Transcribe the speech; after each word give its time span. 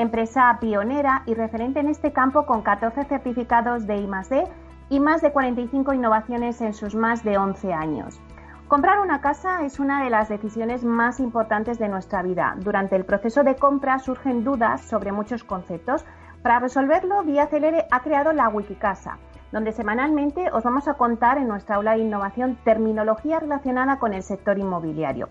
empresa 0.00 0.56
pionera 0.60 1.22
y 1.26 1.34
referente 1.34 1.80
en 1.80 1.88
este 1.88 2.12
campo 2.12 2.46
con 2.46 2.62
14 2.62 3.04
certificados 3.04 3.86
de 3.86 3.98
I+D 3.98 4.44
y 4.88 4.98
más 4.98 5.20
de 5.20 5.30
45 5.30 5.92
innovaciones 5.92 6.60
en 6.60 6.72
sus 6.72 6.94
más 6.94 7.22
de 7.22 7.36
11 7.36 7.72
años. 7.72 8.20
Comprar 8.66 9.00
una 9.00 9.20
casa 9.20 9.64
es 9.64 9.78
una 9.78 10.02
de 10.02 10.10
las 10.10 10.28
decisiones 10.28 10.84
más 10.84 11.20
importantes 11.20 11.78
de 11.78 11.88
nuestra 11.88 12.22
vida. 12.22 12.54
Durante 12.60 12.96
el 12.96 13.04
proceso 13.04 13.42
de 13.42 13.56
compra 13.56 13.98
surgen 13.98 14.42
dudas 14.42 14.80
sobre 14.82 15.12
muchos 15.12 15.44
conceptos. 15.44 16.04
Para 16.42 16.60
resolverlo, 16.60 17.22
Vía 17.22 17.48
Celere 17.48 17.86
ha 17.90 18.00
creado 18.00 18.32
la 18.32 18.48
Wikicasa, 18.48 19.18
donde 19.52 19.72
semanalmente 19.72 20.50
os 20.52 20.64
vamos 20.64 20.88
a 20.88 20.94
contar 20.94 21.36
en 21.36 21.48
nuestra 21.48 21.76
aula 21.76 21.92
de 21.92 22.02
innovación 22.02 22.56
terminología 22.64 23.40
relacionada 23.40 23.98
con 23.98 24.14
el 24.14 24.22
sector 24.22 24.56
inmobiliario. 24.58 25.28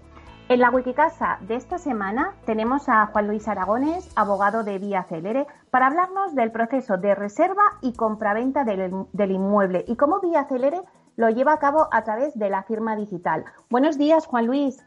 En 0.50 0.62
la 0.62 0.72
Wikicasa 0.72 1.38
de 1.42 1.54
esta 1.54 1.78
semana 1.78 2.34
tenemos 2.48 2.90
a 2.90 3.06
Juan 3.06 3.28
Luis 3.28 3.48
Aragones, 3.48 4.12
abogado 4.16 4.64
de 4.64 4.80
Vía 4.80 5.04
Celere, 5.04 5.46
para 5.70 5.86
hablarnos 5.86 6.34
del 6.34 6.52
proceso 6.52 6.98
de 6.98 7.14
reserva 7.14 7.62
y 7.82 7.94
compraventa 7.94 8.64
del, 8.64 9.06
del 9.14 9.32
inmueble 9.32 9.86
y 9.88 9.96
cómo 9.96 10.20
Vía 10.22 10.46
Celere 10.46 10.82
lo 11.18 11.30
lleva 11.30 11.54
a 11.54 11.60
cabo 11.60 11.88
a 11.92 12.04
través 12.04 12.34
de 12.34 12.50
la 12.50 12.64
firma 12.64 12.96
digital. 12.96 13.46
Buenos 13.70 14.00
días, 14.00 14.26
Juan 14.26 14.48
Luis. 14.48 14.84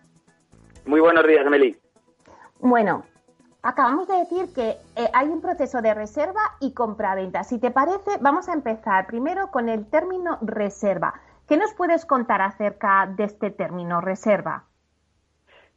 Muy 0.85 0.99
buenos 0.99 1.25
días, 1.29 1.47
Meli. 1.49 1.79
Bueno, 2.59 3.05
acabamos 3.63 4.09
de 4.09 4.17
decir 4.17 4.53
que 4.53 4.71
eh, 4.97 5.11
hay 5.15 5.29
un 5.29 5.41
proceso 5.41 5.81
de 5.81 5.95
reserva 5.95 6.41
y 6.59 6.75
compraventa. 6.75 7.45
Si 7.45 7.61
te 7.61 7.71
parece, 7.71 8.19
vamos 8.21 8.49
a 8.49 8.55
empezar 8.55 9.07
primero 9.07 9.53
con 9.53 9.69
el 9.69 9.89
término 9.89 10.39
reserva. 10.43 11.15
¿Qué 11.47 11.57
nos 11.57 11.73
puedes 11.75 12.05
contar 12.05 12.43
acerca 12.43 13.07
de 13.07 13.23
este 13.23 13.53
término 13.53 14.01
reserva? 14.01 14.65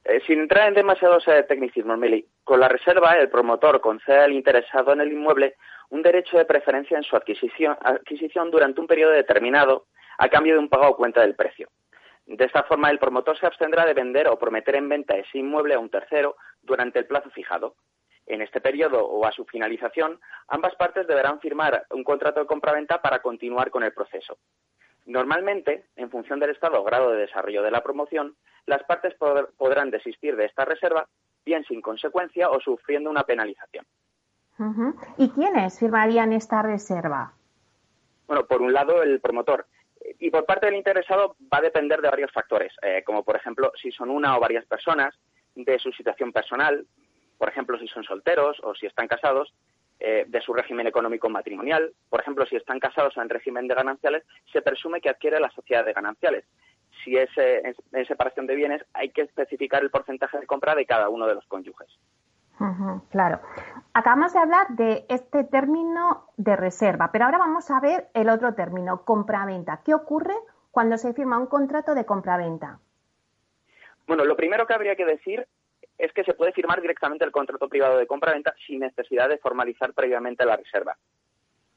Eh, 0.07 0.21
sin 0.27 0.39
entrar 0.39 0.67
en 0.67 0.75
demasiados 0.75 1.27
eh, 1.27 1.43
tecnicismos, 1.47 1.97
Meli, 1.97 2.27
con 2.43 2.59
la 2.59 2.67
reserva 2.67 3.17
el 3.17 3.27
promotor 3.27 3.81
concede 3.81 4.19
al 4.19 4.33
interesado 4.33 4.93
en 4.93 5.01
el 5.01 5.11
inmueble 5.11 5.55
un 5.89 6.03
derecho 6.03 6.37
de 6.37 6.45
preferencia 6.45 6.95
en 6.95 7.03
su 7.03 7.15
adquisición, 7.15 7.75
adquisición 7.81 8.51
durante 8.51 8.79
un 8.79 8.85
periodo 8.85 9.13
determinado 9.13 9.87
a 10.19 10.29
cambio 10.29 10.53
de 10.53 10.59
un 10.59 10.69
pago 10.69 10.89
o 10.89 10.95
cuenta 10.95 11.21
del 11.21 11.33
precio. 11.33 11.69
De 12.27 12.45
esta 12.45 12.63
forma, 12.63 12.91
el 12.91 12.99
promotor 12.99 13.37
se 13.39 13.47
abstendrá 13.47 13.83
de 13.83 13.95
vender 13.95 14.27
o 14.27 14.37
prometer 14.37 14.75
en 14.75 14.89
venta 14.89 15.17
ese 15.17 15.39
inmueble 15.39 15.73
a 15.73 15.79
un 15.79 15.89
tercero 15.89 16.35
durante 16.61 16.99
el 16.99 17.07
plazo 17.07 17.31
fijado. 17.31 17.75
En 18.27 18.43
este 18.43 18.61
periodo 18.61 19.03
o 19.05 19.25
a 19.25 19.31
su 19.31 19.45
finalización, 19.45 20.19
ambas 20.47 20.75
partes 20.75 21.07
deberán 21.07 21.39
firmar 21.39 21.85
un 21.89 22.03
contrato 22.03 22.41
de 22.41 22.45
compraventa 22.45 23.01
para 23.01 23.23
continuar 23.23 23.71
con 23.71 23.83
el 23.83 23.93
proceso. 23.93 24.37
Normalmente, 25.05 25.85
en 25.95 26.09
función 26.09 26.39
del 26.39 26.51
estado 26.51 26.81
o 26.81 26.83
grado 26.83 27.11
de 27.11 27.19
desarrollo 27.19 27.61
de 27.61 27.71
la 27.71 27.83
promoción, 27.83 28.35
las 28.65 28.83
partes 28.83 29.15
podrán 29.57 29.91
desistir 29.91 30.35
de 30.35 30.45
esta 30.45 30.65
reserva, 30.65 31.07
bien 31.45 31.63
sin 31.65 31.81
consecuencia 31.81 32.49
o 32.49 32.59
sufriendo 32.59 33.09
una 33.09 33.23
penalización. 33.23 33.85
¿Y 35.17 35.29
quiénes 35.29 35.79
firmarían 35.79 36.33
esta 36.33 36.61
reserva? 36.61 37.33
Bueno, 38.25 38.45
por 38.45 38.61
un 38.61 38.73
lado, 38.73 39.03
el 39.03 39.19
promotor, 39.19 39.67
y 40.19 40.29
por 40.29 40.45
parte 40.45 40.67
del 40.67 40.75
interesado 40.75 41.35
va 41.53 41.59
a 41.59 41.61
depender 41.61 42.01
de 42.01 42.09
varios 42.09 42.31
factores, 42.31 42.73
eh, 42.81 43.03
como 43.05 43.23
por 43.23 43.35
ejemplo 43.35 43.71
si 43.81 43.91
son 43.91 44.09
una 44.09 44.37
o 44.37 44.39
varias 44.39 44.65
personas, 44.65 45.15
de 45.55 45.79
su 45.79 45.91
situación 45.91 46.33
personal, 46.33 46.85
por 47.37 47.49
ejemplo 47.49 47.79
si 47.79 47.87
son 47.87 48.03
solteros 48.03 48.57
o 48.63 48.75
si 48.75 48.85
están 48.85 49.07
casados, 49.07 49.53
eh, 49.99 50.25
de 50.27 50.41
su 50.41 50.53
régimen 50.53 50.87
económico 50.87 51.29
matrimonial. 51.29 51.93
Por 52.09 52.21
ejemplo, 52.21 52.45
si 52.45 52.55
están 52.55 52.79
casados 52.79 53.15
en 53.17 53.29
régimen 53.29 53.67
de 53.67 53.75
gananciales, 53.75 54.23
se 54.51 54.61
presume 54.61 55.01
que 55.01 55.09
adquiere 55.09 55.39
la 55.39 55.51
sociedad 55.51 55.85
de 55.85 55.93
gananciales. 55.93 56.45
Si 57.03 57.15
es 57.17 57.29
eh, 57.37 57.73
en 57.91 58.05
separación 58.05 58.47
de 58.47 58.55
bienes, 58.55 58.81
hay 58.93 59.09
que 59.09 59.21
especificar 59.21 59.83
el 59.83 59.91
porcentaje 59.91 60.39
de 60.39 60.47
compra 60.47 60.75
de 60.75 60.85
cada 60.85 61.09
uno 61.09 61.27
de 61.27 61.35
los 61.35 61.45
cónyuges 61.45 61.89
claro. 63.09 63.39
Acabamos 63.93 64.33
de 64.33 64.39
hablar 64.39 64.67
de 64.69 65.05
este 65.09 65.43
término 65.43 66.27
de 66.37 66.55
reserva, 66.55 67.09
pero 67.11 67.25
ahora 67.25 67.37
vamos 67.37 67.69
a 67.71 67.79
ver 67.79 68.07
el 68.13 68.29
otro 68.29 68.53
término, 68.53 69.03
compraventa. 69.03 69.81
¿Qué 69.83 69.93
ocurre 69.93 70.35
cuando 70.71 70.97
se 70.97 71.13
firma 71.13 71.37
un 71.37 71.47
contrato 71.47 71.95
de 71.95 72.05
compraventa? 72.05 72.79
Bueno, 74.07 74.23
lo 74.25 74.35
primero 74.35 74.67
que 74.67 74.73
habría 74.73 74.95
que 74.95 75.05
decir 75.05 75.47
es 75.97 76.11
que 76.13 76.23
se 76.23 76.33
puede 76.33 76.51
firmar 76.51 76.81
directamente 76.81 77.25
el 77.25 77.31
contrato 77.31 77.69
privado 77.69 77.97
de 77.97 78.07
compraventa 78.07 78.53
sin 78.65 78.79
necesidad 78.79 79.29
de 79.29 79.37
formalizar 79.37 79.93
previamente 79.93 80.45
la 80.45 80.57
reserva. 80.57 80.97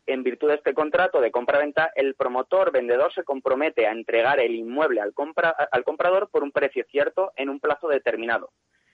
En 0.07 0.23
virtud 0.23 0.49
de 0.49 0.55
este 0.55 0.73
contrato 0.73 1.21
de 1.21 1.31
compraventa, 1.31 1.93
el 1.95 2.15
promotor 2.15 2.73
vendedor 2.73 3.13
se 3.13 3.25
compromete 3.25 3.87
a 3.87 3.93
entregar 3.93 4.41
el 4.41 4.55
inmueble 4.55 5.03
al, 5.03 5.13
al 5.71 5.85
comprador 5.85 6.31
por 6.31 6.43
un 6.43 6.51
precio 6.51 6.85
cierto 6.91 7.33
en 7.37 7.51
un 7.51 7.61
plazo 7.61 7.89
determinado, 7.89 8.51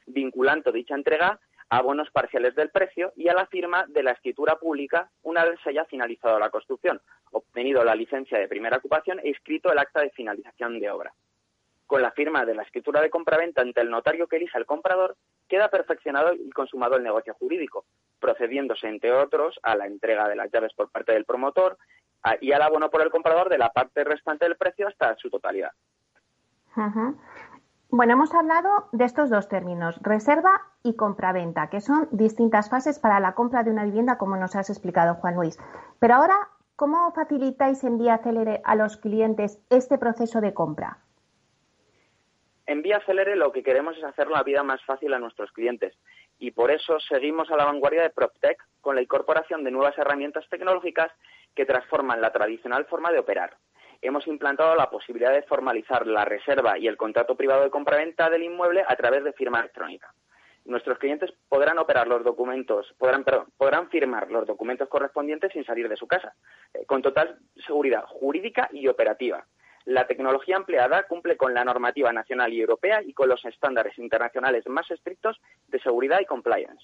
vinculando 0.07 0.73
dicha 0.73 0.97
entrega 0.97 1.39
a 1.71 1.83
bonos 1.83 2.11
parciales 2.11 2.55
del 2.55 2.71
precio 2.71 3.12
y 3.17 3.29
a 3.29 3.35
la 3.35 3.47
firma 3.47 3.85
de 3.89 4.03
la 4.03 4.11
escritura 4.11 4.56
pública 4.56 5.11
una 5.23 5.45
vez 5.45 5.59
se 5.62 5.71
haya 5.71 5.85
finalizado 5.85 6.39
la 6.39 6.51
construcción, 6.51 7.01
obtenido 7.31 7.85
la 7.85 7.95
licencia 7.95 8.39
de 8.39 8.49
primera 8.49 8.79
ocupación 8.79 9.21
e 9.21 9.29
inscrito 9.29 9.73
el 9.73 9.79
acta 9.79 10.01
de 10.01 10.11
finalización 10.11 10.79
de 10.79 10.91
obra. 10.91 11.12
Con 11.94 12.03
la 12.03 12.10
firma 12.10 12.44
de 12.44 12.56
la 12.56 12.65
escritura 12.65 13.00
de 13.00 13.09
compraventa 13.09 13.62
ante 13.62 13.81
el 13.81 13.88
notario 13.88 14.27
que 14.27 14.34
elija 14.34 14.59
el 14.59 14.66
comprador, 14.66 15.16
queda 15.47 15.69
perfeccionado 15.69 16.34
y 16.34 16.50
consumado 16.50 16.97
el 16.97 17.05
negocio 17.05 17.34
jurídico, 17.34 17.84
procediéndose, 18.19 18.88
entre 18.88 19.12
otros, 19.12 19.60
a 19.62 19.77
la 19.77 19.87
entrega 19.87 20.28
de 20.28 20.34
las 20.34 20.50
llaves 20.50 20.72
por 20.75 20.91
parte 20.91 21.12
del 21.12 21.25
promotor 21.25 21.78
y 22.41 22.50
al 22.50 22.62
abono 22.62 22.91
por 22.91 23.00
el 23.00 23.12
comprador 23.12 23.49
de 23.49 23.59
la 23.59 23.71
parte 23.71 24.03
restante 24.03 24.44
del 24.44 24.56
precio 24.56 24.88
hasta 24.88 25.15
su 25.19 25.31
totalidad. 25.31 25.71
Bueno, 27.91 28.15
hemos 28.15 28.34
hablado 28.34 28.88
de 28.91 29.05
estos 29.05 29.31
dos 29.31 29.49
términos, 29.49 29.97
reserva 30.03 30.62
y 30.82 30.97
compraventa, 30.97 31.71
que 31.71 31.81
son 31.81 32.09
distintas 32.11 32.71
fases 32.71 32.99
para 32.99 33.21
la 33.21 33.37
compra 33.37 33.62
de 33.62 33.71
una 33.71 33.84
vivienda, 33.84 34.19
como 34.19 34.34
nos 34.34 34.56
has 34.56 34.69
explicado, 34.69 35.15
Juan 35.15 35.37
Luis. 35.37 35.61
Pero 36.00 36.15
ahora, 36.15 36.49
¿cómo 36.75 37.12
facilitáis 37.12 37.84
en 37.84 37.99
Vía 37.99 38.19
Celere 38.19 38.62
a 38.65 38.75
los 38.75 38.97
clientes 38.97 39.61
este 39.71 39.97
proceso 39.97 40.41
de 40.41 40.53
compra? 40.53 41.04
En 42.67 42.83
Vía 42.83 43.01
Celere 43.07 43.37
lo 43.37 43.53
que 43.53 43.63
queremos 43.63 43.97
es 43.97 44.05
hacer 44.05 44.29
la 44.29 44.43
vida 44.43 44.63
más 44.63 44.83
fácil 44.85 45.13
a 45.13 45.19
nuestros 45.19 45.53
clientes 45.53 45.95
y 46.39 46.51
por 46.51 46.71
eso 46.71 46.99
seguimos 47.01 47.51
a 47.51 47.57
la 47.57 47.67
vanguardia 47.67 48.03
de 48.03 48.11
PropTech 48.11 48.59
con 48.81 48.95
la 48.95 49.03
incorporación 49.03 49.65
de 49.65 49.71
nuevas 49.71 49.97
herramientas 49.99 50.49
tecnológicas 50.49 51.13
que 51.55 51.67
transforman 51.67 52.21
la 52.21 52.33
tradicional 52.33 52.87
forma 52.87 53.13
de 53.13 53.19
operar 53.19 53.57
hemos 54.05 54.27
implantado 54.27 54.77
la 54.77 54.91
posibilidad 54.91 55.33
de 55.33 55.43
formalizar 55.43 56.07
la 56.07 56.25
reserva 56.25 56.79
y 56.79 56.87
el 56.87 56.97
contrato 56.97 57.37
privado 57.37 57.65
de 57.65 57.71
compraventa 57.71 58.29
del 58.29 58.43
inmueble 58.43 58.85
a 58.87 58.95
través 58.97 59.25
de 59.25 59.33
firma 59.33 59.61
electrónica. 59.61 60.13
Nuestros 60.67 60.99
clientes 60.99 61.33
podrán 61.49 61.79
operar 61.79 62.07
los 62.07 62.23
documentos, 62.23 62.95
podrán, 62.99 63.25
podrán 63.57 63.89
firmar 63.89 64.31
los 64.31 64.47
documentos 64.47 64.89
correspondientes 64.89 65.53
sin 65.53 65.65
salir 65.65 65.89
de 65.89 65.97
su 65.97 66.07
casa, 66.07 66.35
eh, 66.73 66.85
con 66.87 67.03
total 67.03 67.39
seguridad 67.67 68.05
jurídica 68.07 68.69
y 68.73 68.89
operativa. 68.89 69.47
La 69.84 70.06
tecnología 70.06 70.56
empleada 70.56 71.03
cumple 71.05 71.37
con 71.37 71.53
la 71.53 71.65
normativa 71.65 72.12
nacional 72.12 72.53
y 72.53 72.61
europea 72.61 73.03
y 73.03 73.12
con 73.12 73.28
los 73.28 73.45
estándares 73.45 73.99
internacionales 73.99 74.67
más 74.67 74.91
estrictos 74.91 75.39
de 75.69 75.78
seguridad 75.81 76.21
y 76.21 76.25
compliance. 76.27 76.83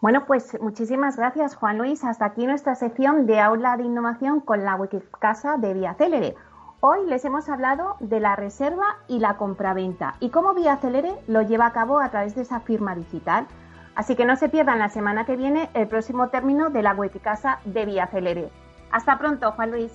Bueno, 0.00 0.24
pues 0.26 0.58
muchísimas 0.62 1.18
gracias, 1.18 1.54
Juan 1.54 1.76
Luis. 1.76 2.02
Hasta 2.04 2.24
aquí 2.24 2.46
nuestra 2.46 2.74
sección 2.74 3.26
de 3.26 3.38
aula 3.38 3.76
de 3.76 3.82
innovación 3.82 4.40
con 4.40 4.64
la 4.64 4.76
Wikicasa 4.76 5.58
de 5.58 5.74
Vía 5.74 5.92
Célere. 5.92 6.34
Hoy 6.80 7.06
les 7.06 7.26
hemos 7.26 7.50
hablado 7.50 7.96
de 8.00 8.20
la 8.20 8.36
reserva 8.36 8.96
y 9.06 9.18
la 9.18 9.36
compraventa 9.36 10.14
y 10.18 10.30
cómo 10.30 10.54
Vía 10.54 10.78
Célere 10.78 11.12
lo 11.28 11.42
lleva 11.42 11.66
a 11.66 11.72
cabo 11.74 12.00
a 12.00 12.10
través 12.10 12.34
de 12.34 12.40
esa 12.40 12.60
firma 12.60 12.94
digital. 12.94 13.46
Así 13.94 14.16
que 14.16 14.24
no 14.24 14.36
se 14.36 14.48
pierdan 14.48 14.78
la 14.78 14.88
semana 14.88 15.26
que 15.26 15.36
viene 15.36 15.68
el 15.74 15.88
próximo 15.88 16.30
término 16.30 16.70
de 16.70 16.82
la 16.82 16.94
Wikicasa 16.94 17.60
de 17.66 17.84
Vía 17.84 18.06
Célere. 18.06 18.48
Hasta 18.90 19.18
pronto, 19.18 19.52
Juan 19.52 19.72
Luis. 19.72 19.92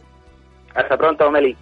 Hasta 0.75 0.97
pronto, 0.97 1.31
Meli. 1.31 1.57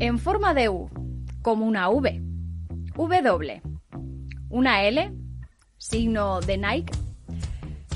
en 0.00 0.18
forma 0.18 0.54
de 0.54 0.68
U, 0.68 0.90
como 1.42 1.66
una 1.66 1.88
V, 1.90 2.22
W, 2.96 3.62
una 4.48 4.82
L, 4.84 5.12
signo 5.76 6.40
de 6.40 6.58
Nike. 6.58 7.09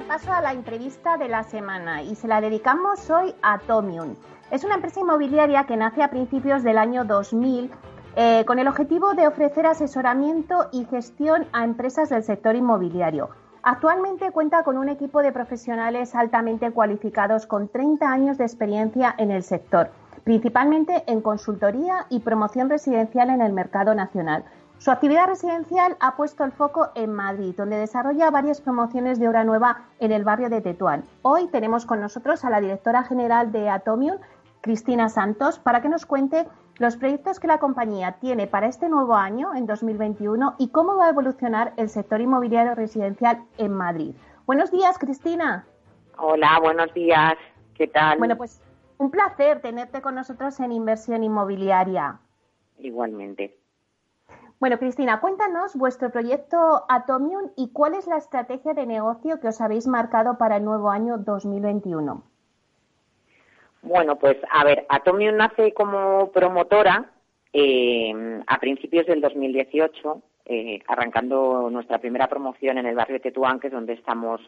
Dar 0.00 0.18
paso 0.18 0.32
a 0.32 0.40
la 0.40 0.52
entrevista 0.52 1.18
de 1.18 1.28
la 1.28 1.42
semana 1.42 2.02
y 2.02 2.14
se 2.14 2.28
la 2.28 2.40
dedicamos 2.40 3.10
hoy 3.10 3.34
a 3.42 3.58
Tomium. 3.58 4.14
Es 4.50 4.64
una 4.64 4.76
empresa 4.76 5.00
inmobiliaria 5.00 5.64
que 5.64 5.76
nace 5.76 6.02
a 6.02 6.08
principios 6.08 6.62
del 6.62 6.78
año 6.78 7.04
2000 7.04 7.70
eh, 8.16 8.44
con 8.46 8.58
el 8.58 8.68
objetivo 8.68 9.14
de 9.14 9.26
ofrecer 9.26 9.66
asesoramiento 9.66 10.68
y 10.72 10.84
gestión 10.86 11.46
a 11.52 11.64
empresas 11.64 12.08
del 12.08 12.22
sector 12.22 12.56
inmobiliario. 12.56 13.30
Actualmente 13.62 14.30
cuenta 14.30 14.62
con 14.62 14.78
un 14.78 14.88
equipo 14.88 15.22
de 15.22 15.32
profesionales 15.32 16.14
altamente 16.14 16.70
cualificados 16.70 17.46
con 17.46 17.68
30 17.68 18.10
años 18.10 18.38
de 18.38 18.44
experiencia 18.44 19.14
en 19.18 19.30
el 19.30 19.42
sector, 19.42 19.90
principalmente 20.24 21.04
en 21.08 21.20
consultoría 21.20 22.06
y 22.08 22.20
promoción 22.20 22.70
residencial 22.70 23.28
en 23.28 23.42
el 23.42 23.52
mercado 23.52 23.94
nacional. 23.94 24.44
Su 24.80 24.90
actividad 24.90 25.26
residencial 25.26 25.98
ha 26.00 26.16
puesto 26.16 26.42
el 26.42 26.52
foco 26.52 26.88
en 26.94 27.12
Madrid, 27.12 27.54
donde 27.54 27.76
desarrolla 27.76 28.30
varias 28.30 28.62
promociones 28.62 29.20
de 29.20 29.28
obra 29.28 29.44
nueva 29.44 29.82
en 29.98 30.10
el 30.10 30.24
barrio 30.24 30.48
de 30.48 30.62
Tetuán. 30.62 31.04
Hoy 31.20 31.48
tenemos 31.48 31.84
con 31.84 32.00
nosotros 32.00 32.46
a 32.46 32.50
la 32.50 32.62
directora 32.62 33.02
general 33.02 33.52
de 33.52 33.68
Atomium, 33.68 34.16
Cristina 34.62 35.10
Santos, 35.10 35.58
para 35.58 35.82
que 35.82 35.90
nos 35.90 36.06
cuente 36.06 36.48
los 36.78 36.96
proyectos 36.96 37.38
que 37.38 37.46
la 37.46 37.58
compañía 37.58 38.12
tiene 38.22 38.46
para 38.46 38.68
este 38.68 38.88
nuevo 38.88 39.16
año, 39.16 39.54
en 39.54 39.66
2021, 39.66 40.54
y 40.56 40.68
cómo 40.68 40.96
va 40.96 41.08
a 41.08 41.10
evolucionar 41.10 41.74
el 41.76 41.90
sector 41.90 42.22
inmobiliario 42.22 42.74
residencial 42.74 43.44
en 43.58 43.74
Madrid. 43.74 44.14
Buenos 44.46 44.70
días, 44.70 44.96
Cristina. 44.96 45.66
Hola, 46.16 46.58
buenos 46.58 46.94
días. 46.94 47.34
¿Qué 47.74 47.86
tal? 47.86 48.16
Bueno, 48.16 48.38
pues 48.38 48.62
un 48.96 49.10
placer 49.10 49.60
tenerte 49.60 50.00
con 50.00 50.14
nosotros 50.14 50.58
en 50.58 50.72
Inversión 50.72 51.22
Inmobiliaria. 51.22 52.18
Igualmente. 52.78 53.59
Bueno, 54.60 54.78
Cristina, 54.78 55.20
cuéntanos 55.20 55.74
vuestro 55.74 56.10
proyecto 56.10 56.84
Atomium 56.90 57.50
y 57.56 57.70
cuál 57.72 57.94
es 57.94 58.06
la 58.06 58.18
estrategia 58.18 58.74
de 58.74 58.84
negocio 58.84 59.40
que 59.40 59.48
os 59.48 59.58
habéis 59.62 59.86
marcado 59.86 60.36
para 60.36 60.58
el 60.58 60.66
nuevo 60.66 60.90
año 60.90 61.16
2021. 61.16 62.22
Bueno, 63.80 64.18
pues 64.18 64.36
a 64.50 64.62
ver, 64.64 64.84
Atomium 64.90 65.38
nace 65.38 65.72
como 65.72 66.30
promotora 66.30 67.10
eh, 67.54 68.42
a 68.46 68.58
principios 68.58 69.06
del 69.06 69.22
2018, 69.22 70.22
eh, 70.44 70.80
arrancando 70.86 71.70
nuestra 71.70 71.96
primera 71.98 72.28
promoción 72.28 72.76
en 72.76 72.84
el 72.84 72.94
barrio 72.94 73.14
de 73.14 73.20
Tetuán, 73.20 73.60
que 73.60 73.68
es 73.68 73.72
donde 73.72 73.94
estamos 73.94 74.42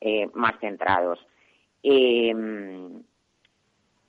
eh, 0.00 0.26
más 0.32 0.58
centrados. 0.58 1.18
en 1.82 3.04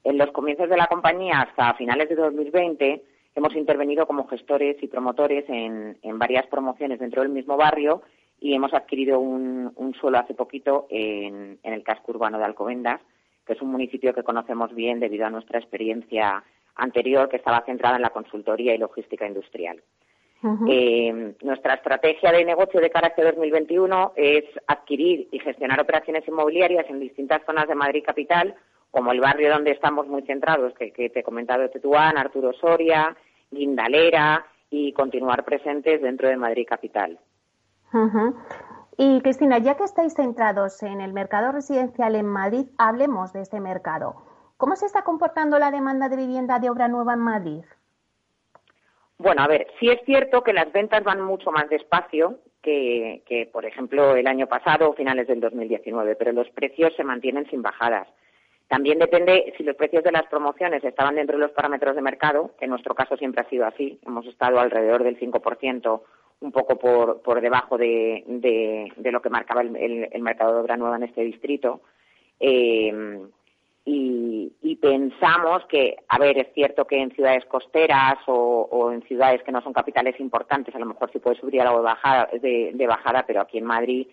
los 0.03 0.31
comienzos 0.31 0.69
de 0.69 0.77
la 0.77 0.87
compañía 0.87 1.41
hasta 1.41 1.73
finales 1.73 2.07
de 2.07 2.15
2020 2.15 3.10
hemos 3.35 3.55
intervenido 3.55 4.05
como 4.05 4.27
gestores 4.27 4.77
y 4.81 4.87
promotores 4.87 5.45
en, 5.47 5.97
varias 6.17 6.47
promociones 6.47 6.99
dentro 6.99 7.21
del 7.21 7.31
mismo 7.31 7.57
barrio 7.57 8.01
y 8.39 8.53
hemos 8.53 8.73
adquirido 8.73 9.19
un, 9.19 9.95
suelo 9.99 10.17
hace 10.17 10.33
poquito 10.33 10.87
en, 10.89 11.59
el 11.63 11.83
casco 11.83 12.11
urbano 12.11 12.37
de 12.37 12.45
Alcobendas, 12.45 13.01
que 13.45 13.53
es 13.53 13.61
un 13.61 13.71
municipio 13.71 14.13
que 14.13 14.23
conocemos 14.23 14.73
bien 14.73 14.99
debido 14.99 15.25
a 15.25 15.29
nuestra 15.29 15.59
experiencia 15.59 16.43
anterior 16.75 17.29
que 17.29 17.37
estaba 17.37 17.63
centrada 17.65 17.97
en 17.97 18.01
la 18.01 18.09
consultoría 18.09 18.73
y 18.73 18.77
logística 18.77 19.27
industrial. 19.27 19.81
Eh, 20.67 21.35
nuestra 21.43 21.75
estrategia 21.75 22.31
de 22.31 22.43
negocio 22.43 22.81
de 22.81 22.89
cara 22.89 23.07
a 23.07 23.09
este 23.11 23.23
2021 23.23 24.13
es 24.15 24.43
adquirir 24.65 25.27
y 25.31 25.37
gestionar 25.37 25.79
operaciones 25.79 26.27
inmobiliarias 26.27 26.89
en 26.89 26.99
distintas 26.99 27.43
zonas 27.45 27.67
de 27.67 27.75
Madrid 27.75 28.03
capital 28.03 28.55
como 28.91 29.13
el 29.13 29.21
barrio 29.21 29.49
donde 29.49 29.71
estamos 29.71 30.07
muy 30.07 30.21
centrados, 30.23 30.73
que, 30.75 30.91
te 30.91 31.19
he 31.19 31.23
comentado, 31.23 31.69
Tetuán, 31.69 32.17
Arturo 32.17 32.53
Soria, 32.53 33.15
Guindalera, 33.49 34.45
y 34.69 34.93
continuar 34.93 35.43
presentes 35.43 36.01
dentro 36.01 36.29
de 36.29 36.37
Madrid 36.37 36.65
Capital. 36.67 37.19
Y 38.97 39.21
Cristina, 39.21 39.57
ya 39.57 39.75
que 39.75 39.83
estáis 39.83 40.13
centrados 40.13 40.81
en 40.83 41.01
el 41.01 41.11
mercado 41.11 41.51
residencial 41.51 42.15
en 42.15 42.25
Madrid, 42.25 42.67
hablemos 42.77 43.33
de 43.33 43.41
este 43.41 43.59
mercado. 43.59 44.15
¿Cómo 44.57 44.75
se 44.75 44.85
está 44.85 45.03
comportando 45.03 45.59
la 45.59 45.71
demanda 45.71 46.07
de 46.07 46.15
vivienda 46.15 46.59
de 46.59 46.69
obra 46.69 46.87
nueva 46.87 47.13
en 47.13 47.19
Madrid? 47.19 47.63
Bueno, 49.17 49.43
a 49.43 49.47
ver, 49.47 49.67
sí 49.79 49.89
es 49.89 49.99
cierto 50.05 50.43
que 50.43 50.53
las 50.53 50.71
ventas 50.71 51.03
van 51.03 51.21
mucho 51.21 51.51
más 51.51 51.69
despacio 51.69 52.39
que, 52.61 53.23
que, 53.25 53.49
por 53.51 53.65
ejemplo, 53.65 54.15
el 54.15 54.27
año 54.27 54.47
pasado 54.47 54.89
o 54.89 54.93
finales 54.93 55.27
del 55.27 55.41
2019, 55.41 56.15
pero 56.15 56.31
los 56.31 56.49
precios 56.51 56.93
se 56.95 57.03
mantienen 57.03 57.49
sin 57.49 57.61
bajadas. 57.61 58.07
También 58.71 58.99
depende 58.99 59.53
si 59.57 59.63
los 59.63 59.75
precios 59.75 60.01
de 60.01 60.13
las 60.13 60.27
promociones 60.27 60.81
estaban 60.81 61.15
dentro 61.15 61.35
de 61.35 61.41
los 61.41 61.51
parámetros 61.51 61.93
de 61.93 62.01
mercado, 62.01 62.51
que 62.57 62.63
en 62.63 62.71
nuestro 62.71 62.95
caso 62.95 63.17
siempre 63.17 63.41
ha 63.41 63.49
sido 63.49 63.65
así. 63.65 63.99
Hemos 64.07 64.25
estado 64.25 64.61
alrededor 64.61 65.03
del 65.03 65.19
5%, 65.19 66.01
un 66.39 66.51
poco 66.53 66.79
por, 66.79 67.21
por 67.21 67.41
debajo 67.41 67.77
de, 67.77 68.23
de, 68.25 69.11
lo 69.11 69.21
que 69.21 69.29
marcaba 69.29 69.59
el, 69.59 69.75
el, 70.09 70.21
mercado 70.21 70.53
de 70.53 70.61
obra 70.61 70.77
nueva 70.77 70.95
en 70.95 71.03
este 71.03 71.19
distrito. 71.21 71.81
Eh, 72.39 73.19
y, 73.83 74.77
pensamos 74.81 75.65
que, 75.65 75.97
a 76.07 76.17
ver, 76.17 76.37
es 76.37 76.53
cierto 76.53 76.85
que 76.85 76.97
en 76.97 77.11
ciudades 77.11 77.43
costeras 77.47 78.19
o, 78.27 78.69
o, 78.71 78.93
en 78.93 79.01
ciudades 79.01 79.43
que 79.43 79.51
no 79.51 79.61
son 79.61 79.73
capitales 79.73 80.17
importantes, 80.21 80.73
a 80.73 80.79
lo 80.79 80.85
mejor 80.85 81.11
sí 81.11 81.19
puede 81.19 81.35
subir 81.35 81.59
algo 81.61 81.79
de 81.79 81.83
bajada, 81.83 82.29
de 82.31 82.87
bajada 82.87 83.25
pero 83.27 83.41
aquí 83.41 83.57
en 83.57 83.65
Madrid 83.65 84.07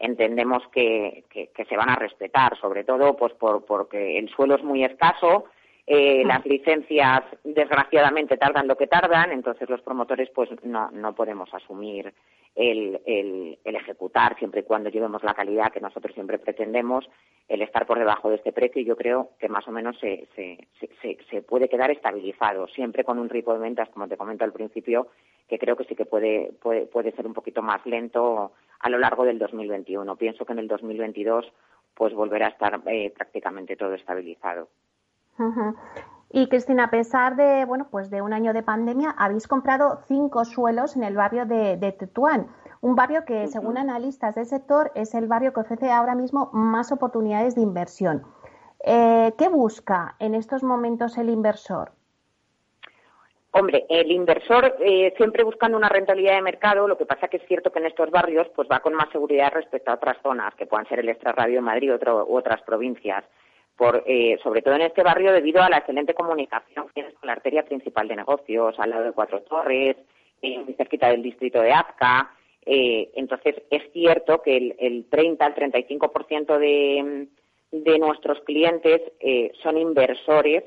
entendemos 0.00 0.62
que, 0.72 1.24
se 1.68 1.76
van 1.76 1.90
a 1.90 1.96
respetar, 1.96 2.58
sobre 2.58 2.84
todo 2.84 3.16
pues 3.16 3.32
por, 3.34 3.64
porque 3.64 4.18
el 4.18 4.28
suelo 4.30 4.56
es 4.56 4.64
muy 4.64 4.82
escaso, 4.84 5.44
eh, 5.86 6.22
las 6.24 6.44
licencias 6.46 7.22
desgraciadamente 7.44 8.36
tardan 8.36 8.68
lo 8.68 8.76
que 8.76 8.86
tardan, 8.86 9.32
entonces 9.32 9.68
los 9.68 9.80
promotores 9.82 10.30
pues 10.34 10.48
no, 10.62 10.90
no 10.90 11.14
podemos 11.14 11.52
asumir 11.52 12.12
el, 12.54 13.00
el, 13.06 13.58
ejecutar 13.64 14.36
siempre 14.38 14.60
y 14.60 14.64
cuando 14.64 14.90
llevemos 14.90 15.22
la 15.22 15.34
calidad 15.34 15.72
que 15.72 15.80
nosotros 15.80 16.14
siempre 16.14 16.38
pretendemos, 16.38 17.08
el 17.48 17.62
estar 17.62 17.86
por 17.86 17.98
debajo 17.98 18.28
de 18.28 18.36
este 18.36 18.52
precio 18.52 18.82
yo 18.82 18.96
creo 18.96 19.30
que 19.38 19.48
más 19.48 19.66
o 19.68 19.72
menos 19.72 19.98
se, 19.98 20.28
se, 20.34 20.68
se, 21.00 21.18
se 21.30 21.42
puede 21.42 21.68
quedar 21.68 21.90
estabilizado, 21.90 22.66
siempre 22.68 23.04
con 23.04 23.18
un 23.18 23.28
ritmo 23.28 23.54
de 23.54 23.60
ventas, 23.60 23.88
como 23.90 24.08
te 24.08 24.16
comento 24.16 24.44
al 24.44 24.52
principio, 24.52 25.08
que 25.48 25.58
creo 25.58 25.76
que 25.76 25.84
sí 25.84 25.94
que 25.94 26.04
puede, 26.04 26.52
puede, 26.60 26.86
puede 26.86 27.12
ser 27.12 27.26
un 27.26 27.34
poquito 27.34 27.62
más 27.62 27.84
lento 27.86 28.52
a 28.80 28.90
lo 28.90 28.98
largo 28.98 29.24
del 29.24 29.38
2021. 29.38 30.16
Pienso 30.16 30.44
que 30.44 30.52
en 30.52 30.60
el 30.60 30.68
2022 30.68 31.52
pues 31.94 32.14
volverá 32.14 32.46
a 32.46 32.50
estar 32.50 32.80
eh, 32.86 33.12
prácticamente 33.14 33.76
todo 33.76 33.94
estabilizado. 33.94 34.68
Y 36.32 36.46
Cristina, 36.46 36.84
a 36.84 36.90
pesar 36.90 37.34
de 37.34 37.64
bueno 37.64 37.88
pues 37.90 38.08
de 38.08 38.22
un 38.22 38.32
año 38.32 38.52
de 38.52 38.62
pandemia, 38.62 39.10
habéis 39.18 39.48
comprado 39.48 40.00
cinco 40.06 40.44
suelos 40.44 40.94
en 40.94 41.02
el 41.02 41.16
barrio 41.16 41.44
de, 41.44 41.76
Tetuán, 41.98 42.46
un 42.80 42.94
barrio 42.94 43.24
que, 43.24 43.48
según 43.48 43.76
analistas 43.76 44.36
del 44.36 44.46
sector, 44.46 44.92
es 44.94 45.12
el 45.14 45.26
barrio 45.26 45.52
que 45.52 45.60
ofrece 45.60 45.90
ahora 45.90 46.14
mismo 46.14 46.50
más 46.52 46.92
oportunidades 46.92 47.56
de 47.56 47.62
inversión. 47.62 48.22
Eh, 48.84 49.32
¿Qué 49.36 49.48
busca 49.48 50.14
en 50.20 50.36
estos 50.36 50.62
momentos 50.62 51.18
el 51.18 51.28
inversor? 51.28 51.92
Hombre, 53.50 53.84
el 53.88 54.12
inversor 54.12 54.76
eh, 54.78 55.12
siempre 55.16 55.42
buscando 55.42 55.76
una 55.76 55.88
rentabilidad 55.88 56.36
de 56.36 56.42
mercado, 56.42 56.86
lo 56.86 56.96
que 56.96 57.06
pasa 57.06 57.26
que 57.26 57.38
es 57.38 57.46
cierto 57.48 57.72
que 57.72 57.80
en 57.80 57.86
estos 57.86 58.08
barrios 58.12 58.46
pues 58.54 58.68
va 58.70 58.78
con 58.78 58.94
más 58.94 59.10
seguridad 59.10 59.50
respecto 59.52 59.90
a 59.90 59.94
otras 59.94 60.16
zonas, 60.22 60.54
que 60.54 60.66
puedan 60.66 60.86
ser 60.86 61.00
el 61.00 61.08
extrarradio 61.08 61.56
de 61.56 61.60
Madrid 61.60 61.92
u 61.92 62.36
otras 62.36 62.62
provincias. 62.62 63.24
Por, 63.80 64.04
eh, 64.06 64.38
sobre 64.42 64.60
todo 64.60 64.74
en 64.74 64.82
este 64.82 65.02
barrio 65.02 65.32
debido 65.32 65.62
a 65.62 65.70
la 65.70 65.78
excelente 65.78 66.12
comunicación 66.12 66.88
que 66.88 66.92
tienes 66.92 67.14
con 67.14 67.28
la 67.28 67.32
arteria 67.32 67.64
principal 67.64 68.08
de 68.08 68.16
negocios, 68.16 68.78
al 68.78 68.90
lado 68.90 69.04
de 69.04 69.12
Cuatro 69.12 69.40
Torres, 69.40 69.96
eh, 70.42 70.58
muy 70.58 70.74
cerquita 70.74 71.08
del 71.08 71.22
distrito 71.22 71.62
de 71.62 71.72
Azca. 71.72 72.30
Eh, 72.66 73.10
entonces, 73.14 73.54
es 73.70 73.90
cierto 73.94 74.42
que 74.42 74.54
el, 74.54 74.76
el 74.78 75.06
30 75.08 75.46
al 75.46 75.54
35% 75.54 76.58
de, 76.58 77.28
de 77.72 77.98
nuestros 77.98 78.40
clientes 78.42 79.00
eh, 79.18 79.50
son 79.62 79.78
inversores 79.78 80.62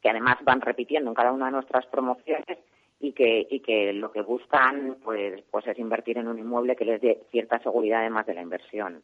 que 0.00 0.08
además 0.08 0.38
van 0.42 0.62
repitiendo 0.62 1.10
en 1.10 1.14
cada 1.14 1.32
una 1.32 1.46
de 1.46 1.52
nuestras 1.52 1.84
promociones 1.88 2.56
y 2.98 3.12
que, 3.12 3.46
y 3.50 3.60
que 3.60 3.92
lo 3.92 4.10
que 4.10 4.22
buscan 4.22 4.96
pues, 5.04 5.42
pues 5.50 5.66
es 5.66 5.78
invertir 5.78 6.16
en 6.16 6.28
un 6.28 6.38
inmueble 6.38 6.76
que 6.76 6.86
les 6.86 7.02
dé 7.02 7.24
cierta 7.30 7.58
seguridad 7.58 8.00
además 8.00 8.24
de 8.24 8.32
la 8.32 8.40
inversión. 8.40 9.02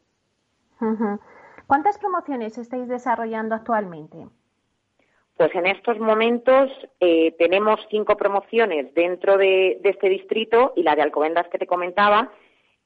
¿Cuántas 1.71 1.97
promociones 1.99 2.57
estáis 2.57 2.89
desarrollando 2.89 3.55
actualmente? 3.55 4.27
Pues 5.37 5.55
en 5.55 5.67
estos 5.67 5.97
momentos 5.99 6.69
eh, 6.99 7.33
tenemos 7.39 7.79
cinco 7.89 8.17
promociones 8.17 8.93
dentro 8.93 9.37
de, 9.37 9.79
este 9.81 10.09
distrito 10.09 10.73
y 10.75 10.83
la 10.83 10.97
de 10.97 11.03
Alcobendas 11.03 11.47
que 11.47 11.57
te 11.57 11.67
comentaba, 11.67 12.29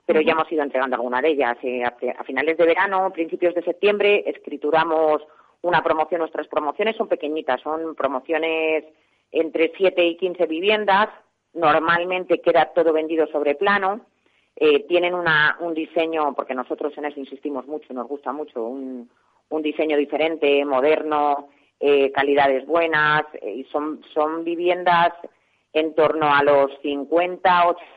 pero 0.05 0.21
ya 0.21 0.33
hemos 0.33 0.51
ido 0.51 0.61
entregando 0.61 0.97
alguna 0.97 1.19
de 1.19 1.29
ellas. 1.29 1.57
Eh, 1.63 1.83
a, 1.83 2.23
finales 2.25 2.59
de 2.59 2.65
verano, 2.67 3.11
principios 3.11 3.55
de 3.55 3.63
septiembre, 3.63 4.23
escrituramos 4.27 5.23
una 5.63 5.81
promoción. 5.81 6.19
Nuestras 6.19 6.47
promociones 6.47 6.95
son 6.95 7.07
pequeñitas, 7.07 7.61
son 7.61 7.95
promociones 7.95 8.83
entre 9.31 9.73
7 9.75 10.05
y 10.05 10.15
15 10.15 10.45
viviendas. 10.45 11.09
Normalmente 11.55 12.39
queda 12.39 12.65
todo 12.65 12.93
vendido 12.93 13.25
sobre 13.31 13.55
plano. 13.55 14.01
Eh, 14.57 14.85
tienen 14.87 15.13
un 15.13 15.73
diseño, 15.73 16.33
porque 16.33 16.53
nosotros 16.53 16.97
en 16.97 17.05
eso 17.05 17.19
insistimos 17.19 17.67
mucho, 17.67 17.93
nos 17.93 18.07
gusta 18.07 18.31
mucho, 18.31 18.63
un, 18.63 19.09
diseño 19.61 19.97
diferente, 19.97 20.63
moderno, 20.65 21.49
eh, 21.79 22.11
calidades 22.11 22.65
buenas, 22.65 23.23
eh, 23.41 23.51
y 23.51 23.63
son, 23.65 24.01
son 24.13 24.43
viviendas 24.43 25.13
en 25.73 25.93
torno 25.93 26.33
a 26.33 26.43
los 26.43 26.71
50, 26.81 27.67
80 27.67 27.95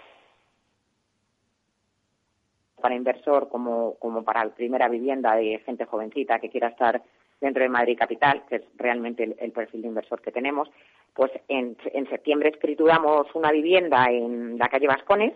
para 2.81 2.95
inversor 2.95 3.49
como, 3.49 3.95
como 3.99 4.23
para 4.23 4.49
primera 4.51 4.89
vivienda 4.89 5.35
de 5.37 5.61
gente 5.65 5.85
jovencita 5.85 6.39
que 6.39 6.51
quiera 6.51 6.69
estar 6.69 7.03
dentro 7.41 7.63
de 7.63 7.69
Madrid 7.69 7.99
Capital, 7.99 8.45
que 8.49 8.57
es 8.57 8.63
realmente 8.77 9.37
el, 9.39 9.53
perfil 9.53 9.83
de 9.83 9.89
inversor 9.89 10.21
que 10.21 10.33
tenemos, 10.33 10.69
pues 11.15 11.31
en, 11.49 11.77
en, 11.93 12.09
septiembre 12.09 12.51
escrituramos 12.51 13.33
una 13.35 13.53
vivienda 13.53 14.07
en 14.11 14.59
la 14.59 14.69
calle 14.69 14.89
Vascones, 14.89 15.35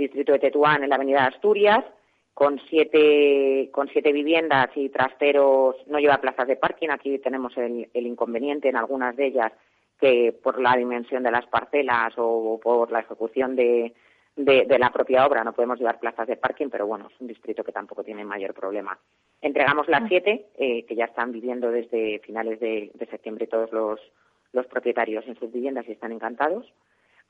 distrito 0.00 0.32
de 0.32 0.38
Tetuán, 0.38 0.82
en 0.82 0.90
la 0.90 0.96
avenida 0.96 1.26
Asturias, 1.26 1.84
con 2.34 2.60
siete, 2.68 3.70
con 3.72 3.88
siete 3.88 4.12
viviendas 4.12 4.70
y 4.74 4.88
trasteros, 4.88 5.76
no 5.86 5.98
lleva 5.98 6.20
plazas 6.20 6.48
de 6.48 6.56
parking, 6.56 6.88
aquí 6.90 7.18
tenemos 7.18 7.56
el, 7.56 7.88
el 7.92 8.06
inconveniente 8.06 8.68
en 8.68 8.76
algunas 8.76 9.16
de 9.16 9.26
ellas 9.26 9.52
que 10.00 10.32
por 10.42 10.60
la 10.60 10.76
dimensión 10.76 11.22
de 11.22 11.30
las 11.30 11.46
parcelas 11.46 12.14
o 12.16 12.58
por 12.62 12.90
la 12.90 13.00
ejecución 13.00 13.54
de, 13.54 13.92
de, 14.36 14.78
la 14.78 14.90
propia 14.90 15.26
obra. 15.26 15.44
No 15.44 15.52
podemos 15.52 15.78
llevar 15.78 16.00
plazas 16.00 16.26
de 16.26 16.36
parking, 16.36 16.68
pero 16.70 16.86
bueno, 16.86 17.08
es 17.12 17.20
un 17.20 17.26
distrito 17.26 17.64
que 17.64 17.72
tampoco 17.72 18.02
tiene 18.02 18.24
mayor 18.24 18.54
problema. 18.54 18.98
Entregamos 19.40 19.88
las 19.88 20.08
siete, 20.08 20.46
eh, 20.58 20.84
que 20.84 20.94
ya 20.94 21.06
están 21.06 21.32
viviendo 21.32 21.70
desde 21.70 22.20
finales 22.20 22.60
de, 22.60 22.90
septiembre 23.10 23.46
todos 23.46 23.72
los, 23.72 24.00
los, 24.52 24.66
propietarios 24.66 25.26
en 25.26 25.38
sus 25.38 25.52
viviendas 25.52 25.86
y 25.88 25.92
están 25.92 26.12
encantados. 26.12 26.72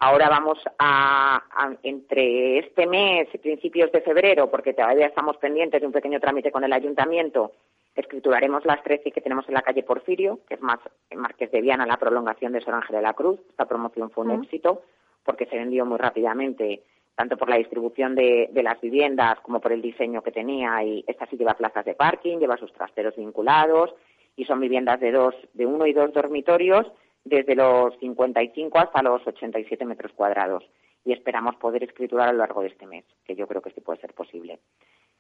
Ahora 0.03 0.31
vamos 0.31 0.59
a, 0.79 1.43
entre 1.83 2.59
este 2.59 2.87
mes 2.87 3.29
y 3.35 3.39
principios 3.39 3.93
de 3.93 4.01
febrero, 4.01 4.51
porque 4.51 4.73
todavía 4.73 5.07
estamos 5.07 5.37
pendientes 5.37 5.79
de 5.79 5.87
un 5.87 5.93
pequeño 5.93 6.19
trámite 6.19 6.51
con 6.51 6.65
el 6.65 6.73
ayuntamiento, 6.73 7.53
escrituraremos 7.95 8.65
las 8.65 8.83
trece 8.83 9.13
que 9.13 9.21
tenemos 9.21 9.47
en 9.49 9.55
la 9.55 9.63
calle 9.63 9.83
Porfirio, 9.83 10.41
que 10.49 10.55
es 10.55 10.63
más 10.63 10.79
Marqués 11.15 11.51
de 11.51 11.61
Viana, 11.61 11.85
la 11.85 11.99
prolongación 11.99 12.53
de 12.53 12.63
San 12.63 12.75
Ángel 12.75 12.97
de 12.97 13.03
la 13.03 13.13
Cruz. 13.13 13.41
Esta 13.51 13.67
promoción 13.67 14.11
fue 14.11 14.25
un 14.25 14.43
éxito 14.43 14.83
porque 15.23 15.45
se 15.45 15.57
vendió 15.57 15.85
muy 15.85 15.99
rápidamente 15.99 16.83
tanto 17.15 17.37
por 17.37 17.51
la 17.51 17.59
distribución 17.59 18.15
de, 18.15 18.49
las 18.55 18.81
viviendas 18.81 19.39
como 19.41 19.61
por 19.61 19.73
el 19.73 19.83
diseño 19.83 20.23
que 20.23 20.33
tenía 20.33 20.83
y 20.83 21.05
esta 21.07 21.27
sí 21.27 21.37
lleva 21.37 21.53
plazas 21.53 21.85
de 21.85 21.95
parking, 21.95 22.39
lleva 22.39 22.57
sus 22.57 22.73
trasteros 22.73 23.15
vinculados 23.17 23.93
y 24.35 24.47
son 24.47 24.61
viviendas 24.61 24.99
de 25.01 25.13
dos, 25.13 25.35
de 25.53 25.67
uno 25.67 25.87
y 25.87 25.93
dos 25.93 26.11
dormitorios 26.15 26.87
desde 27.25 27.55
los 27.55 27.99
55 27.99 28.79
hasta 28.79 29.03
los 29.03 29.27
87 29.27 29.85
metros 29.85 30.13
cuadrados 30.13 30.65
y 31.05 31.13
esperamos 31.13 31.57
poder 31.57 31.85
escriturar 31.85 32.29
a 32.29 32.33
lo 32.33 32.39
largo 32.39 32.63
de 32.63 32.69
este 32.69 32.87
mes, 32.87 33.05
que 33.25 33.35
yo 33.35 33.47
creo 33.47 33.63
que 33.63 33.71
sí 33.71 33.81
puede 33.81 34.01
ser 34.01 34.15
posible. 34.15 34.61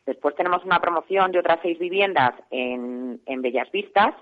Después 0.07 0.35
tenemos 0.35 0.65
una 0.65 0.81
promoción 0.81 1.31
de 1.33 1.39
otras 1.39 1.61
seis 1.63 1.79
viviendas 1.79 2.35
en 2.51 3.21
Bellas 3.43 3.71
Vistas, 3.71 4.15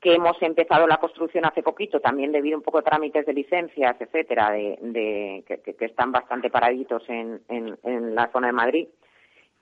que 0.00 0.14
hemos 0.14 0.40
empezado 0.40 0.86
la 0.86 0.96
construcción 0.96 1.44
hace 1.44 1.62
poquito, 1.62 2.00
también 2.00 2.32
debido 2.32 2.56
un 2.56 2.62
poco 2.62 2.78
a 2.78 2.82
trámites 2.82 3.26
de 3.26 3.34
licencias, 3.34 3.96
etcétera, 4.00 4.50
de, 4.50 5.44
que, 5.46 5.84
están 5.84 6.10
bastante 6.10 6.48
paraditos 6.48 7.02
en, 7.08 7.42
la 8.14 8.30
zona 8.32 8.46
de 8.46 8.52
Madrid. 8.52 8.88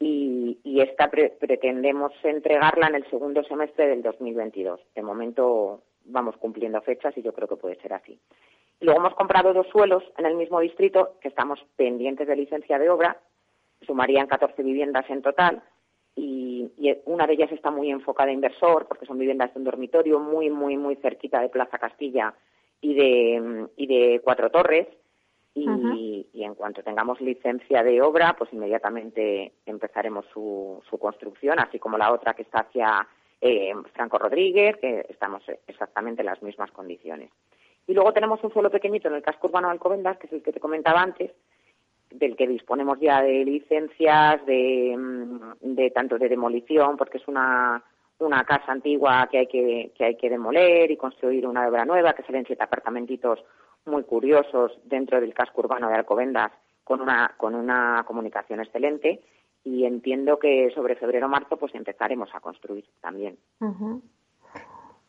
Y, 0.01 0.81
esta 0.81 1.11
pretendemos 1.11 2.13
entregarla 2.23 2.87
en 2.87 2.95
el 2.95 3.11
segundo 3.11 3.43
semestre 3.43 3.89
del 3.89 4.01
2022. 4.01 4.81
De 4.95 5.03
momento 5.03 5.83
vamos 6.09 6.37
cumpliendo 6.37 6.81
fechas 6.83 7.17
y 7.17 7.23
yo 7.23 7.33
creo 7.33 7.49
que 7.49 7.57
puede 7.57 7.77
ser 7.77 7.93
así. 7.93 8.19
luego 8.81 9.01
hemos 9.01 9.15
comprado 9.15 9.53
dos 9.53 9.67
suelos 9.69 10.03
en 10.17 10.27
el 10.27 10.35
mismo 10.35 10.61
distrito 10.61 11.17
que 11.21 11.29
estamos 11.29 11.61
pendientes 11.77 12.27
de 12.27 12.37
licencia 12.37 12.79
de 12.79 12.91
obra. 12.91 13.19
Sumarían 13.87 14.27
14 14.27 14.63
viviendas 14.63 15.09
en 15.09 15.23
total 15.23 15.63
y, 16.19 16.99
una 17.05 17.27
de 17.27 17.35
ellas 17.35 17.53
está 17.53 17.71
muy 17.71 17.91
enfocada 17.91 18.31
a 18.31 18.35
inversor 18.35 18.87
porque 18.87 19.07
son 19.07 19.19
viviendas 19.19 19.53
de 19.53 19.59
un 19.61 19.65
dormitorio 19.65 20.19
muy, 20.19 20.51
muy, 20.51 20.77
muy 20.77 20.97
cerquita 20.97 21.41
de 21.41 21.49
Plaza 21.49 21.79
Castilla 21.79 22.35
y 22.81 22.95
de, 22.95 23.69
y 23.77 23.87
de 23.87 24.21
Cuatro 24.23 24.51
Torres. 24.51 24.87
Y, 25.55 26.45
en 26.45 26.55
cuanto 26.55 26.85
tengamos 26.85 27.21
licencia 27.21 27.83
de 27.83 28.01
obra, 28.01 28.37
pues 28.39 28.53
inmediatamente 28.53 29.55
empezaremos 29.67 30.25
su, 30.33 30.81
su 30.89 30.99
construcción, 30.99 31.59
así 31.59 31.81
como 31.81 31.99
la 31.99 32.13
otra 32.13 32.35
que 32.35 32.43
está 32.43 32.61
hacia 32.61 33.07
eh, 33.41 33.73
Franco 33.95 34.19
Rodríguez, 34.19 34.77
que 34.79 35.07
estamos 35.09 35.43
exactamente 35.67 36.23
en 36.23 36.27
las 36.27 36.43
mismas 36.43 36.71
condiciones. 36.73 37.31
Y 37.87 37.95
luego 37.95 38.13
tenemos 38.13 38.43
un 38.45 38.53
suelo 38.53 38.71
pequeñito 38.71 39.09
en 39.09 39.15
el 39.15 39.23
casco 39.23 39.47
urbano 39.47 39.69
de 39.69 39.73
Alcobendas, 39.73 40.19
que 40.19 40.27
es 40.27 40.33
el 40.33 40.43
que 40.43 40.53
te 40.53 40.61
comentaba 40.61 41.01
antes, 41.01 41.33
del 42.11 42.37
que 42.37 42.47
disponemos 42.47 42.99
ya 43.01 43.23
de 43.23 43.45
licencias 43.45 44.45
de, 44.47 44.95
mm, 44.97 45.75
de 45.75 45.91
tanto 45.91 46.19
de 46.19 46.29
demolición 46.29 46.97
porque 46.97 47.19
es 47.19 47.29
una 47.29 47.83
casa 48.47 48.73
antigua 48.73 49.29
que 49.31 49.39
hay 49.39 49.47
que, 49.47 49.93
que 49.95 50.05
hay 50.05 50.17
que 50.17 50.31
demoler 50.31 50.91
y 50.91 50.97
construir 50.97 51.47
una 51.47 51.69
obra 51.69 51.85
nueva 51.85 52.15
que 52.15 52.23
salen 52.23 52.47
siete 52.47 52.63
apartamentitos 52.63 53.45
muy 53.85 54.05
curiosos 54.05 54.79
dentro 54.85 55.21
del 55.21 55.35
casco 55.35 55.61
urbano 55.61 55.89
de 55.89 55.97
Alcobendas 55.97 56.53
con 56.83 57.01
una 57.01 57.35
con 57.37 57.55
una 57.55 58.05
comunicación 58.07 58.61
excelente 58.61 59.21
y 59.65 59.85
entiendo 59.85 60.39
que 60.39 60.71
sobre 60.75 60.97
febrero 60.97 61.27
o 61.27 61.29
marzo 61.29 61.57
pues 61.57 61.75
empezaremos 61.75 62.35
a 62.35 62.41
construir 62.41 62.85
también. 63.01 63.39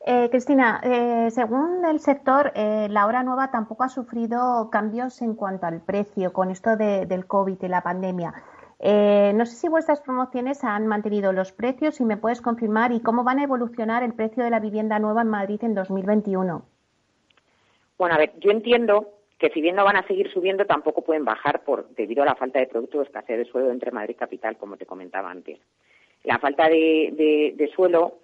Eh, 0.05 0.29
Cristina, 0.29 0.79
eh, 0.83 1.29
según 1.29 1.85
el 1.85 1.99
sector, 1.99 2.51
eh, 2.55 2.87
la 2.89 3.05
hora 3.05 3.21
nueva 3.21 3.51
tampoco 3.51 3.83
ha 3.83 3.89
sufrido 3.89 4.69
cambios 4.71 5.21
en 5.21 5.35
cuanto 5.35 5.65
al 5.65 5.81
precio 5.81 6.31
con 6.31 6.51
esto 6.51 6.77
del 6.77 7.25
COVID 7.27 7.57
y 7.61 7.67
la 7.67 7.81
pandemia. 7.81 8.33
no 8.81 9.45
sé 9.45 9.55
si 9.55 9.67
vuestras 9.67 9.99
promociones 9.99 10.63
han 10.63 10.87
mantenido 10.87 11.33
los 11.33 11.51
precios, 11.51 11.99
y 11.99 12.05
me 12.05 12.15
puedes 12.15 12.41
confirmar, 12.41 12.93
y 12.93 13.01
cómo 13.01 13.25
van 13.25 13.39
a 13.39 13.43
evolucionar 13.43 14.03
el 14.03 14.13
precio 14.13 14.43
de 14.43 14.49
la 14.49 14.61
vivienda 14.61 14.99
nueva 14.99 15.21
en 15.21 15.27
Madrid 15.27 15.59
en 15.63 15.75
2021. 15.75 16.63
Bueno, 17.97 18.15
a 18.15 18.17
ver, 18.17 18.31
yo 18.39 18.51
entiendo 18.51 19.18
que 19.39 19.49
si 19.49 19.61
bien 19.61 19.75
no 19.75 19.85
van 19.85 19.95
a 19.95 20.05
seguir 20.05 20.29
subiendo, 20.31 20.65
tampoco 20.65 21.01
pueden 21.01 21.25
bajar 21.25 21.63
por 21.63 21.89
debido 21.95 22.23
a 22.23 22.27
la 22.27 22.35
falta 22.35 22.59
de 22.59 22.67
producto 22.67 22.99
o 22.99 23.03
escasez 23.03 23.37
de 23.37 23.45
suelo 23.45 23.71
entre 23.71 23.91
Madrid 23.91 24.17
capital, 24.19 24.57
como 24.57 24.77
te 24.77 24.85
comentaba 24.85 25.31
antes. 25.31 25.57
La 26.23 26.37
falta 26.37 26.67
de 26.67 27.71
suelo 27.73 28.19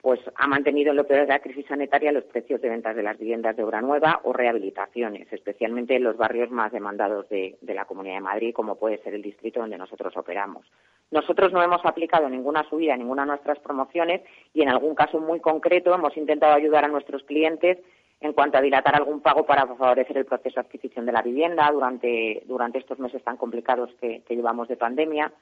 pues 0.00 0.20
ha 0.36 0.46
mantenido 0.46 0.90
en 0.90 0.96
lo 0.96 1.06
peor 1.06 1.22
de 1.22 1.26
la 1.26 1.40
crisis 1.40 1.66
sanitaria 1.66 2.12
los 2.12 2.24
precios 2.24 2.60
de 2.60 2.68
ventas 2.68 2.94
de 2.94 3.02
las 3.02 3.18
viviendas 3.18 3.56
de 3.56 3.64
obra 3.64 3.80
nueva 3.80 4.20
o 4.22 4.32
rehabilitaciones, 4.32 5.30
especialmente 5.32 5.96
en 5.96 6.04
los 6.04 6.16
barrios 6.16 6.50
más 6.50 6.70
demandados 6.70 7.28
de, 7.28 7.58
la 7.62 7.84
Comunidad 7.84 8.14
de 8.14 8.20
Madrid, 8.20 8.54
como 8.54 8.76
puede 8.76 9.02
ser 9.02 9.14
el 9.14 9.22
distrito 9.22 9.60
donde 9.60 9.76
nosotros 9.76 10.16
operamos. 10.16 10.64
Nosotros 11.10 11.52
no 11.52 11.62
hemos 11.62 11.84
aplicado 11.84 12.28
ninguna 12.28 12.68
subida 12.68 12.96
ninguna 12.96 13.22
de 13.22 13.28
nuestras 13.28 13.58
promociones 13.58 14.22
y 14.54 14.62
en 14.62 14.68
algún 14.68 14.94
caso 14.94 15.18
muy 15.18 15.40
concreto 15.40 15.92
hemos 15.92 16.16
intentado 16.16 16.54
ayudar 16.54 16.84
a 16.84 16.88
nuestros 16.88 17.24
clientes 17.24 17.78
en 18.20 18.32
cuanto 18.32 18.58
a 18.58 18.60
dilatar 18.60 18.96
algún 18.96 19.20
pago 19.20 19.46
para 19.46 19.66
favorecer 19.66 20.18
el 20.18 20.26
proceso 20.26 20.56
de 20.56 20.66
adquisición 20.66 21.06
de 21.06 21.12
la 21.12 21.22
vivienda 21.22 21.70
durante, 21.70 22.42
durante 22.46 22.78
estos 22.78 22.98
meses 22.98 23.22
tan 23.22 23.36
complicados 23.36 23.90
que 24.00 24.22
llevamos 24.28 24.68
de 24.68 24.76
pandemia 24.76 25.32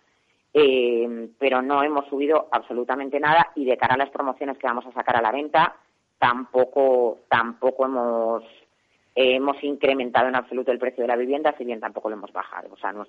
eh, 0.59 1.29
pero 1.39 1.61
no 1.61 1.83
hemos 1.83 2.07
subido 2.07 2.49
absolutamente 2.51 3.21
nada 3.21 3.53
y 3.57 3.67
de 3.67 3.77
cara 3.77 3.95
a 3.95 3.99
las 3.99 4.09
promociones 4.09 4.57
que 4.57 4.67
vamos 4.67 4.87
a 4.87 4.93
sacar 4.93 5.17
a 5.17 5.21
la 5.21 5.31
venta 5.31 5.77
tampoco 6.19 7.19
tampoco 7.29 7.85
hemos 7.85 8.43
hemos 9.15 9.63
incrementado 9.63 10.29
en 10.29 10.37
absoluto 10.37 10.73
el 10.73 10.79
precio 10.79 11.03
de 11.03 11.09
la 11.09 11.17
vivienda, 11.17 11.55
si 11.59 11.65
bien 11.65 11.81
tampoco 11.81 12.09
lo 12.09 12.17
hemos 12.17 12.33
bajado. 12.33 12.69
O 12.73 12.77
sea, 12.79 12.93
no 12.93 13.07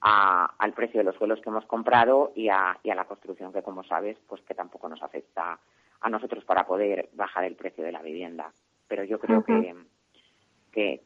al 0.00 0.72
precio 0.72 0.98
de 0.98 1.04
los 1.04 1.14
suelos 1.14 1.40
que 1.40 1.50
hemos 1.50 1.64
comprado 1.66 2.32
y 2.34 2.48
a, 2.48 2.76
y 2.82 2.90
a 2.90 2.96
la 2.96 3.04
construcción 3.04 3.52
que, 3.52 3.62
como 3.62 3.84
sabes, 3.84 4.16
pues 4.26 4.42
que 4.42 4.54
tampoco 4.54 4.88
nos 4.88 5.00
afecta 5.00 5.60
a 6.02 6.10
nosotros 6.10 6.44
para 6.44 6.66
poder 6.66 7.08
bajar 7.14 7.44
el 7.44 7.56
precio 7.56 7.84
de 7.84 7.92
la 7.92 8.02
vivienda. 8.02 8.52
Pero 8.88 9.04
yo 9.04 9.18
creo 9.18 9.44
que 9.44 9.74
que, 10.72 11.02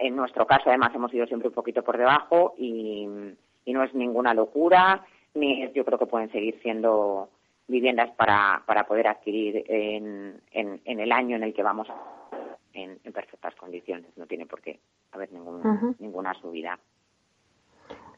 en 0.00 0.16
nuestro 0.16 0.46
caso 0.46 0.64
además 0.68 0.94
hemos 0.94 1.12
ido 1.12 1.26
siempre 1.26 1.48
un 1.48 1.54
poquito 1.54 1.84
por 1.84 1.98
debajo 1.98 2.54
y, 2.58 3.06
no 3.66 3.84
es 3.84 3.94
ninguna 3.94 4.34
locura, 4.34 5.06
ni 5.34 5.70
yo 5.72 5.84
creo 5.84 5.96
que 5.96 6.06
pueden 6.06 6.32
seguir 6.32 6.58
siendo 6.60 7.28
viviendas 7.68 8.10
para, 8.16 8.64
para 8.66 8.84
poder 8.84 9.06
adquirir 9.06 9.64
en, 9.68 10.40
en, 10.50 10.80
el 11.00 11.12
año 11.12 11.36
en 11.36 11.44
el 11.44 11.54
que 11.54 11.62
vamos 11.62 11.86
en, 12.72 12.98
en, 13.04 13.12
perfectas 13.12 13.54
condiciones. 13.54 14.10
No 14.16 14.26
tiene 14.26 14.46
por 14.46 14.60
qué 14.60 14.80
haber 15.12 15.30
ningún, 15.32 15.94
ninguna 16.00 16.34
subida. 16.34 16.80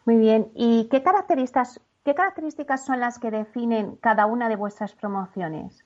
Muy 0.06 0.16
bien. 0.16 0.48
¿Y 0.54 0.88
qué 0.90 1.02
características, 1.02 1.82
qué 2.02 2.14
características 2.14 2.86
son 2.86 3.00
las 3.00 3.18
que 3.18 3.30
definen 3.30 3.96
cada 3.96 4.24
una 4.24 4.48
de 4.48 4.56
vuestras 4.56 4.94
promociones? 4.94 5.84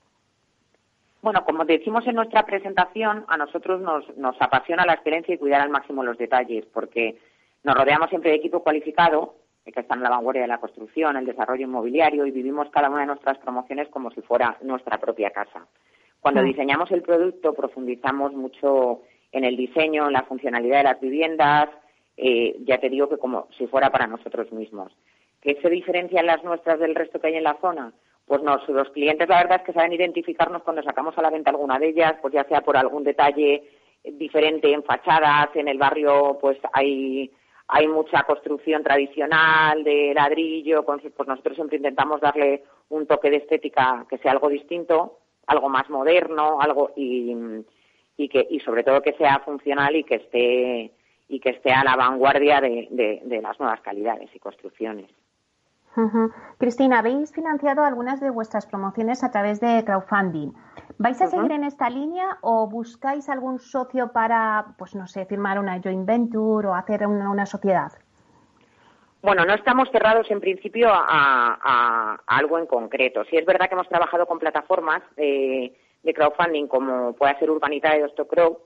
Bueno, 1.21 1.43
como 1.43 1.65
decimos 1.65 2.05
en 2.07 2.15
nuestra 2.15 2.45
presentación, 2.45 3.25
a 3.27 3.37
nosotros 3.37 3.81
nos, 3.81 4.15
nos 4.17 4.35
apasiona 4.41 4.85
la 4.85 4.93
experiencia 4.93 5.35
y 5.35 5.37
cuidar 5.37 5.61
al 5.61 5.69
máximo 5.69 6.03
los 6.03 6.17
detalles, 6.17 6.65
porque 6.73 7.17
nos 7.63 7.75
rodeamos 7.75 8.09
siempre 8.09 8.31
de 8.31 8.37
equipo 8.37 8.63
cualificado 8.63 9.35
que 9.71 9.81
está 9.81 9.95
en 9.95 10.03
la 10.03 10.09
vanguardia 10.09 10.43
de 10.43 10.47
la 10.47 10.59
construcción, 10.59 11.17
el 11.17 11.25
desarrollo 11.25 11.65
inmobiliario 11.65 12.25
y 12.25 12.31
vivimos 12.31 12.69
cada 12.69 12.89
una 12.89 13.01
de 13.01 13.07
nuestras 13.07 13.37
promociones 13.39 13.87
como 13.89 14.11
si 14.11 14.21
fuera 14.21 14.57
nuestra 14.61 14.97
propia 14.97 15.31
casa. 15.31 15.67
Cuando 16.19 16.41
diseñamos 16.41 16.91
el 16.91 17.01
producto 17.01 17.53
profundizamos 17.53 18.33
mucho 18.33 19.01
en 19.31 19.43
el 19.43 19.55
diseño, 19.55 20.07
en 20.07 20.13
la 20.13 20.23
funcionalidad 20.23 20.77
de 20.77 20.83
las 20.83 20.99
viviendas, 20.99 21.69
eh, 22.15 22.55
ya 22.65 22.79
te 22.79 22.89
digo 22.89 23.07
que 23.09 23.17
como 23.17 23.47
si 23.57 23.67
fuera 23.67 23.89
para 23.89 24.07
nosotros 24.07 24.51
mismos. 24.51 24.91
¿Qué 25.41 25.57
se 25.61 25.69
diferencian 25.69 26.25
las 26.25 26.43
nuestras 26.43 26.79
del 26.79 26.95
resto 26.95 27.19
que 27.19 27.27
hay 27.27 27.35
en 27.35 27.43
la 27.43 27.57
zona? 27.61 27.93
Pues 28.27 28.41
los 28.43 28.89
clientes 28.89 29.29
la 29.29 29.37
verdad 29.37 29.61
es 29.61 29.65
que 29.65 29.71
saben 29.71 29.93
identificarnos 29.93 30.61
cuando 30.63 30.83
sacamos 30.83 31.17
a 31.17 31.21
la 31.21 31.29
venta 31.29 31.49
alguna 31.49 31.79
de 31.79 31.89
ellas, 31.89 32.15
pues 32.21 32.33
ya 32.33 32.43
sea 32.43 32.59
por 32.59 32.75
algún 32.75 33.05
detalle 33.05 33.63
diferente 34.03 34.71
en 34.73 34.83
fachadas, 34.83 35.47
en 35.55 35.69
el 35.69 35.77
barrio 35.77 36.37
pues 36.41 36.57
hay 36.73 37.31
hay 37.69 37.87
mucha 37.87 38.23
construcción 38.23 38.83
tradicional 38.83 39.83
de 39.83 40.13
ladrillo, 40.13 40.83
pues 40.83 41.01
nosotros 41.27 41.55
siempre 41.55 41.77
intentamos 41.77 42.19
darle 42.19 42.63
un 42.89 43.07
toque 43.07 43.29
de 43.29 43.37
estética 43.37 44.05
que 44.09 44.17
sea 44.17 44.31
algo 44.33 44.49
distinto, 44.49 45.19
algo 45.47 45.69
más 45.69 45.89
moderno, 45.89 46.59
algo 46.59 46.91
y, 46.97 47.33
y 48.17 48.27
que 48.27 48.45
y 48.49 48.59
sobre 48.59 48.83
todo 48.83 49.01
que 49.01 49.13
sea 49.13 49.39
funcional 49.39 49.95
y 49.95 50.03
que 50.03 50.15
esté 50.15 50.91
y 51.29 51.39
que 51.39 51.51
esté 51.51 51.71
a 51.71 51.83
la 51.85 51.95
vanguardia 51.95 52.59
de, 52.59 53.21
de 53.23 53.41
las 53.41 53.57
nuevas 53.57 53.79
calidades 53.79 54.29
y 54.33 54.39
construcciones. 54.39 55.09
Cristina, 56.57 56.99
habéis 56.99 57.31
financiado 57.31 57.83
algunas 57.83 58.19
de 58.19 58.29
vuestras 58.29 58.65
promociones 58.65 59.23
a 59.23 59.31
través 59.31 59.59
de 59.59 59.83
crowdfunding. 59.85 60.51
¿Vais 60.97 61.21
a 61.21 61.27
seguir 61.27 61.51
en 61.51 61.63
esta 61.63 61.89
línea 61.89 62.37
o 62.41 62.67
buscáis 62.67 63.29
algún 63.29 63.59
socio 63.59 64.11
para, 64.11 64.75
pues 64.77 64.95
no 64.95 65.07
sé, 65.07 65.25
firmar 65.25 65.59
una 65.59 65.79
joint 65.81 66.05
venture 66.05 66.67
o 66.67 66.73
hacer 66.73 67.05
una, 67.05 67.45
sociedad? 67.45 67.91
Bueno, 69.21 69.45
no 69.45 69.53
estamos 69.53 69.89
cerrados 69.91 70.29
en 70.31 70.39
principio 70.39 70.89
a, 70.91 72.17
algo 72.25 72.57
en 72.57 72.65
concreto. 72.65 73.23
Sí 73.25 73.37
es 73.37 73.45
verdad 73.45 73.67
que 73.67 73.75
hemos 73.75 73.89
trabajado 73.89 74.25
con 74.25 74.39
plataformas 74.39 75.01
de, 75.15 75.75
crowdfunding 76.15 76.67
como 76.67 77.13
puede 77.13 77.37
ser 77.37 77.51
Urbanita 77.51 77.97
y 77.97 78.01
Ostocrow, 78.01 78.59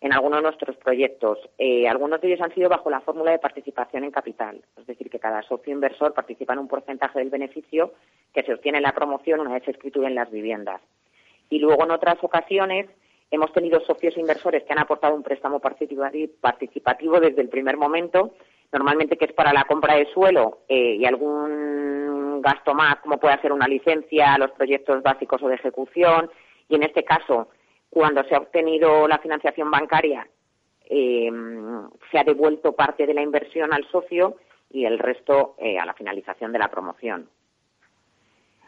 en 0.00 0.12
algunos 0.12 0.38
de 0.38 0.42
nuestros 0.42 0.76
proyectos. 0.76 1.38
Eh, 1.58 1.86
algunos 1.88 2.20
de 2.20 2.28
ellos 2.28 2.40
han 2.40 2.54
sido 2.54 2.68
bajo 2.68 2.90
la 2.90 3.00
fórmula 3.00 3.32
de 3.32 3.38
participación 3.38 4.04
en 4.04 4.10
capital, 4.10 4.60
es 4.78 4.86
decir, 4.86 5.10
que 5.10 5.18
cada 5.18 5.42
socio 5.42 5.72
inversor 5.72 6.14
participa 6.14 6.54
en 6.54 6.60
un 6.60 6.68
porcentaje 6.68 7.18
del 7.18 7.30
beneficio 7.30 7.92
que 8.32 8.42
se 8.42 8.54
obtiene 8.54 8.78
en 8.78 8.84
la 8.84 8.94
promoción 8.94 9.40
una 9.40 9.52
vez 9.52 9.64
se 9.64 9.72
en 9.72 10.14
las 10.14 10.30
viviendas. 10.30 10.80
Y 11.50 11.58
luego 11.58 11.84
en 11.84 11.90
otras 11.90 12.16
ocasiones 12.22 12.86
hemos 13.30 13.52
tenido 13.52 13.80
socios 13.80 14.16
inversores 14.16 14.64
que 14.64 14.72
han 14.72 14.78
aportado 14.78 15.14
un 15.14 15.22
préstamo 15.22 15.60
participativo 15.60 17.20
desde 17.20 17.42
el 17.42 17.48
primer 17.48 17.76
momento, 17.76 18.32
normalmente 18.72 19.16
que 19.16 19.26
es 19.26 19.32
para 19.32 19.52
la 19.52 19.64
compra 19.64 19.96
de 19.96 20.06
suelo 20.06 20.60
eh, 20.68 20.96
y 20.98 21.04
algún 21.04 22.40
gasto 22.40 22.74
más, 22.74 22.96
como 23.00 23.18
puede 23.18 23.40
ser 23.40 23.52
una 23.52 23.68
licencia, 23.68 24.38
los 24.38 24.50
proyectos 24.52 25.02
básicos 25.02 25.42
o 25.42 25.48
de 25.48 25.56
ejecución. 25.56 26.30
Y 26.68 26.76
en 26.76 26.84
este 26.84 27.04
caso, 27.04 27.48
cuando 27.90 28.22
se 28.24 28.34
ha 28.34 28.38
obtenido 28.38 29.06
la 29.08 29.18
financiación 29.18 29.70
bancaria, 29.70 30.26
eh, 30.88 31.30
se 32.10 32.18
ha 32.18 32.24
devuelto 32.24 32.72
parte 32.72 33.06
de 33.06 33.14
la 33.14 33.22
inversión 33.22 33.72
al 33.72 33.84
socio 33.90 34.36
y 34.70 34.84
el 34.84 34.98
resto 34.98 35.56
eh, 35.58 35.78
a 35.78 35.84
la 35.84 35.94
finalización 35.94 36.52
de 36.52 36.58
la 36.58 36.68
promoción. 36.68 37.28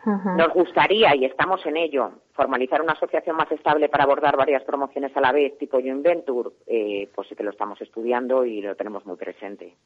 Nos 0.04 0.52
gustaría, 0.52 1.14
y 1.14 1.24
estamos 1.24 1.64
en 1.64 1.76
ello, 1.76 2.10
formalizar 2.32 2.82
una 2.82 2.94
asociación 2.94 3.36
más 3.36 3.50
estable 3.52 3.88
para 3.88 4.02
abordar 4.02 4.36
varias 4.36 4.64
promociones 4.64 5.16
a 5.16 5.20
la 5.20 5.30
vez, 5.30 5.56
tipo 5.58 5.78
Joint 5.78 6.02
Venture, 6.02 6.50
eh, 6.66 7.08
pues 7.14 7.28
sí 7.28 7.36
que 7.36 7.44
lo 7.44 7.50
estamos 7.50 7.80
estudiando 7.80 8.44
y 8.44 8.60
lo 8.60 8.74
tenemos 8.74 9.06
muy 9.06 9.16
presente. 9.16 9.76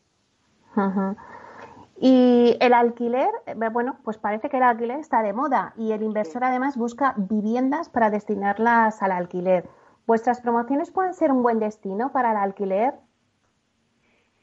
Y 1.98 2.56
el 2.60 2.74
alquiler, 2.74 3.30
eh, 3.46 3.54
bueno, 3.72 3.98
pues 4.04 4.18
parece 4.18 4.50
que 4.50 4.58
el 4.58 4.62
alquiler 4.62 5.00
está 5.00 5.22
de 5.22 5.32
moda 5.32 5.72
y 5.76 5.92
el 5.92 6.02
inversor 6.02 6.44
además 6.44 6.76
busca 6.76 7.14
viviendas 7.16 7.88
para 7.88 8.10
destinarlas 8.10 9.02
al 9.02 9.12
alquiler. 9.12 9.64
¿Vuestras 10.06 10.40
promociones 10.40 10.90
pueden 10.90 11.14
ser 11.14 11.32
un 11.32 11.42
buen 11.42 11.58
destino 11.58 12.12
para 12.12 12.32
el 12.32 12.36
alquiler? 12.36 12.94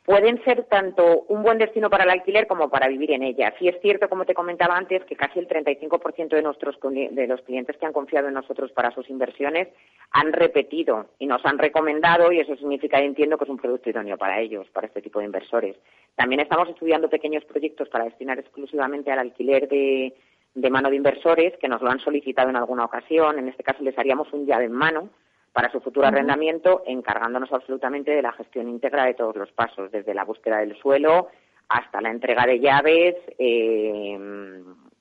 pueden 0.06 0.44
ser 0.44 0.66
tanto 0.66 1.22
un 1.30 1.44
buen 1.44 1.58
destino 1.58 1.90
para 1.90 2.04
el 2.04 2.10
alquiler 2.10 2.46
como 2.48 2.70
para 2.70 2.88
vivir 2.88 3.12
en 3.12 3.24
ella. 3.24 3.54
Sí 3.58 3.68
es 3.68 3.80
cierto, 3.82 4.10
como 4.10 4.26
te 4.26 4.34
comentaba 4.34 4.76
antes, 4.76 5.04
que 5.06 5.16
casi 5.16 5.40
el 5.40 5.48
35% 5.48 6.30
de, 6.30 6.42
nuestros, 6.42 6.78
de 6.82 7.28
los 7.28 7.42
clientes 7.42 7.78
que 7.78 7.86
han 7.86 7.94
confiado 7.94 8.28
en 8.28 8.34
nosotros 8.34 8.72
para 8.72 8.92
sus 8.92 9.10
inversiones 9.10 9.70
han 10.12 10.34
repetido 10.34 11.08
y 11.20 11.26
nos 11.26 11.44
han 11.46 11.58
recomendado 11.58 12.32
y 12.32 12.40
eso 12.40 12.56
significa, 12.56 13.00
entiendo, 13.00 13.38
que 13.38 13.46
es 13.46 13.50
un 13.50 13.58
producto 13.58 13.90
idóneo 13.90 14.18
para 14.18 14.40
ellos, 14.42 14.68
para 14.74 14.88
este 14.88 15.02
tipo 15.02 15.20
de 15.20 15.26
inversores. 15.26 15.78
También 16.16 16.42
estamos 16.42 16.70
estudiando 16.70 17.10
pequeños 17.10 17.44
proyectos 17.46 17.90
para 17.90 18.06
destinar 18.06 18.40
exclusivamente 18.40 19.12
al 19.12 19.20
alquiler 19.20 19.68
de, 19.68 20.14
de 20.54 20.70
mano 20.70 20.90
de 20.90 20.96
inversores 20.96 21.58
que 21.58 21.68
nos 21.68 21.82
lo 21.82 21.90
han 21.90 22.00
solicitado 22.00 22.50
en 22.50 22.56
alguna 22.56 22.86
ocasión. 22.86 23.40
En 23.40 23.50
este 23.50 23.64
caso 23.64 23.84
les 23.84 23.98
haríamos 23.98 24.32
un 24.34 24.46
llave 24.46 24.66
en 24.66 24.74
mano 24.74 25.10
para 25.52 25.72
su 25.72 25.80
futuro 25.80 26.08
arrendamiento, 26.08 26.84
encargándonos 26.86 27.52
absolutamente 27.52 28.12
de 28.12 28.22
la 28.24 28.34
gestión 28.34 28.70
íntegra 28.70 29.06
de 29.06 29.14
todos 29.14 29.36
los 29.36 29.52
pasos, 29.52 29.92
desde 29.92 30.16
la 30.16 30.26
búsqueda 30.26 30.58
del 30.58 30.76
suelo 30.78 31.30
hasta 31.70 32.02
la 32.02 32.10
entrega 32.10 32.46
de 32.46 32.60
llaves 32.60 33.16
eh, 33.38 34.20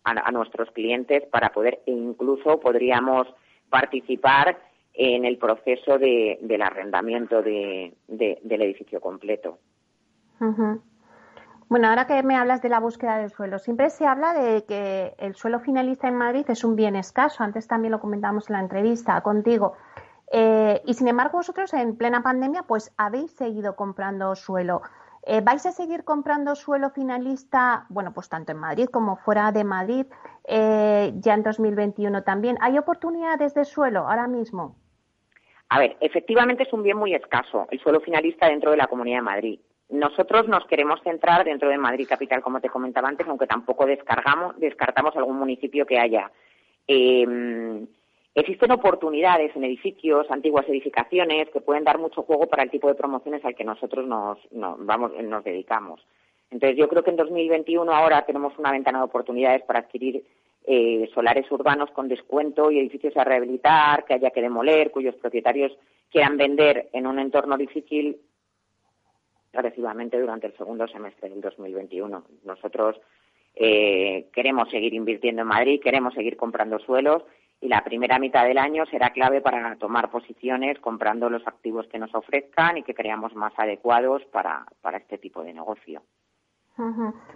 a, 0.04 0.30
nuestros 0.30 0.70
clientes 0.70 1.24
para 1.30 1.50
poder, 1.50 1.80
e 1.86 1.92
incluso 1.92 2.60
podríamos 2.60 3.26
participar 3.68 4.58
en 4.94 5.24
el 5.24 5.38
proceso 5.38 5.98
del 5.98 6.62
arrendamiento 6.62 7.42
del 7.42 7.94
edificio 8.62 9.00
completo. 9.00 9.58
Bueno, 11.72 11.88
ahora 11.88 12.06
que 12.06 12.22
me 12.22 12.36
hablas 12.36 12.60
de 12.60 12.68
la 12.68 12.80
búsqueda 12.80 13.16
del 13.16 13.30
suelo, 13.30 13.58
siempre 13.58 13.88
se 13.88 14.06
habla 14.06 14.34
de 14.34 14.66
que 14.66 15.14
el 15.16 15.34
suelo 15.34 15.58
finalista 15.58 16.06
en 16.06 16.16
Madrid 16.16 16.44
es 16.48 16.64
un 16.64 16.76
bien 16.76 16.96
escaso. 16.96 17.42
Antes 17.42 17.66
también 17.66 17.92
lo 17.92 17.98
comentamos 17.98 18.50
en 18.50 18.56
la 18.56 18.60
entrevista 18.60 19.18
contigo. 19.22 19.72
Eh, 20.30 20.82
y 20.84 20.92
sin 20.92 21.08
embargo, 21.08 21.38
vosotros 21.38 21.72
en 21.72 21.96
plena 21.96 22.22
pandemia, 22.22 22.64
pues 22.64 22.92
habéis 22.98 23.30
seguido 23.30 23.74
comprando 23.74 24.36
suelo. 24.36 24.82
Eh, 25.24 25.40
¿Vais 25.40 25.64
a 25.64 25.72
seguir 25.72 26.04
comprando 26.04 26.54
suelo 26.56 26.90
finalista, 26.90 27.86
bueno, 27.88 28.12
pues 28.12 28.28
tanto 28.28 28.52
en 28.52 28.58
Madrid 28.58 28.90
como 28.92 29.16
fuera 29.16 29.50
de 29.50 29.64
Madrid, 29.64 30.04
eh, 30.44 31.14
ya 31.20 31.32
en 31.32 31.42
2021 31.42 32.22
también? 32.22 32.58
¿Hay 32.60 32.76
oportunidades 32.76 33.54
de 33.54 33.64
suelo 33.64 34.00
ahora 34.00 34.28
mismo? 34.28 34.76
A 35.70 35.78
ver, 35.78 35.96
efectivamente 36.00 36.64
es 36.64 36.72
un 36.74 36.82
bien 36.82 36.98
muy 36.98 37.14
escaso 37.14 37.66
el 37.70 37.80
suelo 37.80 38.02
finalista 38.02 38.48
dentro 38.48 38.72
de 38.72 38.76
la 38.76 38.88
Comunidad 38.88 39.20
de 39.20 39.22
Madrid. 39.22 39.60
Nosotros 39.92 40.48
nos 40.48 40.64
queremos 40.66 41.02
centrar 41.02 41.44
dentro 41.44 41.68
de 41.68 41.76
Madrid 41.76 42.06
Capital, 42.08 42.40
como 42.40 42.60
te 42.60 42.70
comentaba 42.70 43.08
antes, 43.08 43.28
aunque 43.28 43.46
tampoco 43.46 43.84
descargamos, 43.84 44.58
descartamos 44.58 45.14
algún 45.16 45.38
municipio 45.38 45.84
que 45.84 45.98
haya. 45.98 46.30
Existen 48.34 48.70
oportunidades 48.70 49.54
en 49.54 49.64
edificios, 49.64 50.30
antiguas 50.30 50.66
edificaciones, 50.66 51.50
que 51.50 51.60
pueden 51.60 51.84
dar 51.84 51.98
mucho 51.98 52.22
juego 52.22 52.46
para 52.46 52.62
el 52.62 52.70
tipo 52.70 52.88
de 52.88 52.94
promociones 52.94 53.44
al 53.44 53.54
que 53.54 53.64
nosotros 53.64 54.06
nos, 54.06 54.38
vamos, 54.50 55.12
nos 55.22 55.44
dedicamos. 55.44 56.00
Entonces, 56.50 56.78
yo 56.78 56.88
creo 56.88 57.02
que 57.02 57.10
en 57.10 57.16
2021 57.16 57.92
ahora 57.92 58.24
tenemos 58.24 58.58
una 58.58 58.72
ventana 58.72 58.98
de 58.98 59.04
oportunidades 59.04 59.62
para 59.64 59.80
adquirir 59.80 60.24
eh, 60.64 61.10
solares 61.12 61.50
urbanos 61.52 61.90
con 61.90 62.08
descuento 62.08 62.70
y 62.70 62.78
edificios 62.78 63.14
a 63.18 63.24
rehabilitar, 63.24 64.06
que 64.06 64.14
haya 64.14 64.30
que 64.30 64.40
demoler, 64.40 64.90
cuyos 64.90 65.14
propietarios 65.16 65.72
quieran 66.10 66.38
vender 66.38 66.88
en 66.94 67.06
un 67.06 67.18
entorno 67.18 67.58
difícil 67.58 68.18
agresivamente 69.52 70.20
durante 70.20 70.46
el 70.46 70.56
segundo 70.56 70.86
semestre 70.88 71.28
del 71.28 71.40
2021. 71.40 72.24
Nosotros 72.44 73.00
eh, 73.54 74.28
queremos 74.32 74.70
seguir 74.70 74.94
invirtiendo 74.94 75.42
en 75.42 75.48
Madrid, 75.48 75.80
queremos 75.82 76.14
seguir 76.14 76.36
comprando 76.36 76.78
suelos 76.78 77.22
y 77.60 77.68
la 77.68 77.84
primera 77.84 78.18
mitad 78.18 78.44
del 78.44 78.58
año 78.58 78.84
será 78.86 79.10
clave 79.10 79.40
para 79.40 79.76
tomar 79.76 80.10
posiciones 80.10 80.80
comprando 80.80 81.30
los 81.30 81.46
activos 81.46 81.86
que 81.86 81.98
nos 81.98 82.12
ofrezcan 82.14 82.78
y 82.78 82.82
que 82.82 82.94
creamos 82.94 83.34
más 83.36 83.52
adecuados 83.56 84.22
para, 84.32 84.66
este 84.96 85.16
tipo 85.18 85.44
de 85.44 85.54
negocio. 85.54 86.02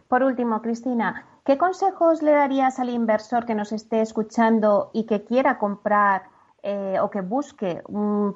Por 0.09 0.23
último, 0.25 0.63
Cristina, 0.63 1.27
¿qué 1.45 1.59
consejos 1.59 2.23
le 2.23 2.33
darías 2.33 2.81
al 2.81 2.89
inversor 2.89 3.47
que 3.47 3.55
nos 3.55 3.71
esté 3.71 4.01
escuchando 4.01 4.91
y 4.93 5.07
que 5.07 5.25
quiera 5.25 5.59
comprar 5.59 6.23
eh, 6.69 6.99
o 7.01 7.09
que 7.11 7.21
busque 7.21 7.81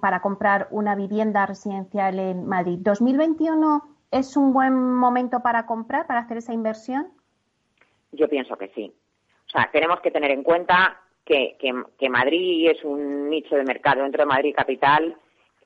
para 0.01 0.23
comprar 0.23 0.69
una 0.71 0.95
vivienda 0.95 1.47
residencial 1.47 2.17
en 2.21 2.47
Madrid? 2.47 2.79
¿2021 2.79 3.83
es 4.13 4.37
un 4.37 4.53
buen 4.53 4.73
momento 4.73 5.41
para 5.41 5.67
comprar, 5.67 6.07
para 6.07 6.21
hacer 6.21 6.37
esa 6.37 6.53
inversión? 6.53 7.09
Yo 8.13 8.29
pienso 8.29 8.57
que 8.57 8.69
sí. 8.69 8.93
O 9.49 9.51
sea, 9.51 9.69
tenemos 9.73 10.01
que 10.01 10.13
tener 10.13 10.31
en 10.31 10.45
cuenta 10.45 11.01
que, 11.25 12.09
Madrid 12.09 12.71
es 12.71 12.85
un 12.85 13.31
nicho 13.31 13.57
de 13.57 13.65
mercado 13.65 14.05
dentro 14.05 14.23
de 14.23 14.27
Madrid 14.27 14.55
Capital, 14.57 15.17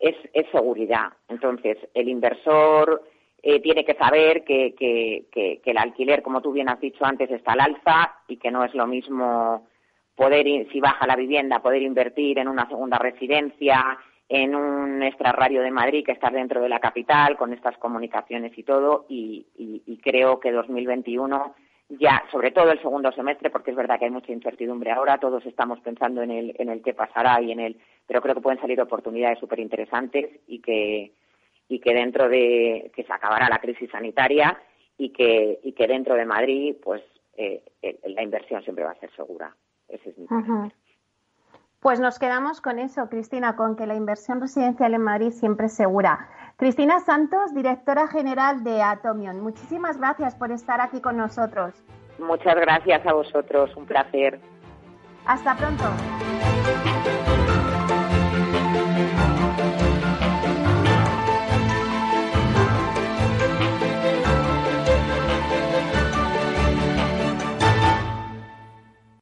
es, 0.01 0.17
seguridad. 0.51 1.13
Entonces, 1.29 1.77
el 1.93 2.09
inversor 2.09 3.03
eh, 3.43 3.61
tiene 3.61 3.85
que 3.85 3.95
saber 3.95 4.43
que, 4.43 4.75
que, 4.75 5.61
el 5.63 5.77
alquiler, 5.77 6.23
como 6.23 6.41
tú 6.41 6.53
bien 6.53 6.71
has 6.71 6.81
dicho 6.81 7.05
antes, 7.05 7.31
está 7.31 7.53
al 7.53 7.61
alza 7.61 8.15
y 8.27 8.39
que 8.39 8.51
no 8.51 8.65
es 8.65 8.75
lo 8.75 8.87
mismo 8.87 9.67
poder, 10.15 10.47
si 10.71 10.81
baja 10.81 11.07
la 11.07 11.17
vivienda, 11.17 11.61
poder 11.61 11.83
invertir 11.83 12.39
en 12.39 12.49
una 12.49 12.69
segunda 12.69 12.99
residencia, 12.99 13.99
en 14.29 14.55
un 14.55 15.03
extrarradio 15.03 15.63
de 15.63 15.71
Madrid 15.71 16.05
que 16.05 16.13
está 16.13 16.31
dentro 16.31 16.61
de 16.61 16.69
la 16.69 16.81
capital, 16.81 17.37
con 17.37 17.53
estas 17.53 17.77
comunicaciones 17.79 18.57
y 18.57 18.63
todo, 18.63 19.07
y, 19.09 19.47
y 19.57 19.99
creo 19.99 20.41
que 20.41 20.53
2021 20.53 21.55
ya, 21.89 22.25
sobre 22.31 22.51
todo 22.51 22.73
el 22.73 22.81
segundo 22.81 23.13
semestre, 23.13 23.51
porque 23.51 23.71
es 23.71 23.77
verdad 23.77 23.99
que 23.99 24.07
hay 24.07 24.11
mucha 24.11 24.33
incertidumbre 24.33 24.91
ahora, 24.91 25.19
todos 25.19 25.45
estamos 25.47 25.81
pensando 25.81 26.23
en 26.23 26.31
el, 26.31 26.55
en 26.59 26.71
el 26.71 26.83
qué 26.83 26.95
pasará 26.95 27.41
y 27.43 27.53
en 27.53 27.61
el, 27.61 27.77
pero 28.07 28.23
creo 28.23 28.35
que 28.35 28.41
pueden 28.41 28.61
salir 28.61 28.81
oportunidades 28.81 29.39
súper 29.39 29.61
interesantes 29.61 30.31
y 30.47 30.61
que, 30.61 31.13
y 31.69 31.79
que 31.81 31.95
dentro 31.95 32.29
de 32.29 32.91
que 32.95 33.05
se 33.05 33.13
acabará 33.13 33.49
la 33.49 33.59
crisis 33.59 33.91
sanitaria 33.91 34.59
y 34.97 35.11
que, 35.11 35.61
y 35.63 35.73
que 35.73 35.87
dentro 35.87 36.15
de 36.15 36.25
Madrid, 36.25 36.77
pues 36.83 37.03
eh, 37.37 37.63
la 38.07 38.23
inversión 38.23 38.63
siempre 38.63 38.85
va 38.85 38.93
a 38.93 39.01
ser 39.01 39.11
segura. 39.15 39.55
Ese 39.89 40.11
es 40.11 40.19
mi 40.19 40.27
Pues 41.81 42.01
nos 42.01 42.19
quedamos 42.19 42.61
con 42.61 42.79
eso, 42.79 43.09
Cristina, 43.09 43.57
con 43.57 43.77
que 43.77 43.87
la 43.87 43.95
inversión 43.95 44.41
residencial 44.41 44.95
en 44.95 45.03
Madrid 45.03 45.31
siempre 45.31 45.67
es 45.67 45.75
segura. 45.75 46.29
Cristina 46.57 47.01
Santos, 47.01 47.55
directora 47.55 48.07
general 48.07 48.63
de 48.65 48.83
Atomion. 48.83 49.41
Muchísimas 49.41 49.99
gracias 49.99 50.35
por 50.35 50.53
estar 50.53 50.81
aquí 50.81 51.01
con 51.01 51.17
nosotros. 51.17 51.75
Muchas 52.19 52.55
gracias 52.55 53.05
a 53.07 53.13
vosotros, 53.13 53.75
un 53.77 53.87
placer. 53.87 54.41
Hasta 55.27 55.57
pronto. 55.57 55.85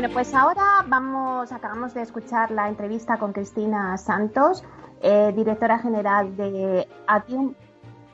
Bueno, 0.00 0.14
pues 0.14 0.32
ahora 0.32 0.82
vamos, 0.86 1.52
acabamos 1.52 1.92
de 1.92 2.00
escuchar 2.00 2.50
la 2.52 2.70
entrevista 2.70 3.18
con 3.18 3.34
Cristina 3.34 3.98
Santos, 3.98 4.64
eh, 5.02 5.30
directora 5.36 5.78
general 5.78 6.38
de 6.38 6.88
Atium. 7.06 7.54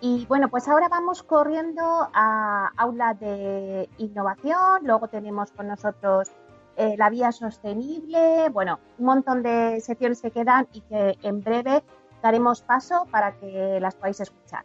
Y 0.01 0.27
bueno, 0.27 0.49
pues 0.49 0.67
ahora 0.67 0.89
vamos 0.89 1.23
corriendo 1.23 1.83
a 2.13 2.73
aula 2.77 3.15
de 3.15 3.89
innovación, 3.99 4.81
luego 4.83 5.07
tenemos 5.07 5.53
con 5.53 5.69
nosotros 5.69 6.33
eh, 6.75 6.97
la 6.99 7.09
vía 7.09 7.31
sostenible, 7.31 8.49
bueno, 8.49 8.81
un 8.99 9.07
montón 9.07 9.45
de 9.45 9.81
secciones 9.81 10.21
que 10.21 10.33
quedan 10.33 10.67
y 10.73 10.81
que 10.81 11.17
en 11.23 11.41
breve 11.41 11.85
daremos 12.21 12.63
paso 12.63 13.07
para 13.13 13.39
que 13.39 13.79
las 13.81 13.95
podáis 13.95 14.19
escuchar. 14.19 14.65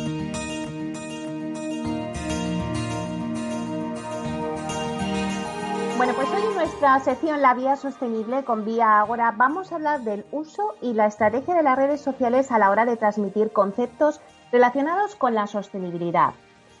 Nuestra 6.81 7.13
sección 7.13 7.43
La 7.43 7.53
Vía 7.53 7.75
Sostenible 7.75 8.43
con 8.43 8.65
Vía 8.65 9.01
Ágora 9.01 9.35
vamos 9.37 9.71
a 9.71 9.75
hablar 9.75 10.01
del 10.01 10.25
uso 10.31 10.73
y 10.81 10.95
la 10.95 11.05
estrategia 11.05 11.53
de 11.53 11.61
las 11.61 11.77
redes 11.77 12.01
sociales 12.01 12.51
a 12.51 12.57
la 12.57 12.71
hora 12.71 12.85
de 12.85 12.97
transmitir 12.97 13.51
conceptos 13.51 14.19
relacionados 14.51 15.15
con 15.15 15.35
la 15.35 15.45
sostenibilidad. 15.45 16.33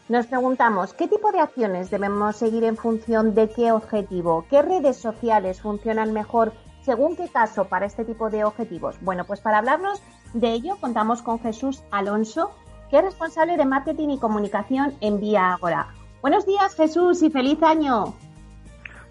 Nos 0.09 0.25
preguntamos, 0.25 0.95
¿qué 0.95 1.07
tipo 1.07 1.31
de 1.31 1.39
acciones 1.39 1.91
debemos 1.91 2.35
seguir 2.35 2.63
en 2.63 2.77
función 2.77 3.35
de 3.35 3.51
qué 3.51 3.71
objetivo? 3.71 4.43
¿Qué 4.49 4.63
redes 4.63 4.97
sociales 4.97 5.61
funcionan 5.61 6.13
mejor 6.13 6.51
según 6.81 7.15
qué 7.15 7.29
caso 7.29 7.65
para 7.65 7.85
este 7.85 8.03
tipo 8.03 8.31
de 8.31 8.43
objetivos? 8.43 8.95
Bueno, 9.01 9.25
pues 9.25 9.39
para 9.39 9.59
hablarnos 9.59 10.01
de 10.33 10.51
ello 10.51 10.77
contamos 10.81 11.21
con 11.21 11.39
Jesús 11.41 11.83
Alonso, 11.91 12.49
que 12.89 12.97
es 12.97 13.03
responsable 13.03 13.55
de 13.55 13.65
marketing 13.65 14.09
y 14.09 14.17
comunicación 14.17 14.95
en 14.99 15.19
Vía 15.19 15.53
Ágora. 15.53 15.89
Buenos 16.23 16.47
días, 16.47 16.73
Jesús, 16.73 17.21
y 17.21 17.29
feliz 17.29 17.61
año. 17.61 18.15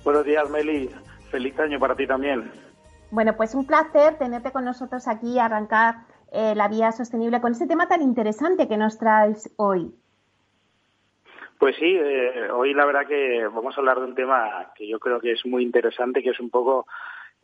Buenos 0.05 0.25
días, 0.25 0.49
Meli. 0.51 0.91
Feliz 1.31 1.59
año 1.61 1.79
para 1.79 1.95
ti 1.95 2.07
también. 2.07 2.51
Bueno, 3.11 3.37
pues 3.37 3.55
un 3.55 3.67
placer 3.67 4.17
tenerte 4.19 4.53
con 4.53 4.65
nosotros 4.65 5.07
aquí 5.09 5.35
y 5.35 5.39
arrancar 5.39 5.97
eh, 6.33 6.55
la 6.55 6.69
vía 6.69 6.93
sostenible 6.93 7.41
con 7.41 7.53
este 7.53 7.67
tema 7.67 7.89
tan 7.89 8.03
interesante 8.03 8.69
que 8.69 8.77
nos 8.77 8.99
traes 8.99 9.53
hoy. 9.57 9.93
Pues 11.59 11.77
sí, 11.77 11.95
eh, 11.95 12.51
hoy 12.53 12.73
la 12.73 12.87
verdad 12.87 13.07
que 13.07 13.47
vamos 13.53 13.77
a 13.77 13.81
hablar 13.81 13.99
de 13.99 14.07
un 14.07 14.15
tema 14.15 14.73
que 14.75 14.89
yo 14.89 14.99
creo 14.99 15.21
que 15.21 15.33
es 15.33 15.45
muy 15.45 15.63
interesante, 15.63 16.23
que 16.23 16.31
es 16.31 16.41
un 16.41 16.49
poco 16.49 16.87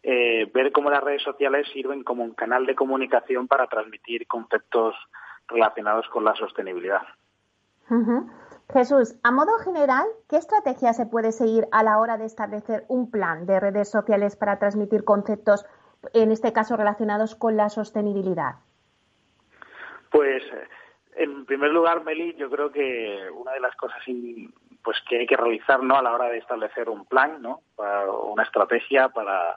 eh, 0.02 0.50
ver 0.54 0.72
cómo 0.72 0.88
las 0.88 1.02
redes 1.02 1.22
sociales 1.22 1.66
sirven 1.72 2.02
como 2.04 2.24
un 2.24 2.32
canal 2.32 2.64
de 2.64 2.74
comunicación 2.74 3.46
para 3.46 3.66
transmitir 3.66 4.26
conceptos 4.26 4.94
relacionados 5.48 6.08
con 6.08 6.24
la 6.24 6.34
sostenibilidad. 6.34 7.02
Jesús, 8.72 9.14
a 9.22 9.30
modo 9.30 9.58
general, 9.58 10.06
¿qué 10.28 10.36
estrategia 10.36 10.92
se 10.92 11.06
puede 11.06 11.32
seguir 11.32 11.66
a 11.70 11.82
la 11.82 11.98
hora 11.98 12.16
de 12.16 12.26
establecer 12.26 12.84
un 12.88 13.10
plan 13.10 13.46
de 13.46 13.60
redes 13.60 13.90
sociales 13.90 14.36
para 14.36 14.58
transmitir 14.58 15.04
conceptos, 15.04 15.64
en 16.12 16.32
este 16.32 16.52
caso 16.52 16.76
relacionados 16.76 17.36
con 17.36 17.56
la 17.56 17.68
sostenibilidad? 17.68 18.56
Pues, 20.10 20.42
en 21.14 21.46
primer 21.46 21.70
lugar, 21.70 22.02
Meli, 22.04 22.34
yo 22.34 22.50
creo 22.50 22.72
que 22.72 23.28
una 23.34 23.52
de 23.52 23.60
las 23.60 23.74
cosas 23.76 24.02
pues 24.82 24.96
que 25.08 25.18
hay 25.18 25.26
que 25.26 25.36
realizar, 25.36 25.82
¿no? 25.82 25.96
A 25.96 26.02
la 26.02 26.12
hora 26.12 26.28
de 26.28 26.38
establecer 26.38 26.88
un 26.88 27.06
plan, 27.06 27.42
¿no? 27.42 27.60
una 27.76 28.42
estrategia 28.42 29.08
para 29.08 29.56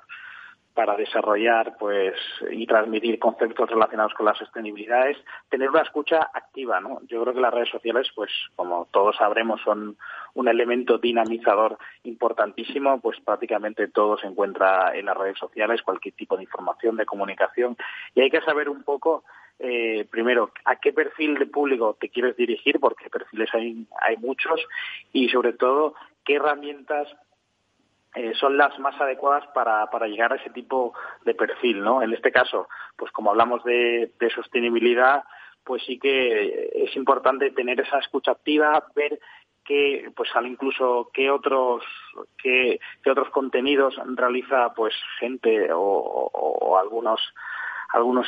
para 0.80 0.96
desarrollar 0.96 1.76
pues 1.78 2.16
y 2.50 2.66
transmitir 2.66 3.20
conceptos 3.20 3.70
relacionados 3.70 4.14
con 4.14 4.26
la 4.26 4.34
sostenibilidad 4.34 5.10
es 5.10 5.18
tener 5.50 5.70
una 5.70 5.82
escucha 5.82 6.30
activa 6.34 6.80
no 6.80 7.02
yo 7.06 7.22
creo 7.22 7.34
que 7.34 7.42
las 7.42 7.54
redes 7.54 7.68
sociales 7.68 8.08
pues 8.16 8.32
como 8.56 8.88
todos 8.90 9.18
sabremos 9.18 9.60
son 9.60 9.98
un 10.36 10.48
elemento 10.48 10.98
dinamizador 10.98 11.78
importantísimo 12.04 13.02
pues 13.02 13.20
prácticamente 13.20 13.90
todo 13.90 14.18
se 14.18 14.28
encuentra 14.28 14.96
en 14.96 15.08
las 15.08 15.18
redes 15.18 15.38
sociales 15.38 15.82
cualquier 15.82 16.14
tipo 16.14 16.38
de 16.38 16.44
información 16.44 16.96
de 16.96 17.06
comunicación. 17.06 17.76
Y 18.16 18.22
hay 18.22 18.30
que 18.30 18.40
saber 18.40 18.70
un 18.70 18.84
poco 18.84 19.26
eh, 19.60 20.08
primero, 20.10 20.52
a 20.64 20.78
qué 20.78 20.94
perfil 20.94 21.38
de 21.38 21.46
público 21.46 21.98
te 22.00 22.08
quieres 22.08 22.38
dirigir, 22.38 22.80
porque 22.80 23.10
perfiles 23.10 23.50
hay, 23.54 23.86
hay 24.00 24.16
muchos, 24.16 24.62
y 25.12 25.28
sobre 25.28 25.52
todo, 25.52 25.96
qué 26.24 26.36
herramientas 26.36 27.10
eh, 28.16 28.34
son 28.40 28.58
las 28.58 28.78
más 28.80 29.00
adecuadas 29.00 29.46
para, 29.54 29.88
para 29.90 30.08
llegar 30.08 30.34
a 30.34 30.38
ese 30.38 30.50
tipo 30.50 30.94
de 31.26 31.36
perfil, 31.36 31.82
¿no? 31.82 32.02
En 32.02 32.14
este 32.14 32.32
caso, 32.32 32.68
pues 32.96 33.12
como 33.12 33.30
hablamos 33.30 33.64
de, 33.64 34.12
sostenibilidad, 34.34 35.24
pues 35.64 35.84
sí 35.86 36.00
que 36.00 36.72
es 36.74 36.96
importante 36.96 37.52
tener 37.52 37.80
esa 37.80 38.00
escucha 38.00 38.32
activa, 38.32 38.84
ver 38.96 39.20
qué, 39.64 40.12
pues 40.16 40.30
incluso 40.44 41.12
qué 41.14 41.30
otros 41.30 41.84
qué, 42.42 42.80
qué 43.04 43.12
otros 43.12 43.30
contenidos 43.30 43.96
realiza 44.16 44.74
pues 44.74 44.96
gente 45.20 45.70
o 45.72 46.78
algunos 46.80 47.22
algunos 47.90 48.28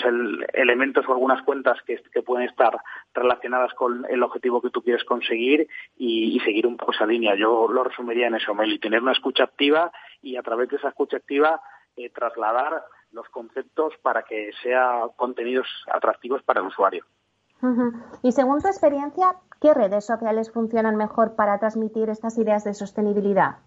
elementos 0.53 1.07
o 1.07 1.11
algunas 1.11 1.43
cuentas 1.43 1.77
que, 1.85 2.01
pueden 2.23 2.47
estar 2.47 2.77
relacionadas 3.13 3.73
con 3.73 4.05
el 4.09 4.21
objetivo 4.23 4.61
que 4.61 4.69
tú 4.69 4.81
quieres 4.81 5.03
conseguir 5.03 5.67
y, 5.97 6.39
seguir 6.41 6.67
un 6.67 6.77
poco 6.77 6.91
esa 6.91 7.05
línea. 7.05 7.35
Yo 7.35 7.67
lo 7.67 7.83
resumiría 7.83 8.27
en 8.27 8.35
eso, 8.35 8.53
Meli, 8.53 8.79
tener 8.79 9.01
una 9.01 9.11
escucha 9.11 9.43
activa 9.43 9.91
y 10.21 10.37
a 10.37 10.43
través 10.43 10.69
de 10.69 10.77
esa 10.77 10.89
escucha 10.89 11.17
activa 11.17 11.61
eh, 11.95 12.09
trasladar 12.09 12.83
los 13.11 13.27
conceptos 13.29 13.93
para 14.01 14.23
que 14.23 14.51
sean 14.63 15.09
contenidos 15.15 15.67
atractivos 15.91 16.41
para 16.43 16.61
el 16.61 16.67
usuario. 16.67 17.05
Y 18.23 18.31
según 18.31 18.59
tu 18.59 18.67
experiencia, 18.67 19.35
¿qué 19.61 19.73
redes 19.73 20.05
sociales 20.05 20.51
funcionan 20.51 20.95
mejor 20.95 21.35
para 21.35 21.59
transmitir 21.59 22.09
estas 22.09 22.37
ideas 22.39 22.63
de 22.63 22.73
sostenibilidad? 22.73 23.57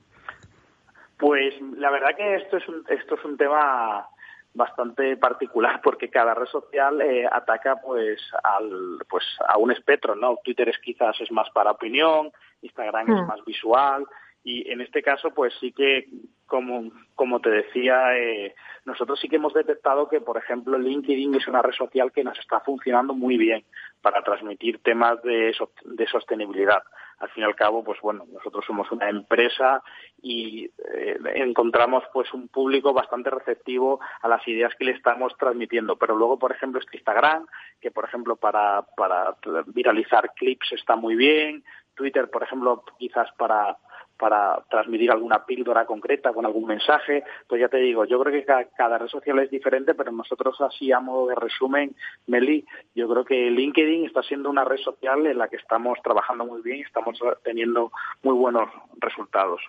Pues 1.18 1.54
la 1.76 1.90
verdad 1.90 2.16
que 2.16 2.36
esto 2.36 2.56
es 2.56 2.68
un, 2.68 2.84
esto 2.88 3.14
es 3.14 3.24
un 3.24 3.36
tema 3.36 4.08
bastante 4.54 5.16
particular 5.16 5.80
porque 5.82 6.08
cada 6.08 6.32
red 6.32 6.46
social 6.46 7.00
eh, 7.02 7.26
ataca 7.30 7.76
pues 7.76 8.20
al 8.42 8.98
pues 9.08 9.24
a 9.48 9.58
un 9.58 9.72
espectro 9.72 10.14
no 10.14 10.38
Twitter 10.44 10.68
es 10.68 10.78
quizás 10.78 11.20
es 11.20 11.30
más 11.32 11.50
para 11.50 11.72
opinión 11.72 12.30
Instagram 12.62 13.10
es 13.10 13.22
hmm. 13.22 13.26
más 13.26 13.44
visual 13.44 14.06
y 14.44 14.70
en 14.70 14.80
este 14.80 15.02
caso 15.02 15.32
pues 15.32 15.52
sí 15.58 15.72
que 15.72 16.06
como 16.46 16.92
como 17.14 17.40
te 17.40 17.50
decía 17.50 18.16
eh, 18.16 18.54
nosotros 18.84 19.18
sí 19.18 19.28
que 19.28 19.36
hemos 19.36 19.54
detectado 19.54 20.08
que 20.08 20.20
por 20.20 20.36
ejemplo 20.36 20.78
LinkedIn 20.78 21.34
es 21.34 21.48
una 21.48 21.62
red 21.62 21.72
social 21.72 22.12
que 22.12 22.22
nos 22.22 22.38
está 22.38 22.60
funcionando 22.60 23.14
muy 23.14 23.38
bien 23.38 23.64
para 24.02 24.22
transmitir 24.22 24.80
temas 24.82 25.20
de, 25.22 25.56
de 25.84 26.06
sostenibilidad 26.06 26.82
al 27.18 27.30
fin 27.30 27.42
y 27.42 27.46
al 27.46 27.54
cabo, 27.54 27.84
pues 27.84 28.00
bueno, 28.00 28.24
nosotros 28.32 28.64
somos 28.66 28.90
una 28.90 29.08
empresa 29.08 29.82
y 30.20 30.64
eh, 30.94 31.18
encontramos 31.36 32.04
pues 32.12 32.32
un 32.34 32.48
público 32.48 32.92
bastante 32.92 33.30
receptivo 33.30 34.00
a 34.20 34.28
las 34.28 34.46
ideas 34.48 34.74
que 34.76 34.84
le 34.84 34.92
estamos 34.92 35.36
transmitiendo. 35.38 35.96
Pero 35.96 36.16
luego, 36.16 36.38
por 36.38 36.52
ejemplo, 36.52 36.80
este 36.80 36.96
Instagram, 36.96 37.46
que 37.80 37.90
por 37.90 38.04
ejemplo 38.04 38.36
para, 38.36 38.82
para 38.96 39.36
viralizar 39.66 40.32
clips 40.34 40.72
está 40.72 40.96
muy 40.96 41.14
bien, 41.14 41.64
Twitter, 41.94 42.28
por 42.28 42.42
ejemplo, 42.42 42.84
quizás 42.98 43.30
para 43.38 43.78
para 44.18 44.62
transmitir 44.70 45.10
alguna 45.10 45.44
píldora 45.44 45.86
concreta 45.86 46.32
con 46.32 46.46
algún 46.46 46.66
mensaje, 46.66 47.24
pues 47.48 47.60
ya 47.60 47.68
te 47.68 47.78
digo, 47.78 48.04
yo 48.04 48.20
creo 48.20 48.32
que 48.32 48.44
cada, 48.76 48.98
red 48.98 49.08
social 49.08 49.38
es 49.40 49.50
diferente, 49.50 49.94
pero 49.94 50.12
nosotros 50.12 50.60
así 50.60 50.92
a 50.92 51.00
modo 51.00 51.26
de 51.28 51.34
resumen, 51.34 51.94
Meli, 52.26 52.64
yo 52.94 53.08
creo 53.08 53.24
que 53.24 53.50
LinkedIn 53.50 54.06
está 54.06 54.22
siendo 54.22 54.50
una 54.50 54.64
red 54.64 54.78
social 54.78 55.26
en 55.26 55.38
la 55.38 55.48
que 55.48 55.56
estamos 55.56 55.98
trabajando 56.02 56.46
muy 56.46 56.62
bien 56.62 56.78
y 56.78 56.82
estamos 56.82 57.18
teniendo 57.42 57.90
muy 58.22 58.34
buenos 58.34 58.68
resultados. 58.98 59.60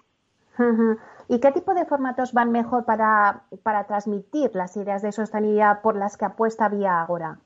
¿Y 1.28 1.40
qué 1.40 1.52
tipo 1.52 1.74
de 1.74 1.86
formatos 1.86 2.32
van 2.32 2.52
mejor 2.52 2.86
para, 2.86 3.42
para 3.64 3.86
transmitir 3.88 4.52
las 4.54 4.78
ideas 4.78 5.02
de 5.02 5.12
sostenibilidad 5.12 5.82
por 5.82 5.98
las 5.98 6.18
que 6.18 6.26
apuesta 6.26 6.70
Vía 6.70 7.02
Agora? 7.02 7.40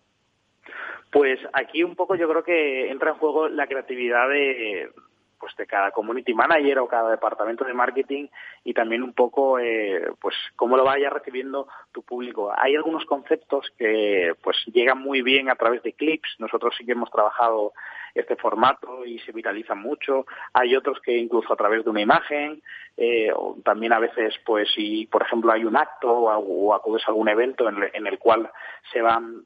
Pues 1.11 1.39
aquí 1.53 1.83
un 1.83 1.95
poco 1.95 2.13
yo 2.15 2.29
creo 2.29 2.43
que 2.43 2.91
entra 2.91 3.11
en 3.11 3.17
juego 3.17 3.47
la 3.49 3.65
creatividad 3.65 4.29
de, 4.29 4.91
pues 5.39 5.55
de 5.55 5.65
cada 5.65 5.91
community 5.91 6.33
manager 6.33 6.79
o 6.79 6.87
cada 6.87 7.11
departamento 7.11 7.63
de 7.63 7.73
marketing 7.73 8.27
y 8.63 8.73
también 8.73 9.03
un 9.03 9.13
poco 9.13 9.59
eh, 9.59 10.11
pues 10.19 10.35
cómo 10.55 10.75
lo 10.77 10.83
vaya 10.83 11.09
recibiendo 11.09 11.67
tu 11.91 12.03
público. 12.03 12.51
Hay 12.55 12.75
algunos 12.75 13.05
conceptos 13.05 13.71
que 13.77 14.35
pues 14.43 14.57
llegan 14.73 14.99
muy 14.99 15.21
bien 15.21 15.49
a 15.49 15.55
través 15.55 15.81
de 15.83 15.93
clips. 15.93 16.35
Nosotros 16.39 16.75
sí 16.77 16.85
que 16.85 16.91
hemos 16.91 17.11
trabajado 17.11 17.73
este 18.13 18.35
formato 18.35 19.05
y 19.05 19.19
se 19.19 19.31
viralizan 19.31 19.79
mucho. 19.79 20.25
Hay 20.53 20.75
otros 20.75 20.99
que 21.01 21.15
incluso 21.15 21.53
a 21.53 21.57
través 21.57 21.83
de 21.83 21.89
una 21.89 22.01
imagen, 22.01 22.61
eh, 22.97 23.31
o 23.33 23.57
también 23.63 23.93
a 23.93 23.99
veces, 23.99 24.35
pues 24.45 24.69
si 24.73 25.07
por 25.07 25.21
ejemplo 25.21 25.51
hay 25.51 25.63
un 25.63 25.77
acto 25.77 26.11
o, 26.11 26.73
acudes 26.73 27.03
a 27.05 27.11
algún 27.11 27.29
evento 27.29 27.69
en, 27.69 27.89
en 27.93 28.07
el 28.07 28.19
cual 28.19 28.51
se 28.91 29.01
van 29.01 29.45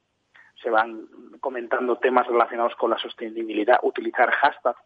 se 0.61 0.69
van 0.69 1.07
comentando 1.41 1.97
temas 1.97 2.25
relacionados 2.25 2.73
con 2.75 2.89
la 2.89 2.97
sostenibilidad, 2.97 3.79
utilizar 3.83 4.31
hashtags 4.31 4.79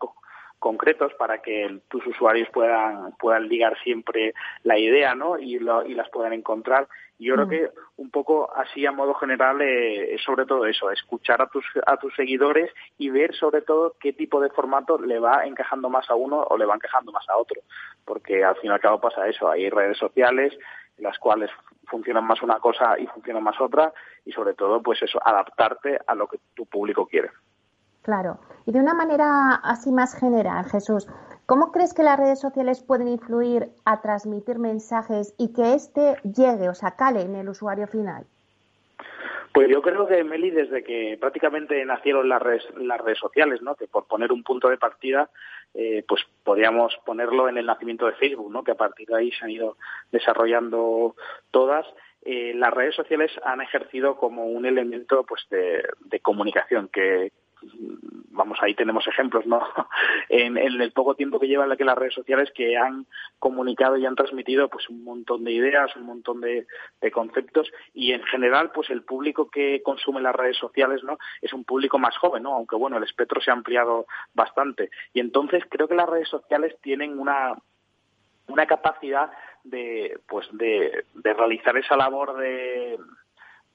concretos 0.60 1.14
para 1.16 1.42
que 1.42 1.80
tus 1.88 2.06
usuarios 2.08 2.50
puedan 2.50 3.14
puedan 3.20 3.48
ligar 3.48 3.78
siempre 3.84 4.34
la 4.64 4.78
idea 4.78 5.16
¿no? 5.16 5.38
y, 5.38 5.56
y 5.56 5.94
las 5.94 6.10
puedan 6.10 6.34
encontrar 6.34 6.88
yo 7.20 7.34
creo 7.34 7.48
mm. 7.48 7.50
que 7.50 7.70
un 7.98 8.12
poco 8.12 8.52
así 8.56 8.86
a 8.86 8.92
modo 8.92 9.14
general 9.16 9.62
eh, 9.62 10.16
es 10.16 10.22
sobre 10.24 10.46
todo 10.46 10.66
eso 10.66 10.92
escuchar 10.92 11.42
a 11.42 11.48
tus 11.48 11.66
a 11.86 11.98
tus 11.98 12.16
seguidores 12.16 12.72
y 12.98 13.10
ver 13.10 13.36
sobre 13.36 13.62
todo 13.62 13.96
qué 14.00 14.14
tipo 14.14 14.42
de 14.42 14.50
formato 14.50 14.98
le 15.00 15.20
va 15.20 15.46
encajando 15.46 15.90
más 15.90 16.10
a 16.10 16.16
uno 16.16 16.42
o 16.50 16.58
le 16.58 16.66
va 16.66 16.76
encajando 16.76 17.12
más 17.12 17.28
a 17.30 17.38
otro 17.38 17.62
porque 18.06 18.44
al 18.44 18.56
fin 18.56 18.72
y 18.72 18.74
al 18.74 18.80
cabo 18.80 19.00
pasa 19.00 19.28
eso 19.28 19.50
hay 19.50 19.70
redes 19.70 19.98
sociales 19.98 20.58
en 20.98 21.04
las 21.04 21.18
cuales 21.20 21.52
funcionan 21.88 22.26
más 22.26 22.42
una 22.42 22.60
cosa 22.60 23.00
y 23.00 23.08
funcionan 23.08 23.44
más 23.44 23.60
otra 23.60 23.94
y 24.26 24.32
sobre 24.32 24.54
todo 24.54 24.82
pues 24.82 25.02
eso, 25.02 25.20
adaptarte 25.24 26.00
a 26.06 26.16
lo 26.16 26.28
que 26.28 26.40
tu 26.54 26.66
público 26.66 27.08
quiere. 27.08 27.32
Claro. 28.08 28.40
Y 28.66 28.72
de 28.72 28.80
una 28.80 28.94
manera 28.94 29.56
así 29.56 29.92
más 29.92 30.18
general, 30.18 30.64
Jesús, 30.64 31.10
¿cómo 31.46 31.74
crees 31.74 31.94
que 31.94 32.04
las 32.04 32.18
redes 32.18 32.40
sociales 32.40 32.82
pueden 32.82 33.10
influir 33.10 33.68
a 33.84 34.00
transmitir 34.00 34.60
mensajes 34.60 35.36
y 35.38 35.52
que 35.52 35.74
éste 35.74 36.16
llegue 36.24 36.70
o 36.70 36.74
sea, 36.74 36.92
cale 36.92 37.24
en 37.24 37.36
el 37.36 37.50
usuario 37.50 37.86
final? 37.86 38.24
Pues 39.52 39.68
yo 39.68 39.82
creo 39.82 40.08
que, 40.08 40.24
Meli, 40.24 40.52
desde 40.52 40.86
que 40.86 41.18
prácticamente 41.20 41.84
nacieron 41.84 42.30
las 42.30 42.42
redes, 42.42 43.20
sociales, 43.20 43.62
¿no? 43.62 43.76
que 43.76 43.88
por 43.88 44.08
poner 44.08 44.32
un 44.32 44.44
punto 44.44 44.70
de 44.70 44.78
partida, 44.78 45.30
eh, 45.74 46.06
pues 46.08 46.22
podríamos 46.46 46.96
ponerlo 47.06 47.50
en 47.50 47.58
el 47.58 47.66
nacimiento 47.66 48.06
de 48.06 48.14
Facebook, 48.14 48.50
¿no? 48.50 48.64
que 48.64 48.72
a 48.72 48.76
partir 48.76 49.10
de 49.10 49.18
ahí 49.18 49.32
se 49.34 49.44
han 49.44 49.52
ido 49.52 49.76
desarrollando 50.14 51.14
todas. 51.52 51.86
Eh, 52.22 52.54
las 52.56 52.74
redes 52.74 52.96
sociales 52.96 53.34
han 53.44 53.60
ejercido 53.60 54.16
como 54.16 54.46
un 54.46 54.66
elemento 54.66 55.26
pues 55.26 55.46
de 55.50 56.20
comunicación 56.22 56.88
que, 56.88 57.34
vamos, 58.30 58.60
ahí 58.62 58.74
tenemos 58.76 59.08
ejemplos, 59.08 59.46
¿no? 59.46 59.62
en, 60.30 60.58
el 60.58 60.92
poco 60.92 61.16
tiempo 61.16 61.40
que 61.40 61.48
llevan 61.48 61.76
que 61.76 61.84
las 61.84 61.98
redes 61.98 62.14
sociales 62.14 62.52
que 62.56 62.78
han 62.78 63.06
comunicado 63.40 63.98
y 63.98 64.06
han 64.06 64.16
transmitido 64.16 64.70
pues 64.70 64.88
un 64.90 65.04
montón 65.04 65.44
de 65.44 65.52
ideas, 65.52 65.96
un 65.96 66.04
montón 66.04 66.42
de, 66.42 66.66
conceptos 67.12 67.72
y 67.94 68.12
en 68.12 68.24
general 68.24 68.72
pues 68.72 68.90
el 68.90 69.02
público 69.02 69.50
que 69.50 69.82
consume 69.82 70.22
las 70.22 70.36
redes 70.36 70.58
sociales, 70.58 71.04
¿no? 71.04 71.18
Es 71.42 71.54
un 71.54 71.64
público 71.64 71.98
más 71.98 72.16
joven, 72.18 72.44
¿no? 72.44 72.54
Aunque 72.54 72.76
bueno, 72.76 72.98
el 72.98 73.04
espectro 73.04 73.42
se 73.42 73.50
ha 73.50 73.54
ampliado 73.54 74.06
bastante. 74.34 74.90
Y 75.14 75.20
entonces 75.20 75.64
creo 75.70 75.88
que 75.88 75.96
las 75.96 76.10
redes 76.10 76.30
sociales 76.30 76.76
tienen 76.82 77.18
una 77.18 77.54
una 78.48 78.66
capacidad 78.66 79.30
de 79.64 80.20
pues 80.28 80.48
de 80.52 81.04
realizar 81.24 81.76
esa 81.78 81.98
labor 81.98 82.38
de 82.38 82.98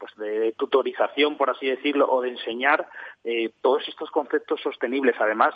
pues 0.02 0.16
de 0.16 0.50
tutorización, 0.58 1.36
por 1.36 1.48
así 1.48 1.64
decirlo, 1.64 2.10
o 2.10 2.22
de 2.22 2.30
enseñar 2.30 2.88
eh, 3.22 3.52
todos 3.60 3.86
estos 3.86 4.10
conceptos 4.10 4.60
sostenibles. 4.60 5.14
Además, 5.20 5.54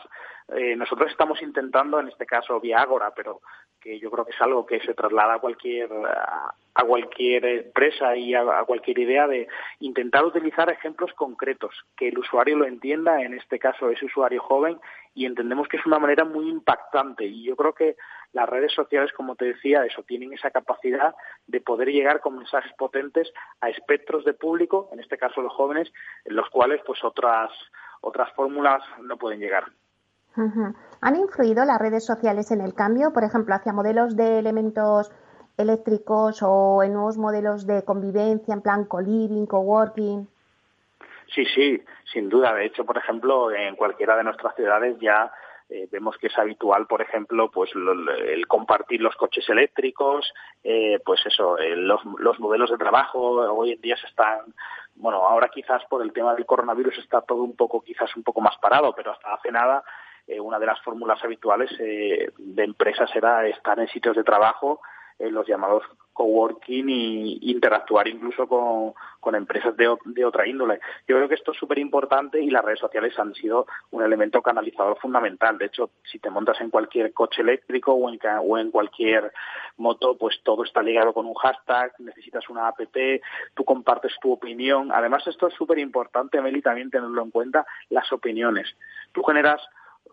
eh, 0.54 0.76
nosotros 0.76 1.10
estamos 1.10 1.42
intentando, 1.42 1.98
en 1.98 2.06
este 2.06 2.26
caso 2.26 2.60
vía 2.60 2.78
Ágora, 2.78 3.12
pero 3.12 3.40
que 3.80 3.98
yo 3.98 4.08
creo 4.08 4.24
que 4.24 4.30
es 4.30 4.40
algo 4.40 4.64
que 4.64 4.78
se 4.78 4.94
traslada 4.94 5.34
a 5.34 5.38
cualquier 5.40 5.90
a 6.76 6.84
cualquier 6.84 7.44
empresa 7.46 8.14
y 8.16 8.34
a, 8.34 8.44
cualquier 8.66 8.98
idea 8.98 9.26
de 9.26 9.48
intentar 9.80 10.24
utilizar 10.24 10.70
ejemplos 10.70 11.10
concretos, 11.14 11.74
que 11.96 12.08
el 12.08 12.18
usuario 12.18 12.56
lo 12.56 12.66
entienda, 12.66 13.22
en 13.22 13.32
este 13.32 13.58
caso 13.58 13.90
ese 13.90 14.04
usuario 14.04 14.42
joven, 14.42 14.78
y 15.14 15.24
entendemos 15.24 15.66
que 15.68 15.78
es 15.78 15.86
una 15.86 15.98
manera 15.98 16.24
muy 16.24 16.48
impactante. 16.50 17.24
Y 17.24 17.44
yo 17.44 17.56
creo 17.56 17.72
que 17.72 17.96
las 18.32 18.48
redes 18.48 18.72
sociales, 18.72 19.12
como 19.12 19.36
te 19.36 19.46
decía, 19.46 19.84
eso 19.84 20.02
tienen 20.02 20.32
esa 20.32 20.50
capacidad 20.50 21.14
de 21.46 21.60
poder 21.60 21.88
llegar 21.88 22.20
con 22.20 22.36
mensajes 22.36 22.72
potentes 22.78 23.32
a 23.60 23.70
espectros 23.70 24.24
de 24.24 24.34
público, 24.34 24.88
en 24.92 25.00
este 25.00 25.18
caso 25.18 25.40
los 25.42 25.52
jóvenes, 25.52 25.92
en 26.24 26.36
los 26.36 26.48
cuales 26.50 26.80
pues 26.86 27.02
otras 27.04 27.50
otras 28.00 28.32
fórmulas 28.34 28.82
no 29.02 29.16
pueden 29.16 29.40
llegar. 29.40 29.64
¿Han 31.00 31.16
influido 31.16 31.64
las 31.64 31.80
redes 31.80 32.04
sociales 32.04 32.50
en 32.50 32.60
el 32.60 32.74
cambio, 32.74 33.12
por 33.12 33.24
ejemplo, 33.24 33.54
hacia 33.54 33.72
modelos 33.72 34.16
de 34.16 34.38
elementos 34.38 35.10
eléctricos 35.56 36.42
o 36.42 36.82
en 36.82 36.92
nuevos 36.92 37.16
modelos 37.16 37.66
de 37.66 37.84
convivencia, 37.84 38.52
en 38.52 38.60
plan 38.60 38.84
co-living, 38.84 39.46
co-working? 39.46 40.28
Sí, 41.34 41.44
sí, 41.54 41.82
sin 42.12 42.28
duda. 42.28 42.54
De 42.54 42.66
hecho, 42.66 42.84
por 42.84 42.98
ejemplo, 42.98 43.50
en 43.50 43.76
cualquiera 43.76 44.16
de 44.16 44.24
nuestras 44.24 44.54
ciudades 44.54 44.96
ya 45.00 45.32
eh, 45.68 45.88
vemos 45.90 46.16
que 46.18 46.28
es 46.28 46.38
habitual, 46.38 46.86
por 46.86 47.02
ejemplo, 47.02 47.50
pues 47.50 47.70
el 47.74 48.46
compartir 48.46 49.00
los 49.00 49.16
coches 49.16 49.48
eléctricos, 49.48 50.32
eh, 50.62 51.00
pues 51.04 51.24
eso, 51.26 51.58
eh, 51.58 51.76
los, 51.76 52.00
los, 52.18 52.38
modelos 52.38 52.70
de 52.70 52.78
trabajo 52.78 53.18
hoy 53.20 53.72
en 53.72 53.80
día 53.80 53.96
se 53.96 54.06
están, 54.06 54.40
bueno, 54.94 55.26
ahora 55.26 55.48
quizás 55.48 55.84
por 55.86 56.02
el 56.02 56.12
tema 56.12 56.34
del 56.34 56.46
coronavirus 56.46 56.98
está 56.98 57.20
todo 57.20 57.42
un 57.42 57.56
poco, 57.56 57.82
quizás 57.82 58.14
un 58.16 58.22
poco 58.22 58.40
más 58.40 58.56
parado, 58.58 58.94
pero 58.94 59.12
hasta 59.12 59.34
hace 59.34 59.50
nada 59.50 59.82
una 60.40 60.58
de 60.58 60.66
las 60.66 60.80
fórmulas 60.80 61.22
habituales 61.22 61.70
de 61.78 62.64
empresas 62.64 63.08
era 63.14 63.46
estar 63.46 63.78
en 63.78 63.86
sitios 63.86 64.16
de 64.16 64.24
trabajo 64.24 64.80
eh, 65.18 65.30
los 65.30 65.46
llamados 65.46 65.82
coworking 66.16 66.88
y 66.88 67.50
interactuar 67.50 68.08
incluso 68.08 68.48
con, 68.48 68.94
con 69.20 69.34
empresas 69.34 69.76
de, 69.76 69.94
de, 70.06 70.24
otra 70.24 70.48
índole. 70.48 70.80
Yo 71.06 71.16
creo 71.16 71.28
que 71.28 71.34
esto 71.34 71.52
es 71.52 71.58
súper 71.58 71.78
importante 71.78 72.40
y 72.40 72.48
las 72.48 72.64
redes 72.64 72.80
sociales 72.80 73.16
han 73.18 73.34
sido 73.34 73.66
un 73.90 74.02
elemento 74.02 74.40
canalizador 74.40 74.98
fundamental. 74.98 75.58
De 75.58 75.66
hecho, 75.66 75.90
si 76.10 76.18
te 76.18 76.30
montas 76.30 76.58
en 76.60 76.70
cualquier 76.70 77.12
coche 77.12 77.42
eléctrico 77.42 77.92
o 77.92 78.08
en, 78.08 78.18
o 78.42 78.58
en 78.58 78.70
cualquier 78.70 79.30
moto, 79.76 80.16
pues 80.16 80.40
todo 80.42 80.64
está 80.64 80.82
ligado 80.82 81.12
con 81.12 81.26
un 81.26 81.34
hashtag, 81.34 81.92
necesitas 81.98 82.48
una 82.48 82.66
app, 82.68 82.80
tú 83.54 83.64
compartes 83.64 84.14
tu 84.20 84.32
opinión. 84.32 84.90
Además, 84.92 85.26
esto 85.26 85.48
es 85.48 85.54
súper 85.54 85.78
importante, 85.78 86.40
Meli, 86.40 86.62
también 86.62 86.90
tenerlo 86.90 87.22
en 87.22 87.30
cuenta, 87.30 87.66
las 87.90 88.10
opiniones. 88.10 88.74
Tú 89.12 89.22
generas 89.22 89.60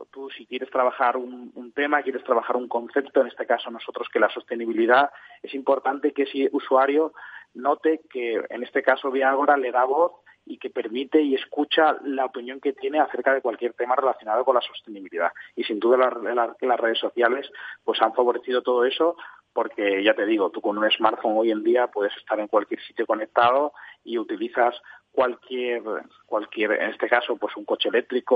tú 0.05 0.29
si 0.29 0.45
quieres 0.45 0.69
trabajar 0.69 1.17
un, 1.17 1.71
tema, 1.75 2.03
quieres 2.03 2.23
trabajar 2.23 2.55
un 2.55 2.67
concepto, 2.67 3.21
en 3.21 3.27
este 3.27 3.45
caso 3.45 3.71
nosotros 3.71 4.07
que 4.11 4.19
la 4.19 4.29
sostenibilidad, 4.29 5.09
es 5.41 5.53
importante 5.53 6.11
que 6.13 6.23
ese 6.23 6.49
usuario 6.51 7.13
note 7.53 8.01
que 8.09 8.41
en 8.49 8.63
este 8.63 8.81
caso 8.81 9.11
Viagora 9.11 9.57
le 9.57 9.71
da 9.71 9.85
voz 9.85 10.11
y 10.45 10.57
que 10.57 10.69
permite 10.69 11.21
y 11.21 11.35
escucha 11.35 11.97
la 12.03 12.25
opinión 12.25 12.59
que 12.59 12.73
tiene 12.73 12.99
acerca 12.99 13.33
de 13.33 13.41
cualquier 13.41 13.73
tema 13.73 13.95
relacionado 13.95 14.43
con 14.43 14.55
la 14.55 14.61
sostenibilidad. 14.61 15.31
Y 15.55 15.63
sin 15.63 15.79
duda 15.79 15.97
las 15.97 16.79
redes 16.79 16.99
sociales 16.99 17.49
pues 17.83 18.01
han 18.01 18.13
favorecido 18.13 18.61
todo 18.61 18.85
eso 18.85 19.15
porque 19.53 20.03
ya 20.03 20.15
te 20.15 20.25
digo, 20.25 20.49
tú 20.49 20.61
con 20.61 20.77
un 20.77 20.89
smartphone 20.91 21.37
hoy 21.37 21.51
en 21.51 21.63
día 21.63 21.87
puedes 21.87 22.15
estar 22.17 22.39
en 22.39 22.47
cualquier 22.47 22.81
sitio 22.81 23.05
conectado 23.05 23.73
y 24.03 24.17
utilizas 24.17 24.75
cualquier, 25.13 25.83
cualquier, 26.25 26.71
en 26.73 26.89
este 26.89 27.07
caso, 27.07 27.37
pues 27.37 27.55
un 27.55 27.65
coche 27.65 27.89
eléctrico, 27.89 28.35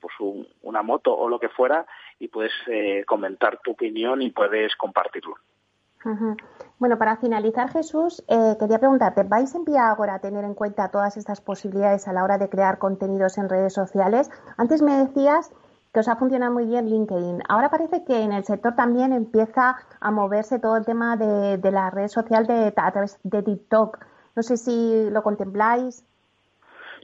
pues 0.00 0.14
una 0.62 0.82
moto 0.82 1.16
o 1.16 1.28
lo 1.28 1.38
que 1.38 1.48
fuera, 1.48 1.86
y 2.18 2.28
puedes 2.28 2.52
eh, 2.66 3.04
comentar 3.06 3.58
tu 3.62 3.70
opinión 3.70 4.20
y 4.20 4.30
puedes 4.30 4.74
compartirlo. 4.76 5.36
Bueno, 6.78 6.98
para 6.98 7.16
finalizar, 7.16 7.70
Jesús, 7.70 8.22
eh, 8.28 8.54
quería 8.60 8.78
preguntarte, 8.78 9.24
¿vais 9.24 9.52
en 9.54 9.64
Vía 9.64 9.88
ahora 9.88 10.14
a 10.14 10.18
tener 10.20 10.44
en 10.44 10.54
cuenta 10.54 10.90
todas 10.90 11.16
estas 11.16 11.40
posibilidades 11.40 12.06
a 12.06 12.12
la 12.12 12.22
hora 12.22 12.38
de 12.38 12.48
crear 12.48 12.78
contenidos 12.78 13.38
en 13.38 13.48
redes 13.48 13.72
sociales? 13.72 14.30
Antes 14.56 14.82
me 14.82 14.96
decías 14.96 15.52
que 15.92 16.00
os 16.00 16.08
ha 16.08 16.16
funcionado 16.16 16.52
muy 16.52 16.66
bien 16.66 16.88
LinkedIn. 16.88 17.42
Ahora 17.48 17.70
parece 17.70 18.04
que 18.04 18.22
en 18.22 18.32
el 18.32 18.44
sector 18.44 18.76
también 18.76 19.12
empieza 19.12 19.78
a 19.98 20.10
moverse 20.10 20.58
todo 20.58 20.76
el 20.76 20.84
tema 20.84 21.16
de, 21.16 21.56
de 21.56 21.70
la 21.72 21.90
red 21.90 22.08
social 22.08 22.46
de, 22.46 22.72
a 22.76 22.92
través 22.92 23.18
de 23.24 23.42
TikTok. 23.42 23.98
No 24.36 24.42
sé 24.42 24.58
si 24.58 25.10
lo 25.10 25.22
contempláis. 25.22 26.04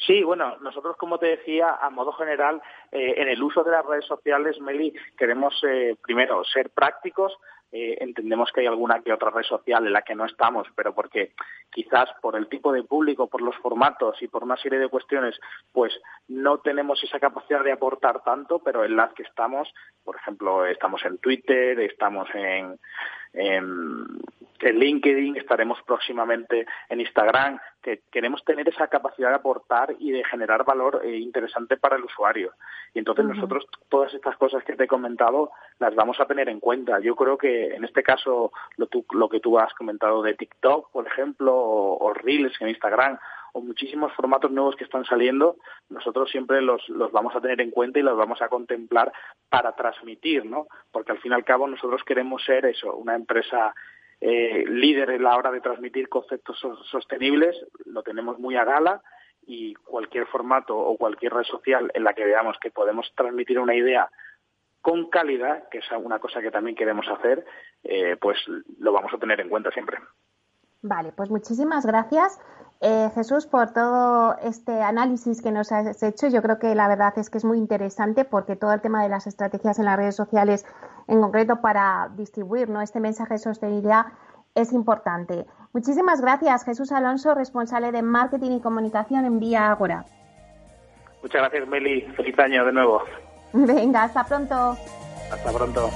Sí, 0.06 0.22
bueno, 0.22 0.56
nosotros, 0.60 0.96
como 0.96 1.18
te 1.18 1.26
decía, 1.26 1.78
a 1.80 1.88
modo 1.88 2.12
general, 2.12 2.60
eh, 2.90 3.14
en 3.16 3.28
el 3.28 3.42
uso 3.42 3.62
de 3.64 3.70
las 3.70 3.86
redes 3.86 4.04
sociales, 4.04 4.60
Meli, 4.60 4.92
queremos 5.16 5.54
eh, 5.66 5.96
primero 6.02 6.44
ser 6.44 6.70
prácticos. 6.70 7.32
Eh, 7.70 7.96
entendemos 8.00 8.50
que 8.52 8.60
hay 8.60 8.66
alguna 8.66 9.00
que 9.00 9.14
otra 9.14 9.30
red 9.30 9.44
social 9.44 9.86
en 9.86 9.94
la 9.94 10.02
que 10.02 10.14
no 10.14 10.26
estamos, 10.26 10.68
pero 10.76 10.94
porque 10.94 11.32
quizás 11.70 12.10
por 12.20 12.36
el 12.36 12.48
tipo 12.48 12.70
de 12.70 12.82
público, 12.82 13.28
por 13.28 13.40
los 13.40 13.56
formatos 13.56 14.20
y 14.20 14.28
por 14.28 14.44
una 14.44 14.58
serie 14.58 14.78
de 14.78 14.88
cuestiones, 14.88 15.40
pues 15.72 15.92
no 16.28 16.58
tenemos 16.58 17.02
esa 17.02 17.18
capacidad 17.18 17.64
de 17.64 17.72
aportar 17.72 18.22
tanto, 18.24 18.58
pero 18.58 18.84
en 18.84 18.94
las 18.96 19.14
que 19.14 19.22
estamos, 19.22 19.72
por 20.04 20.16
ejemplo, 20.16 20.66
estamos 20.66 21.02
en 21.06 21.16
Twitter, 21.16 21.80
estamos 21.80 22.28
en, 22.34 22.78
en, 23.32 24.20
LinkedIn, 24.60 25.36
estaremos 25.36 25.82
próximamente 25.82 26.66
en 26.88 27.00
Instagram, 27.00 27.58
que 27.82 28.02
queremos 28.12 28.44
tener 28.44 28.68
esa 28.68 28.86
capacidad 28.86 29.30
de 29.30 29.34
aportar 29.34 29.94
y 29.98 30.12
de 30.12 30.22
generar 30.24 30.64
valor 30.64 31.02
eh, 31.04 31.16
interesante 31.16 31.76
para 31.76 31.96
el 31.96 32.04
usuario. 32.04 32.52
Y 32.94 33.00
entonces 33.00 33.24
nosotros 33.24 33.66
todas 33.88 34.14
estas 34.14 34.36
cosas 34.36 34.62
que 34.62 34.76
te 34.76 34.84
he 34.84 34.86
comentado 34.86 35.50
las 35.80 35.96
vamos 35.96 36.20
a 36.20 36.26
tener 36.26 36.48
en 36.48 36.60
cuenta. 36.60 37.00
Yo 37.00 37.16
creo 37.16 37.36
que 37.36 37.74
en 37.74 37.84
este 37.84 38.04
caso 38.04 38.52
lo, 38.76 38.88
lo 39.12 39.28
que 39.28 39.40
tú 39.40 39.58
has 39.58 39.74
comentado 39.74 40.22
de 40.22 40.34
TikTok, 40.34 40.92
por 40.92 41.08
ejemplo, 41.08 41.56
o, 41.56 42.12
Reels 42.14 42.54
en 42.60 42.68
Instagram, 42.68 43.18
o 43.52 43.60
muchísimos 43.60 44.12
formatos 44.14 44.50
nuevos 44.50 44.76
que 44.76 44.84
están 44.84 45.04
saliendo, 45.04 45.56
nosotros 45.90 46.30
siempre 46.30 46.60
los, 46.62 46.88
los 46.88 47.12
vamos 47.12 47.34
a 47.36 47.40
tener 47.40 47.60
en 47.60 47.70
cuenta 47.70 47.98
y 47.98 48.02
los 48.02 48.16
vamos 48.16 48.40
a 48.42 48.48
contemplar 48.48 49.12
para 49.48 49.74
transmitir, 49.74 50.44
¿no? 50.44 50.66
Porque 50.90 51.12
al 51.12 51.18
fin 51.18 51.32
y 51.32 51.34
al 51.34 51.44
cabo 51.44 51.66
nosotros 51.66 52.02
queremos 52.04 52.42
ser 52.44 52.66
eso, 52.66 52.94
una 52.94 53.14
empresa 53.14 53.74
eh, 54.20 54.64
líder 54.68 55.10
en 55.10 55.24
la 55.24 55.36
hora 55.36 55.50
de 55.50 55.60
transmitir 55.60 56.08
conceptos 56.08 56.58
sostenibles, 56.90 57.56
lo 57.84 58.02
tenemos 58.02 58.38
muy 58.38 58.56
a 58.56 58.64
gala 58.64 59.02
y 59.46 59.74
cualquier 59.74 60.26
formato 60.26 60.78
o 60.78 60.96
cualquier 60.96 61.34
red 61.34 61.44
social 61.44 61.90
en 61.94 62.04
la 62.04 62.14
que 62.14 62.24
veamos 62.24 62.56
que 62.60 62.70
podemos 62.70 63.12
transmitir 63.16 63.58
una 63.58 63.74
idea 63.74 64.08
con 64.80 65.10
calidad, 65.10 65.68
que 65.70 65.78
es 65.78 65.84
una 65.92 66.18
cosa 66.18 66.40
que 66.40 66.50
también 66.50 66.76
queremos 66.76 67.06
hacer, 67.08 67.44
eh, 67.84 68.16
pues 68.20 68.38
lo 68.78 68.92
vamos 68.92 69.12
a 69.14 69.18
tener 69.18 69.40
en 69.40 69.48
cuenta 69.48 69.70
siempre. 69.70 69.98
Vale, 70.82 71.12
pues 71.16 71.30
muchísimas 71.30 71.86
gracias. 71.86 72.40
Eh, 72.84 73.10
Jesús, 73.14 73.46
por 73.46 73.72
todo 73.72 74.36
este 74.42 74.82
análisis 74.82 75.40
que 75.40 75.52
nos 75.52 75.70
has 75.70 76.02
hecho, 76.02 76.26
yo 76.26 76.42
creo 76.42 76.58
que 76.58 76.74
la 76.74 76.88
verdad 76.88 77.16
es 77.16 77.30
que 77.30 77.38
es 77.38 77.44
muy 77.44 77.56
interesante 77.56 78.24
porque 78.24 78.56
todo 78.56 78.72
el 78.72 78.80
tema 78.80 79.04
de 79.04 79.08
las 79.08 79.28
estrategias 79.28 79.78
en 79.78 79.84
las 79.84 79.96
redes 79.96 80.16
sociales, 80.16 80.66
en 81.06 81.20
concreto 81.20 81.60
para 81.60 82.10
distribuir 82.16 82.68
¿no? 82.68 82.80
este 82.80 82.98
mensaje 82.98 83.34
de 83.34 83.38
sostenibilidad, 83.38 84.06
es 84.56 84.72
importante. 84.72 85.46
Muchísimas 85.72 86.20
gracias, 86.20 86.64
Jesús 86.64 86.90
Alonso, 86.90 87.36
responsable 87.36 87.92
de 87.92 88.02
Marketing 88.02 88.50
y 88.50 88.60
Comunicación 88.60 89.26
en 89.26 89.38
Vía 89.38 89.70
Agora. 89.70 90.04
Muchas 91.22 91.40
gracias, 91.40 91.68
Meli. 91.68 92.02
Feliz 92.16 92.36
año 92.40 92.64
de 92.64 92.72
nuevo. 92.72 93.00
Venga, 93.52 94.02
hasta 94.02 94.24
pronto. 94.24 94.76
Hasta 95.30 95.52
pronto. 95.52 95.88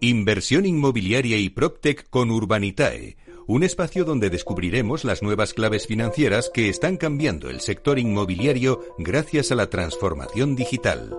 Inversión 0.00 0.64
inmobiliaria 0.64 1.38
y 1.38 1.50
PropTech 1.50 2.08
con 2.08 2.30
Urbanitae, 2.30 3.16
un 3.48 3.64
espacio 3.64 4.04
donde 4.04 4.30
descubriremos 4.30 5.04
las 5.04 5.24
nuevas 5.24 5.54
claves 5.54 5.88
financieras 5.88 6.52
que 6.54 6.68
están 6.68 6.96
cambiando 6.96 7.50
el 7.50 7.58
sector 7.58 7.98
inmobiliario 7.98 8.80
gracias 8.96 9.50
a 9.50 9.56
la 9.56 9.70
transformación 9.70 10.54
digital. 10.54 11.18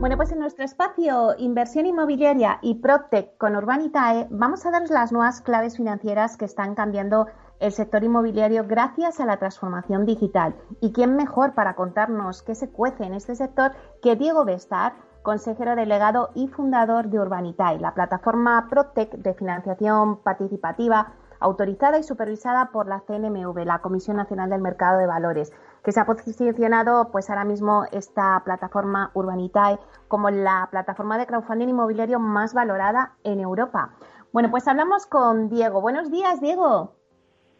Bueno, 0.00 0.16
pues 0.16 0.32
en 0.32 0.38
nuestro 0.38 0.64
espacio 0.64 1.34
Inversión 1.36 1.84
Inmobiliaria 1.84 2.58
y 2.62 2.76
PropTech 2.76 3.36
con 3.36 3.54
Urbanitae 3.54 4.26
vamos 4.30 4.64
a 4.64 4.70
daros 4.70 4.88
las 4.88 5.12
nuevas 5.12 5.42
claves 5.42 5.76
financieras 5.76 6.38
que 6.38 6.46
están 6.46 6.74
cambiando 6.74 7.26
el 7.62 7.70
sector 7.70 8.02
inmobiliario 8.02 8.64
gracias 8.66 9.20
a 9.20 9.24
la 9.24 9.36
transformación 9.36 10.04
digital. 10.04 10.56
¿Y 10.80 10.92
quién 10.92 11.14
mejor 11.14 11.54
para 11.54 11.76
contarnos 11.76 12.42
qué 12.42 12.56
se 12.56 12.68
cuece 12.68 13.04
en 13.04 13.14
este 13.14 13.36
sector 13.36 13.70
que 14.02 14.16
Diego 14.16 14.44
Bestar, 14.44 14.94
consejero 15.22 15.76
delegado 15.76 16.30
y 16.34 16.48
fundador 16.48 17.08
de 17.08 17.20
Urbanitae, 17.20 17.78
la 17.78 17.94
plataforma 17.94 18.66
PropTech 18.68 19.12
de 19.12 19.34
financiación 19.34 20.16
participativa 20.24 21.12
autorizada 21.38 21.98
y 21.98 22.02
supervisada 22.02 22.70
por 22.72 22.88
la 22.88 23.00
CNMV, 23.00 23.64
la 23.64 23.80
Comisión 23.80 24.16
Nacional 24.16 24.50
del 24.50 24.60
Mercado 24.60 24.98
de 24.98 25.06
Valores, 25.06 25.52
que 25.84 25.92
se 25.92 26.00
ha 26.00 26.06
posicionado 26.06 27.10
pues 27.12 27.30
ahora 27.30 27.44
mismo 27.44 27.84
esta 27.92 28.42
plataforma 28.44 29.12
Urbanitae 29.14 29.78
como 30.08 30.30
la 30.30 30.66
plataforma 30.72 31.16
de 31.16 31.26
crowdfunding 31.26 31.68
inmobiliario 31.68 32.18
más 32.18 32.54
valorada 32.54 33.14
en 33.22 33.38
Europa. 33.38 33.90
Bueno, 34.32 34.50
pues 34.50 34.66
hablamos 34.66 35.06
con 35.06 35.48
Diego. 35.48 35.80
Buenos 35.80 36.10
días, 36.10 36.40
Diego. 36.40 37.01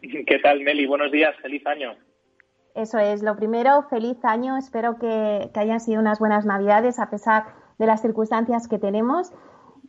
¿Qué 0.27 0.39
tal, 0.39 0.61
Meli? 0.61 0.85
Buenos 0.85 1.11
días, 1.11 1.35
feliz 1.41 1.65
año. 1.65 1.95
Eso 2.75 2.97
es, 2.97 3.21
lo 3.21 3.35
primero, 3.35 3.83
feliz 3.89 4.17
año. 4.23 4.57
Espero 4.57 4.97
que, 4.97 5.49
que 5.53 5.59
hayan 5.59 5.79
sido 5.79 6.01
unas 6.01 6.19
buenas 6.19 6.45
navidades 6.45 6.99
a 6.99 7.09
pesar 7.09 7.45
de 7.77 7.85
las 7.85 8.01
circunstancias 8.01 8.67
que 8.67 8.79
tenemos. 8.79 9.31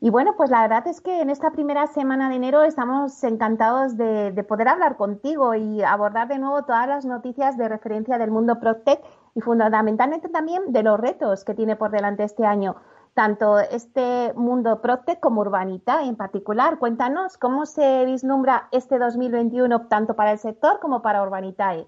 Y 0.00 0.10
bueno, 0.10 0.34
pues 0.36 0.50
la 0.50 0.60
verdad 0.62 0.86
es 0.86 1.00
que 1.00 1.22
en 1.22 1.30
esta 1.30 1.52
primera 1.52 1.86
semana 1.86 2.28
de 2.28 2.36
enero 2.36 2.62
estamos 2.62 3.24
encantados 3.24 3.96
de, 3.96 4.44
poder 4.46 4.68
hablar 4.68 4.96
contigo 4.96 5.54
y 5.54 5.82
abordar 5.82 6.28
de 6.28 6.38
nuevo 6.38 6.62
todas 6.64 6.86
las 6.86 7.06
noticias 7.06 7.56
de 7.56 7.68
referencia 7.68 8.18
del 8.18 8.30
mundo 8.30 8.60
PropTech 8.60 9.00
y 9.34 9.40
fundamentalmente 9.40 10.28
también 10.28 10.72
de 10.72 10.82
los 10.82 11.00
retos 11.00 11.44
que 11.44 11.54
tiene 11.54 11.76
por 11.76 11.90
delante 11.90 12.24
este 12.24 12.44
año, 12.44 12.76
tanto 13.14 13.58
este 13.60 14.32
mundo 14.34 14.80
PropTech 14.82 15.20
como 15.20 15.40
Urbanita 15.40 16.02
en 16.04 16.16
particular. 16.16 16.78
Cuéntanos 16.78 17.38
cómo 17.38 17.64
se 17.66 18.04
vislumbra 18.04 18.68
este 18.72 18.98
2021 18.98 19.88
tanto 19.88 20.14
para 20.16 20.32
el 20.32 20.38
sector 20.38 20.80
como 20.80 21.00
para 21.02 21.22
Urbanitae. 21.22 21.86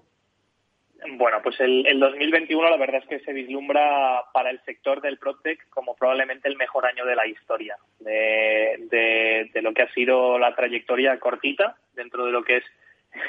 Bueno, 1.17 1.37
pues 1.43 1.59
el, 1.59 1.99
2021 1.99 2.69
la 2.69 2.77
verdad 2.77 3.01
es 3.03 3.07
que 3.07 3.19
se 3.19 3.33
vislumbra 3.33 4.23
para 4.33 4.49
el 4.49 4.59
sector 4.61 5.01
del 5.01 5.17
PropTech 5.17 5.69
como 5.69 5.95
probablemente 5.95 6.47
el 6.47 6.57
mejor 6.57 6.85
año 6.85 7.05
de 7.05 7.15
la 7.15 7.27
historia, 7.27 7.77
de, 7.99 9.49
lo 9.61 9.73
que 9.73 9.83
ha 9.83 9.93
sido 9.93 10.39
la 10.39 10.55
trayectoria 10.55 11.19
cortita 11.19 11.77
dentro 11.93 12.25
de 12.25 12.31
lo 12.31 12.43
que 12.43 12.57
es, 12.57 12.63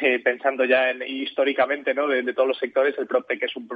eh, 0.01 0.19
pensando 0.19 0.65
ya 0.65 0.91
en, 0.91 1.03
históricamente 1.03 1.93
¿no? 1.95 2.09
De, 2.09 2.23
todos 2.33 2.49
los 2.49 2.59
sectores, 2.59 2.97
el 2.99 3.07
PropTech 3.07 3.43
es 3.43 3.57
un, 3.57 3.69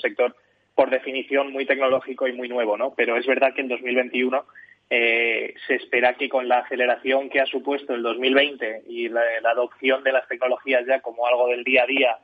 sector 0.00 0.34
por 0.76 0.90
definición 0.90 1.50
muy 1.52 1.66
tecnológico 1.66 2.28
y 2.28 2.32
muy 2.32 2.48
nuevo, 2.48 2.76
¿no? 2.76 2.94
pero 2.94 3.16
es 3.16 3.26
verdad 3.26 3.54
que 3.54 3.62
en 3.62 3.68
2021 3.68 4.44
eh, 4.90 5.54
se 5.66 5.74
espera 5.74 6.14
que 6.14 6.28
con 6.28 6.46
la 6.46 6.58
aceleración 6.58 7.28
que 7.28 7.40
ha 7.40 7.46
supuesto 7.46 7.94
el 7.94 8.02
2020 8.02 8.84
y 8.86 9.08
la, 9.08 9.22
adopción 9.50 10.04
de 10.04 10.12
las 10.12 10.28
tecnologías 10.28 10.86
ya 10.86 11.00
como 11.00 11.26
algo 11.26 11.48
del 11.48 11.64
día 11.64 11.82
a 11.82 11.86
día 11.86 12.18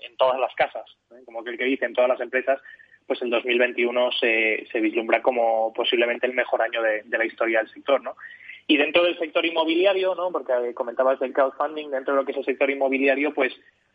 en, 0.00 0.16
todas 0.16 0.38
las 0.38 0.54
casas, 0.54 0.84
¿eh? 1.10 1.24
como 1.24 1.42
que 1.42 1.50
el 1.50 1.58
que 1.58 1.64
dice 1.64 1.86
en 1.86 1.92
todas 1.92 2.08
las 2.08 2.20
empresas, 2.20 2.60
pues 3.06 3.20
el 3.22 3.30
2021 3.30 4.12
se, 4.12 4.64
se 4.70 4.80
vislumbra 4.80 5.20
como 5.20 5.72
posiblemente 5.72 6.26
el 6.26 6.34
mejor 6.34 6.62
año 6.62 6.80
de, 6.82 7.02
la 7.08 7.24
historia 7.24 7.58
del 7.58 7.72
sector, 7.72 8.00
¿no? 8.00 8.14
Y 8.68 8.76
dentro 8.76 9.02
del 9.02 9.18
sector 9.18 9.44
inmobiliario, 9.44 10.14
¿no? 10.14 10.30
Porque 10.30 10.52
comentabas 10.72 11.18
del 11.18 11.32
crowdfunding, 11.32 11.90
dentro 11.90 12.14
de 12.14 12.20
lo 12.20 12.24
que 12.24 12.30
es 12.30 12.38
el 12.38 12.44
sector 12.44 12.70
inmobiliario, 12.70 13.34
pues 13.34 13.52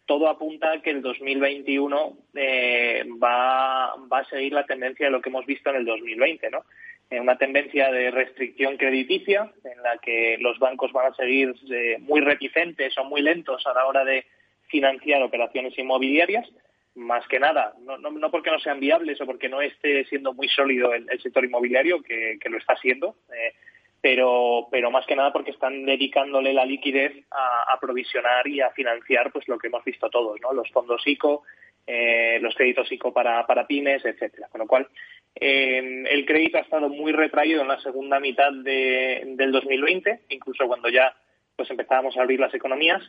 todo 0.10 0.28
apunta 0.28 0.72
a 0.72 0.82
que 0.82 0.90
el 0.90 1.04
2021 1.04 2.18
eh, 2.34 3.06
va, 3.24 3.92
a 3.94 4.26
seguir 4.28 4.54
la 4.54 4.66
tendencia 4.66 5.06
de 5.06 5.12
lo 5.12 5.22
que 5.22 5.30
hemos 5.30 5.46
visto 5.46 5.70
en 5.70 5.76
el 5.76 5.86
2020, 5.86 6.50
¿no? 6.50 6.66
una 7.12 7.38
tendencia 7.38 7.92
de 7.92 8.10
restricción 8.10 8.76
crediticia 8.78 9.52
en 9.64 9.84
la 9.84 10.00
que 10.00 10.38
los 10.40 10.58
bancos 10.58 10.92
van 10.94 11.12
a 11.12 11.16
seguir 11.16 11.54
eh, 11.72 11.98
muy 12.00 12.22
reticentes 12.22 12.98
o 12.98 13.04
muy 13.04 13.22
lentos 13.22 13.66
a 13.68 13.74
la 13.74 13.86
hora 13.86 14.04
de 14.04 14.26
financiar 14.68 15.22
operaciones 15.22 15.78
inmobiliarias, 15.78 16.50
más 16.96 17.28
que 17.28 17.40
nada, 17.40 17.76
no, 17.80 18.32
porque 18.32 18.50
no 18.50 18.60
sean 18.60 18.80
viables 18.80 19.22
o 19.22 19.28
porque 19.28 19.48
no 19.48 19.62
esté 19.62 20.06
siendo 20.06 20.34
muy 20.34 20.50
sólido 20.50 20.92
el, 20.96 21.08
sector 21.22 21.46
inmobiliario, 21.46 22.02
que, 22.02 22.40
lo 22.50 22.58
está 22.58 22.76
siendo, 22.78 23.16
eh, 23.32 23.54
pero, 24.02 24.68
pero 24.72 24.92
más 24.92 25.06
que 25.06 25.16
nada 25.16 25.34
porque 25.34 25.52
están 25.52 25.86
dedicándole 25.86 26.54
la 26.54 26.66
liquidez 26.66 27.26
a, 27.32 27.74
a, 27.74 27.80
provisionar 27.80 28.48
y 28.48 28.62
a 28.62 28.72
financiar 28.72 29.32
pues 29.32 29.48
lo 29.48 29.58
que 29.58 29.68
hemos 29.68 29.84
visto 29.84 30.10
todos, 30.10 30.40
¿no? 30.42 30.54
los 30.54 30.70
fondos 30.72 31.06
ICO, 31.06 31.44
eh, 31.86 32.40
los 32.42 32.56
créditos 32.56 32.92
ICO 32.92 33.12
para, 33.12 33.46
para 33.48 33.66
pymes, 33.66 34.06
etcétera. 34.06 34.48
Con 34.50 34.60
lo 34.60 34.68
cual, 34.68 34.88
eh, 35.36 36.04
el 36.08 36.26
crédito 36.26 36.58
ha 36.58 36.62
estado 36.62 36.88
muy 36.88 37.12
retraído 37.12 37.62
en 37.62 37.68
la 37.68 37.80
segunda 37.80 38.20
mitad 38.20 38.52
de, 38.52 39.24
del 39.36 39.52
2020, 39.52 40.22
incluso 40.30 40.68
cuando 40.68 40.90
ya 40.90 41.16
pues 41.56 41.70
empezábamos 41.72 42.16
a 42.16 42.22
abrir 42.22 42.40
las 42.40 42.54
economías. 42.54 43.02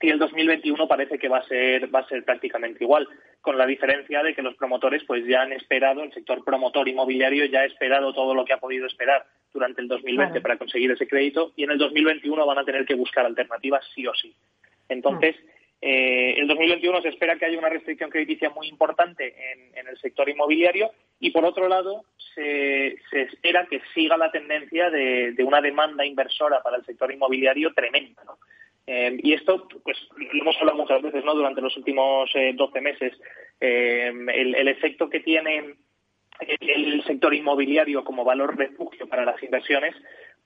Y 0.00 0.10
el 0.10 0.18
2021 0.18 0.86
parece 0.86 1.18
que 1.18 1.28
va 1.28 1.38
a 1.38 1.48
ser 1.48 1.92
va 1.92 2.00
a 2.00 2.08
ser 2.08 2.24
prácticamente 2.24 2.84
igual, 2.84 3.08
con 3.40 3.58
la 3.58 3.66
diferencia 3.66 4.22
de 4.22 4.34
que 4.34 4.42
los 4.42 4.54
promotores 4.54 5.02
pues 5.04 5.26
ya 5.26 5.42
han 5.42 5.52
esperado, 5.52 6.02
el 6.02 6.12
sector 6.12 6.44
promotor 6.44 6.88
inmobiliario 6.88 7.44
ya 7.46 7.60
ha 7.60 7.64
esperado 7.64 8.12
todo 8.12 8.34
lo 8.34 8.44
que 8.44 8.52
ha 8.52 8.58
podido 8.58 8.86
esperar 8.86 9.26
durante 9.52 9.80
el 9.80 9.88
2020 9.88 10.40
para 10.40 10.56
conseguir 10.56 10.90
ese 10.92 11.08
crédito 11.08 11.52
y 11.56 11.64
en 11.64 11.72
el 11.72 11.78
2021 11.78 12.46
van 12.46 12.58
a 12.58 12.64
tener 12.64 12.84
que 12.84 12.94
buscar 12.94 13.26
alternativas 13.26 13.84
sí 13.94 14.06
o 14.06 14.14
sí. 14.14 14.34
Entonces, 14.88 15.36
eh, 15.80 16.34
el 16.38 16.48
2021 16.48 17.02
se 17.02 17.08
espera 17.08 17.36
que 17.36 17.44
haya 17.44 17.58
una 17.58 17.68
restricción 17.68 18.10
crediticia 18.10 18.50
muy 18.50 18.66
importante 18.66 19.34
en, 19.74 19.86
el 19.86 19.96
sector 19.98 20.28
inmobiliario 20.28 20.90
y, 21.20 21.30
por 21.30 21.44
otro 21.44 21.68
lado, 21.68 22.04
se, 22.34 22.98
espera 23.12 23.66
que 23.70 23.80
siga 23.94 24.16
la 24.16 24.30
tendencia 24.30 24.90
de, 24.90 25.34
una 25.44 25.60
demanda 25.60 26.04
inversora 26.04 26.62
para 26.62 26.76
el 26.76 26.84
sector 26.84 27.12
inmobiliario 27.12 27.72
tremenda. 27.72 28.22
Eh, 28.90 29.20
y 29.22 29.34
esto, 29.34 29.68
pues, 29.84 29.98
lo 30.16 30.40
hemos 30.40 30.56
hablado 30.56 30.78
muchas 30.78 31.02
veces 31.02 31.22
¿no? 31.22 31.34
durante 31.34 31.60
los 31.60 31.76
últimos 31.76 32.30
eh, 32.34 32.52
12 32.54 32.80
meses. 32.80 33.12
Eh, 33.60 34.10
el, 34.32 34.66
efecto 34.66 35.10
que 35.10 35.20
tiene 35.20 35.74
el 36.40 37.04
sector 37.04 37.34
inmobiliario 37.34 38.02
como 38.02 38.24
valor 38.24 38.56
refugio 38.56 39.06
para 39.06 39.26
las 39.26 39.42
inversiones, 39.42 39.94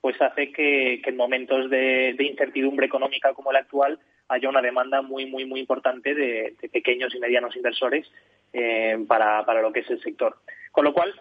pues 0.01 0.21
hace 0.21 0.51
que, 0.51 1.01
en 1.05 1.15
momentos 1.15 1.69
de 1.69 2.17
incertidumbre 2.19 2.85
económica 2.85 3.33
como 3.33 3.51
el 3.51 3.57
actual, 3.57 3.97
haya 4.27 4.49
una 4.49 4.61
demanda 4.61 5.01
muy, 5.01 5.25
muy, 5.25 5.45
muy 5.45 5.61
importante 5.61 6.13
de, 6.13 6.53
pequeños 6.69 7.15
y 7.15 7.19
medianos 7.19 7.55
inversores 7.55 8.11
eh, 8.51 8.97
para, 9.07 9.45
para, 9.45 9.61
lo 9.61 9.71
que 9.71 9.81
es 9.81 9.89
el 9.89 10.01
sector. 10.01 10.35
Con 10.73 10.83
lo 10.83 10.93
cual, 10.93 11.13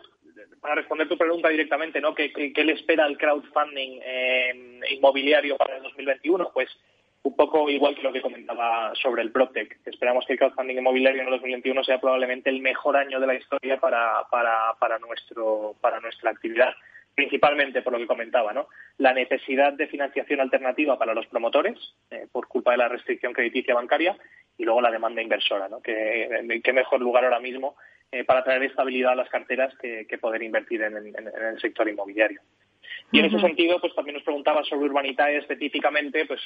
para 0.61 0.75
responder 0.75 1.09
tu 1.09 1.16
pregunta 1.16 1.49
directamente, 1.51 2.01
¿no? 2.01 2.16
¿Qué, 2.16 2.33
le 2.35 2.73
espera 2.73 3.05
al 3.05 3.16
crowdfunding 3.16 4.01
inmobiliario 4.91 5.57
para 5.57 5.77
el 5.77 5.85
2021? 5.85 6.51
Pues 6.53 6.68
un 7.25 7.37
poco 7.37 7.70
igual 7.70 7.95
que 7.95 8.03
lo 8.03 8.12
que 8.12 8.20
comentaba 8.20 8.93
sobre 8.95 9.23
el 9.23 9.31
PropTech. 9.31 9.79
Esperamos 9.87 10.27
que 10.27 10.33
el 10.33 10.39
crowdfunding 10.39 10.79
inmobiliario 10.79 11.23
en 11.23 11.29
el 11.29 11.35
2021 11.35 11.85
sea 11.85 12.01
probablemente 12.01 12.51
el 12.51 12.61
mejor 12.61 12.97
año 12.97 13.20
de 13.20 13.27
la 13.27 13.35
historia 13.35 13.79
para, 13.79 14.27
para, 14.31 14.99
nuestro, 14.99 15.77
para 15.81 16.01
nuestra 16.01 16.31
actividad 16.31 16.75
principalmente 17.14 17.83
por 17.83 17.93
lo 17.93 17.99
que 17.99 18.07
comentaba, 18.07 18.55
¿no? 18.55 18.68
La 18.97 19.12
necesidad 19.12 19.75
de 19.75 19.87
financiación 19.87 20.41
alternativa 20.41 20.99
para 20.99 21.12
los 21.12 21.27
promotores 21.27 21.79
eh, 22.11 22.27
por 22.33 22.49
culpa 22.49 22.70
de 22.70 22.79
la 22.79 22.89
restricción 22.89 23.35
crediticia 23.35 23.75
bancaria 23.75 24.16
y 24.57 24.64
luego 24.64 24.81
la 24.81 24.91
demanda 24.91 25.20
inversora, 25.20 25.68
¿no? 25.68 25.83
Que, 25.83 26.61
qué 26.64 26.73
mejor 26.73 27.01
lugar 27.01 27.25
ahora 27.25 27.39
mismo 27.39 27.77
eh, 28.11 28.25
para 28.25 28.43
traer 28.45 28.62
estabilidad 28.62 29.12
a 29.12 29.16
las 29.16 29.29
carteras 29.29 29.75
que, 29.77 30.07
poder 30.18 30.43
invertir 30.43 30.83
en, 30.83 30.97
el 30.97 31.61
sector 31.61 31.89
inmobiliario. 31.89 32.41
Y 33.11 33.18
en 33.18 33.26
ese 33.26 33.39
sentido, 33.39 33.80
pues 33.80 33.95
también 33.95 34.14
nos 34.14 34.24
preguntaba 34.24 34.64
sobre 34.64 34.87
Urbanitae 34.87 35.39
específicamente, 35.39 36.24
pues 36.26 36.41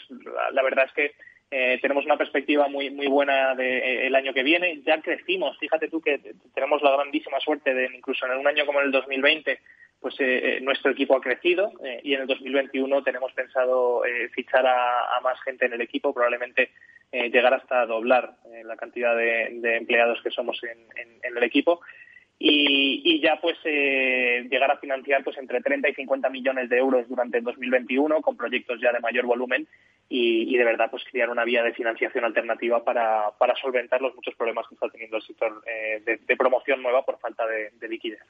la, 0.53 0.63
verdad 0.63 0.87
es 0.87 0.93
que 0.93 1.15
eh, 1.51 1.79
tenemos 1.81 2.05
una 2.05 2.17
perspectiva 2.17 2.67
muy 2.69 2.91
muy 2.91 3.07
buena 3.07 3.55
del 3.55 4.15
año 4.15 4.35
que 4.35 4.43
viene. 4.43 4.83
Ya 4.85 5.01
crecimos, 5.01 5.57
fíjate 5.59 5.89
tú 5.89 6.01
que 6.01 6.21
tenemos 6.55 6.83
la 6.83 6.93
grandísima 6.93 7.39
suerte 7.41 7.73
de 7.73 7.89
incluso 7.95 8.27
en 8.27 8.39
un 8.39 8.47
año 8.47 8.67
como 8.67 8.81
en 8.81 8.87
el 8.87 8.93
2020 8.93 9.61
pues 10.01 10.15
nuestro 10.61 10.91
equipo 10.91 11.17
ha 11.17 11.21
crecido 11.21 11.73
y 12.03 12.15
en 12.15 12.21
el 12.21 12.27
2021 12.27 13.03
tenemos 13.03 13.33
pensado 13.33 14.03
fichar 14.33 14.65
a, 14.67 15.21
más 15.23 15.41
gente 15.43 15.67
en 15.67 15.73
el 15.73 15.81
equipo, 15.81 16.13
probablemente 16.13 16.71
llegar 17.11 17.55
hasta 17.55 17.87
doblar 17.87 18.35
la 18.65 18.77
cantidad 18.77 19.17
de, 19.17 19.77
empleados 19.77 20.21
que 20.23 20.31
somos 20.31 20.61
en 20.63 21.37
el 21.37 21.43
equipo 21.43 21.81
y, 22.39 23.21
ya 23.23 23.41
pues 23.41 23.57
eh, 23.65 24.47
llegar 24.51 24.71
a 24.71 24.77
financiar 24.77 25.25
pues 25.25 25.39
entre 25.39 25.63
30 25.63 25.89
y 25.89 25.95
50 25.95 26.29
millones 26.29 26.69
de 26.69 26.77
euros 26.77 27.09
durante 27.09 27.39
el 27.39 27.45
2021 27.45 28.21
con 28.21 28.37
proyectos 28.37 28.79
ya 28.81 28.93
de 28.93 29.01
mayor 29.01 29.25
volumen 29.25 29.67
y, 30.09 30.57
de 30.57 30.65
verdad 30.65 30.91
pues 30.91 31.03
crear 31.11 31.31
una 31.31 31.45
vía 31.45 31.63
de 31.63 31.73
financiación 31.73 32.25
alternativa 32.25 32.85
para, 32.85 33.31
para 33.39 33.57
solventar 33.57 34.03
los 34.03 34.15
muchos 34.15 34.35
problemas 34.35 34.67
que 34.69 34.75
está 34.75 34.89
teniendo 34.89 35.17
el 35.17 35.23
sector 35.23 35.63
eh, 35.67 36.19
de, 36.27 36.37
promoción 36.37 36.83
nueva 36.83 37.05
por 37.05 37.19
falta 37.19 37.45
de, 37.47 37.89
liquidez. 37.89 38.21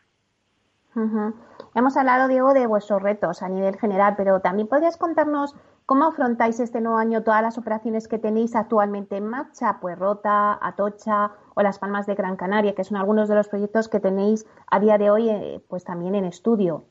Hemos 1.74 1.96
hablado, 1.96 2.26
Diego, 2.28 2.54
de 2.54 2.66
vuestros 2.66 3.02
retos 3.02 3.42
a 3.42 3.48
nivel 3.48 3.76
general, 3.76 4.14
pero 4.16 4.40
también 4.40 4.66
podrías 4.66 4.96
contarnos 4.96 5.54
cómo 5.84 6.06
afrontáis 6.06 6.58
este 6.58 6.80
nuevo 6.80 6.98
año 6.98 7.22
todas 7.22 7.42
las 7.42 7.58
operaciones 7.58 8.08
que 8.08 8.18
tenéis 8.18 8.56
actualmente 8.56 9.16
en 9.16 9.26
marcha, 9.26 9.78
pues 9.80 9.98
Rota, 9.98 10.58
Atocha 10.60 11.32
o 11.54 11.62
Las 11.62 11.78
Palmas 11.78 12.06
de 12.06 12.14
Gran 12.14 12.36
Canaria, 12.36 12.74
que 12.74 12.84
son 12.84 12.96
algunos 12.96 13.28
de 13.28 13.34
los 13.34 13.48
proyectos 13.48 13.88
que 13.88 14.00
tenéis 14.00 14.46
a 14.68 14.80
día 14.80 14.96
de 14.96 15.10
hoy 15.10 15.28
eh, 15.28 15.60
pues 15.68 15.84
también 15.84 16.14
en 16.14 16.24
estudio. 16.24 16.84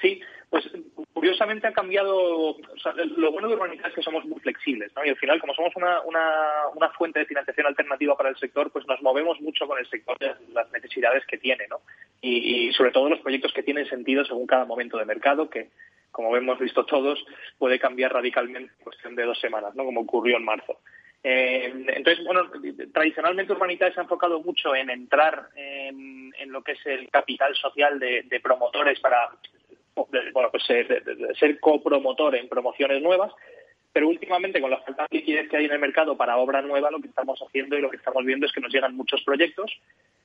Sí, 0.00 0.20
pues 0.50 0.68
curiosamente 1.12 1.68
ha 1.68 1.72
cambiado. 1.72 2.56
lo 3.16 3.32
bueno 3.32 3.48
de 3.48 3.54
Urbanita 3.54 3.86
es 3.86 3.94
que 3.94 4.02
somos 4.02 4.24
muy 4.24 4.40
flexibles, 4.40 4.92
¿no? 4.96 5.04
Y 5.04 5.10
al 5.10 5.16
final, 5.16 5.40
como 5.40 5.54
somos 5.54 5.74
una, 5.76 6.00
una, 6.00 6.88
fuente 6.98 7.20
de 7.20 7.26
financiación 7.26 7.68
alternativa 7.68 8.16
para 8.16 8.30
el 8.30 8.36
sector, 8.36 8.70
pues 8.72 8.84
nos 8.88 9.00
movemos 9.00 9.40
mucho 9.40 9.68
con 9.68 9.78
el 9.78 9.88
sector 9.88 10.18
de 10.18 10.34
las 10.52 10.70
necesidades 10.72 11.24
que 11.26 11.38
tiene, 11.38 11.68
¿no? 11.68 11.80
Y, 12.20 12.72
sobre 12.72 12.90
todo 12.90 13.08
los 13.08 13.20
proyectos 13.20 13.52
que 13.52 13.62
tienen 13.62 13.86
sentido 13.86 14.24
según 14.24 14.46
cada 14.46 14.64
momento 14.64 14.98
de 14.98 15.04
mercado, 15.04 15.48
que, 15.48 15.68
como 16.10 16.36
hemos 16.36 16.58
visto 16.58 16.84
todos, 16.84 17.24
puede 17.56 17.78
cambiar 17.78 18.12
radicalmente 18.12 18.72
en 18.76 18.84
cuestión 18.84 19.14
de 19.14 19.24
dos 19.24 19.38
semanas, 19.38 19.74
¿no? 19.76 19.84
Como 19.84 20.00
ocurrió 20.00 20.36
en 20.36 20.44
marzo. 20.44 20.80
Eh, 21.22 21.72
entonces, 21.88 22.24
bueno, 22.24 22.50
tradicionalmente 22.92 23.52
Urbanita 23.52 23.92
se 23.92 24.00
ha 24.00 24.02
enfocado 24.02 24.40
mucho 24.40 24.74
en 24.74 24.90
entrar 24.90 25.48
en, 25.54 26.32
lo 26.46 26.62
que 26.64 26.72
es 26.72 26.84
el 26.86 27.08
capital 27.10 27.54
social 27.54 28.00
de, 28.00 28.40
promotores 28.42 28.98
para, 28.98 29.28
bueno, 29.94 30.50
pues 30.50 30.64
ser, 30.64 31.02
ser 31.38 31.60
copromotor 31.60 32.36
en 32.36 32.48
promociones 32.48 33.02
nuevas, 33.02 33.32
pero 33.92 34.08
últimamente 34.08 34.60
con 34.60 34.70
la 34.70 34.80
falta 34.80 35.06
de 35.10 35.18
liquidez 35.18 35.48
que 35.48 35.56
hay 35.56 35.64
en 35.64 35.72
el 35.72 35.78
mercado 35.78 36.16
para 36.16 36.36
obra 36.38 36.62
nueva, 36.62 36.90
lo 36.90 37.00
que 37.00 37.08
estamos 37.08 37.40
haciendo 37.40 37.76
y 37.76 37.80
lo 37.80 37.90
que 37.90 37.96
estamos 37.96 38.24
viendo 38.24 38.46
es 38.46 38.52
que 38.52 38.60
nos 38.60 38.72
llegan 38.72 38.96
muchos 38.96 39.22
proyectos 39.22 39.70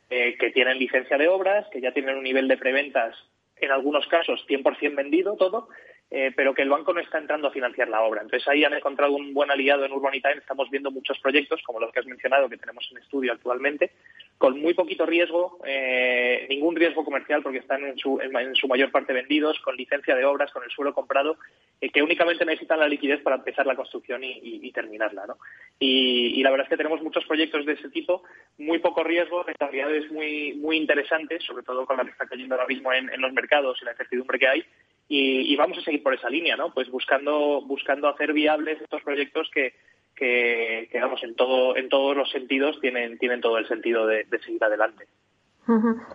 eh, 0.09 0.37
que 0.39 0.51
tienen 0.51 0.77
licencia 0.77 1.17
de 1.17 1.27
obras, 1.27 1.67
que 1.71 1.81
ya 1.81 1.91
tienen 1.91 2.17
un 2.17 2.23
nivel 2.23 2.47
de 2.47 2.57
preventas, 2.57 3.15
en 3.57 3.71
algunos 3.71 4.05
casos 4.07 4.45
100% 4.47 4.95
vendido 4.95 5.35
todo, 5.35 5.69
eh, 6.11 6.31
pero 6.35 6.53
que 6.53 6.61
el 6.61 6.69
banco 6.69 6.93
no 6.93 6.99
está 6.99 7.17
entrando 7.17 7.47
a 7.47 7.51
financiar 7.51 7.89
la 7.89 8.01
obra. 8.01 8.21
Entonces 8.21 8.47
ahí 8.47 8.63
han 8.63 8.73
encontrado 8.73 9.13
un 9.13 9.33
buen 9.33 9.49
aliado 9.49 9.85
en 9.85 9.91
Urbanitime. 9.91 10.37
Estamos 10.37 10.69
viendo 10.69 10.91
muchos 10.91 11.19
proyectos, 11.19 11.61
como 11.63 11.79
los 11.79 11.91
que 11.91 11.99
has 11.99 12.05
mencionado, 12.05 12.47
que 12.47 12.57
tenemos 12.57 12.87
en 12.91 12.99
estudio 12.99 13.33
actualmente, 13.33 13.91
con 14.37 14.59
muy 14.59 14.75
poquito 14.75 15.05
riesgo, 15.05 15.59
eh, 15.65 16.45
ningún 16.47 16.75
riesgo 16.75 17.03
comercial 17.03 17.41
porque 17.41 17.57
están 17.57 17.83
en 17.85 17.97
su, 17.97 18.19
en 18.21 18.55
su, 18.55 18.67
mayor 18.67 18.91
parte 18.91 19.13
vendidos, 19.13 19.59
con 19.61 19.75
licencia 19.75 20.15
de 20.15 20.25
obras, 20.25 20.51
con 20.51 20.63
el 20.63 20.69
suelo 20.69 20.93
comprado, 20.93 21.37
eh, 21.81 21.89
que 21.89 22.03
únicamente 22.03 22.45
necesitan 22.45 22.79
la 22.79 22.87
liquidez 22.87 23.21
para 23.21 23.37
empezar 23.37 23.65
la 23.65 23.75
construcción 23.75 24.23
y, 24.23 24.71
terminarla. 24.71 25.25
¿no? 25.25 25.37
Y, 25.79 26.43
la 26.43 26.51
verdad 26.51 26.65
es 26.65 26.69
que 26.69 26.77
tenemos 26.77 27.01
muchos 27.01 27.25
proyectos 27.25 27.65
de 27.65 27.73
ese 27.73 27.89
tipo, 27.89 28.23
muy 28.59 28.79
poco 28.79 29.03
riesgo, 29.03 29.43
rentabilidades 29.43 30.11
muy, 30.11 30.53
muy 30.53 30.77
interesantes, 30.77 31.43
sobre 31.43 31.63
todo 31.63 31.85
con 31.85 31.97
la 31.97 32.03
que 32.03 32.11
está 32.11 32.27
cayendo 32.27 32.55
ahora 32.55 32.67
mismo 32.67 32.93
en 32.93 33.21
los 33.21 33.33
mercados 33.33 33.79
y 33.81 33.85
la 33.85 33.91
incertidumbre 33.91 34.37
que 34.37 34.47
hay, 34.47 34.65
y, 35.07 35.55
vamos 35.55 35.77
a 35.77 35.81
seguir 35.81 36.01
por 36.01 36.13
esa 36.13 36.29
línea, 36.29 36.55
¿no? 36.55 36.73
Pues 36.73 36.89
buscando, 36.89 37.61
buscando 37.61 38.07
hacer 38.07 38.33
viables 38.33 38.81
estos 38.81 39.03
proyectos 39.03 39.49
que, 39.53 39.73
que, 40.15 40.89
vamos, 40.99 41.23
en, 41.23 41.35
todo, 41.35 41.75
en 41.77 41.89
todos 41.89 42.15
los 42.15 42.31
sentidos 42.31 42.79
tienen, 42.81 43.17
tienen 43.19 43.41
todo 43.41 43.57
el 43.57 43.67
sentido 43.67 44.07
de, 44.07 44.25
seguir 44.43 44.63
adelante. 44.63 45.07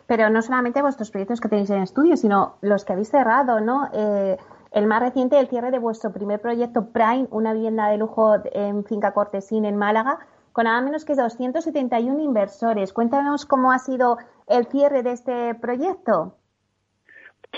Pero 0.07 0.31
no 0.31 0.43
solamente 0.43 0.81
vuestros 0.81 1.11
proyectos 1.11 1.41
que 1.41 1.49
tenéis 1.49 1.71
en 1.71 1.83
estudio, 1.83 2.17
sino 2.17 2.57
los 2.63 2.85
que 2.85 2.93
habéis 2.93 3.11
cerrado, 3.11 3.61
¿no? 3.61 3.89
Eh, 3.93 4.37
el 4.73 4.87
más 4.87 5.01
reciente, 5.01 5.39
el 5.39 5.49
cierre 5.49 5.73
de 5.73 5.79
vuestro 5.79 6.13
primer 6.13 6.41
proyecto 6.41 6.93
Prime, 6.93 7.27
una 7.31 7.53
vivienda 7.53 7.89
de 7.89 7.99
lujo 7.99 8.37
en 8.53 8.85
Finca 8.85 9.13
Cortesín 9.13 9.65
en 9.65 9.77
Málaga, 9.77 10.21
con 10.53 10.65
nada 10.65 10.81
menos 10.81 11.05
que 11.05 11.15
271 11.15 12.21
inversores. 12.21 12.93
Cuéntanos 12.93 13.47
cómo 13.47 13.73
ha 13.73 13.79
sido 13.79 14.19
el 14.47 14.67
cierre 14.67 15.03
de 15.03 15.13
este 15.13 15.55
proyecto. 15.57 16.37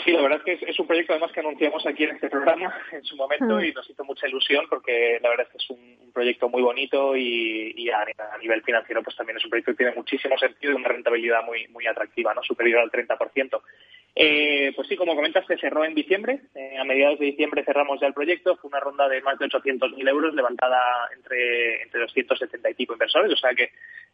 Sí, 0.05 0.11
la 0.11 0.22
verdad 0.22 0.40
es 0.45 0.59
que 0.59 0.70
es, 0.70 0.78
un 0.78 0.86
proyecto 0.86 1.12
además 1.12 1.32
que 1.32 1.40
anunciamos 1.40 1.86
aquí 1.86 2.05
en 2.05 2.16
este 2.16 2.28
programa 2.28 2.74
en 2.93 3.05
su 3.05 3.14
momento 3.16 3.57
mm. 3.57 3.64
y 3.64 3.72
nos 3.72 3.88
hizo 3.88 4.05
mucha 4.05 4.26
ilusión 4.26 4.66
porque 4.68 5.18
la 5.22 5.28
verdad 5.28 5.47
es 5.47 5.53
que 5.53 5.59
es 5.59 5.70
un, 5.70 6.03
proyecto 6.12 6.51
muy 6.51 6.61
bonito 6.61 7.16
y, 7.16 7.88
a, 7.90 8.05
nivel 8.38 8.62
financiero 8.62 9.03
pues 9.03 9.16
también 9.16 9.38
es 9.38 9.45
un 9.45 9.51
proyecto 9.51 9.72
que 9.72 9.78
tiene 9.78 9.95
muchísimo 9.95 10.36
sentido 10.36 10.72
y 10.72 10.76
una 10.76 10.88
rentabilidad 10.88 11.43
muy 11.43 11.66
muy 11.68 11.86
atractiva, 11.86 12.34
no 12.34 12.43
superior 12.43 12.80
al 12.80 12.90
30%. 12.90 13.61
Eh, 14.14 14.72
pues 14.76 14.88
sí, 14.88 14.97
como 14.97 15.14
comentas, 15.14 15.47
se 15.47 15.57
cerró 15.57 15.84
en 15.84 15.95
diciembre. 15.95 16.40
Eh, 16.55 16.76
a 16.78 16.84
mediados 16.84 17.18
de 17.18 17.26
diciembre 17.26 17.64
cerramos 17.64 18.01
ya 18.01 18.07
el 18.07 18.12
proyecto. 18.14 18.57
Fue 18.57 18.68
una 18.68 18.80
ronda 18.80 19.09
de 19.09 19.22
más 19.22 19.38
de 19.38 19.47
800.000 19.47 20.09
euros 20.09 20.34
levantada 20.34 20.78
entre, 21.16 21.82
entre 21.82 22.01
270 22.01 22.70
y 22.70 22.74
pico 22.74 22.93
inversores. 22.93 23.32
O 23.32 23.36
sea 23.36 23.55
que, 23.55 23.70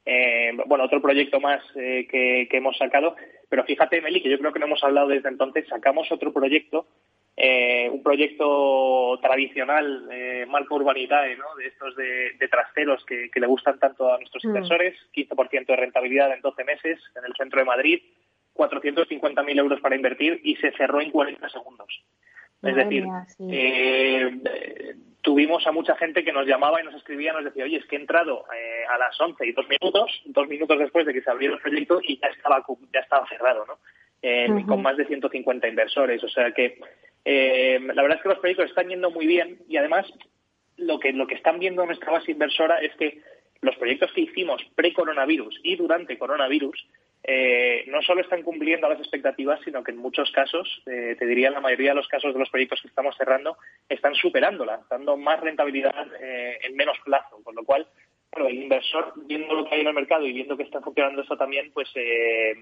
eh, 0.06 0.52
bueno, 0.66 0.84
otro 0.84 1.02
proyecto 1.02 1.40
más 1.40 1.62
eh, 1.74 2.06
que, 2.08 2.46
que, 2.48 2.56
hemos 2.58 2.76
sacado. 2.76 3.16
Pero 3.48 3.64
fíjate, 3.64 4.00
Meli, 4.00 4.22
que 4.22 4.30
yo 4.30 4.38
creo 4.38 4.52
que 4.52 4.58
no 4.58 4.66
hemos 4.66 4.84
hablado 4.84 5.08
desde 5.08 5.28
entonces. 5.28 5.66
Sacamos 5.68 6.10
otro 6.12 6.32
proyecto, 6.32 6.86
eh, 7.36 7.88
un 7.90 8.02
proyecto 8.02 9.18
tradicional, 9.22 10.08
eh, 10.10 10.44
marco 10.48 10.74
urbanitae, 10.74 11.36
¿no? 11.36 11.54
de 11.56 11.66
estos 11.66 11.96
de, 11.96 12.32
de 12.38 12.48
trasteros 12.48 13.04
que, 13.04 13.30
que, 13.30 13.40
le 13.40 13.46
gustan 13.46 13.78
tanto 13.78 14.12
a 14.12 14.18
nuestros 14.18 14.44
mm. 14.44 14.48
inversores. 14.48 14.94
15% 15.14 15.66
de 15.66 15.76
rentabilidad 15.76 16.32
en 16.32 16.40
12 16.40 16.64
meses 16.64 17.00
en 17.16 17.24
el 17.24 17.34
centro 17.36 17.60
de 17.60 17.66
Madrid 17.66 18.02
450.000 18.58 19.58
euros 19.58 19.80
para 19.80 19.94
invertir 19.94 20.40
y 20.42 20.56
se 20.56 20.72
cerró 20.72 21.00
en 21.00 21.10
40 21.10 21.48
segundos. 21.48 21.88
Es 22.60 22.74
decir, 22.74 23.04
eh, 23.48 24.96
tuvimos 25.22 25.66
a 25.66 25.72
mucha 25.72 25.96
gente 25.96 26.24
que 26.24 26.32
nos 26.32 26.46
llamaba 26.46 26.80
y 26.80 26.84
nos 26.84 26.94
escribía, 26.94 27.32
nos 27.32 27.44
decía, 27.44 27.64
oye, 27.64 27.76
es 27.76 27.86
que 27.86 27.96
he 27.96 28.00
entrado 28.00 28.44
eh, 28.54 28.84
a 28.88 28.98
las 28.98 29.20
11 29.20 29.46
y 29.46 29.52
dos 29.52 29.66
minutos, 29.68 30.22
dos 30.26 30.48
minutos 30.48 30.78
después 30.78 31.06
de 31.06 31.12
que 31.12 31.22
se 31.22 31.30
abriera 31.30 31.54
el 31.54 31.60
proyecto 31.60 32.00
y 32.02 32.18
ya 32.18 32.28
estaba, 32.28 32.64
ya 32.92 33.00
estaba 33.00 33.28
cerrado, 33.28 33.66
¿no? 33.66 33.78
Eh, 34.20 34.48
con 34.66 34.82
más 34.82 34.96
de 34.96 35.06
150 35.06 35.68
inversores. 35.68 36.22
O 36.24 36.28
sea 36.28 36.52
que 36.52 36.78
la 37.24 38.02
verdad 38.02 38.16
es 38.16 38.22
que 38.22 38.28
los 38.30 38.38
proyectos 38.38 38.70
están 38.70 38.88
yendo 38.88 39.10
muy 39.10 39.26
bien 39.26 39.58
y 39.68 39.76
además 39.76 40.06
lo 40.78 40.98
que, 40.98 41.12
lo 41.12 41.26
que 41.26 41.34
están 41.34 41.58
viendo 41.58 41.84
nuestra 41.84 42.12
base 42.12 42.32
inversora 42.32 42.78
es 42.78 42.94
que 42.96 43.20
los 43.60 43.76
proyectos 43.76 44.12
que 44.12 44.22
hicimos 44.22 44.62
pre-coronavirus 44.74 45.60
y 45.62 45.76
durante 45.76 46.18
coronavirus 46.18 46.86
eh, 47.24 47.84
no 47.88 48.00
solo 48.02 48.20
están 48.20 48.42
cumpliendo 48.42 48.88
las 48.88 48.98
expectativas, 48.98 49.60
sino 49.64 49.82
que 49.82 49.90
en 49.90 49.98
muchos 49.98 50.30
casos, 50.30 50.82
eh, 50.86 51.16
te 51.18 51.26
diría 51.26 51.48
en 51.48 51.54
la 51.54 51.60
mayoría 51.60 51.90
de 51.90 51.96
los 51.96 52.08
casos 52.08 52.32
de 52.32 52.38
los 52.38 52.48
proyectos 52.48 52.80
que 52.80 52.88
estamos 52.88 53.16
cerrando, 53.16 53.58
están 53.88 54.14
superándola, 54.14 54.80
dando 54.88 55.16
más 55.16 55.40
rentabilidad 55.40 56.06
eh, 56.20 56.58
en 56.62 56.76
menos 56.76 56.96
plazo, 57.04 57.42
con 57.42 57.54
lo 57.54 57.64
cual 57.64 57.86
el 58.36 58.62
inversor, 58.62 59.14
viendo 59.26 59.54
lo 59.54 59.64
que 59.64 59.74
hay 59.74 59.80
en 59.80 59.88
el 59.88 59.94
mercado 59.94 60.24
y 60.24 60.32
viendo 60.32 60.56
que 60.56 60.62
está 60.62 60.80
funcionando 60.80 61.22
eso 61.22 61.36
también, 61.36 61.72
pues 61.72 61.88
le, 61.94 62.54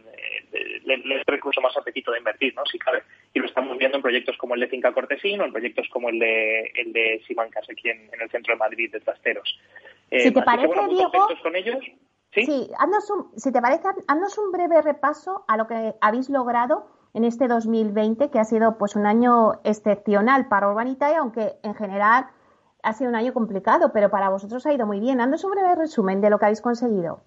le 0.84 1.24
trae 1.24 1.36
incluso 1.36 1.60
más 1.60 1.76
apetito 1.76 2.12
de 2.12 2.18
invertir, 2.18 2.54
¿no? 2.54 2.64
Si 2.64 2.78
cabe. 2.78 3.02
Y 3.34 3.40
lo 3.40 3.46
estamos 3.46 3.76
viendo 3.76 3.98
en 3.98 4.02
proyectos 4.02 4.38
como 4.38 4.54
el 4.54 4.60
de 4.60 4.68
Finca 4.68 4.92
Cortesín 4.92 5.40
o 5.40 5.44
en 5.44 5.52
proyectos 5.52 5.88
como 5.90 6.08
el 6.08 6.18
de, 6.18 6.72
el 6.76 6.92
de 6.92 7.20
Simancas, 7.26 7.68
aquí 7.68 7.90
en, 7.90 8.08
el 8.18 8.30
centro 8.30 8.54
de 8.54 8.58
Madrid, 8.58 8.90
de 8.90 9.00
Trasteros. 9.00 9.60
si 10.10 10.32
te 10.32 10.42
parece, 10.42 10.72
Diego, 10.88 11.28
con 11.42 11.56
ellos. 11.56 11.84
Sí, 12.44 12.70
si 13.36 13.52
te 13.52 13.62
parece, 13.62 13.88
haznos 14.08 14.38
un 14.38 14.52
breve 14.52 14.82
repaso 14.82 15.44
a 15.48 15.56
lo 15.56 15.66
que 15.66 15.94
habéis 16.00 16.28
logrado 16.28 16.86
en 17.14 17.24
este 17.24 17.48
2020, 17.48 18.30
que 18.30 18.38
ha 18.38 18.44
sido 18.44 18.76
pues 18.76 18.94
un 18.94 19.06
año 19.06 19.54
excepcional 19.64 20.48
para 20.48 20.68
Urbanitae, 20.68 21.16
aunque 21.16 21.54
en 21.62 21.74
general 21.74 22.26
ha 22.82 22.92
sido 22.92 23.08
un 23.08 23.16
año 23.16 23.32
complicado, 23.32 23.90
pero 23.92 24.10
para 24.10 24.28
vosotros 24.28 24.66
ha 24.66 24.72
ido 24.74 24.86
muy 24.86 25.00
bien. 25.00 25.20
Haznos 25.20 25.44
un 25.44 25.52
breve 25.52 25.74
resumen 25.76 26.20
de 26.20 26.28
lo 26.28 26.38
que 26.38 26.44
habéis 26.44 26.60
conseguido. 26.60 27.22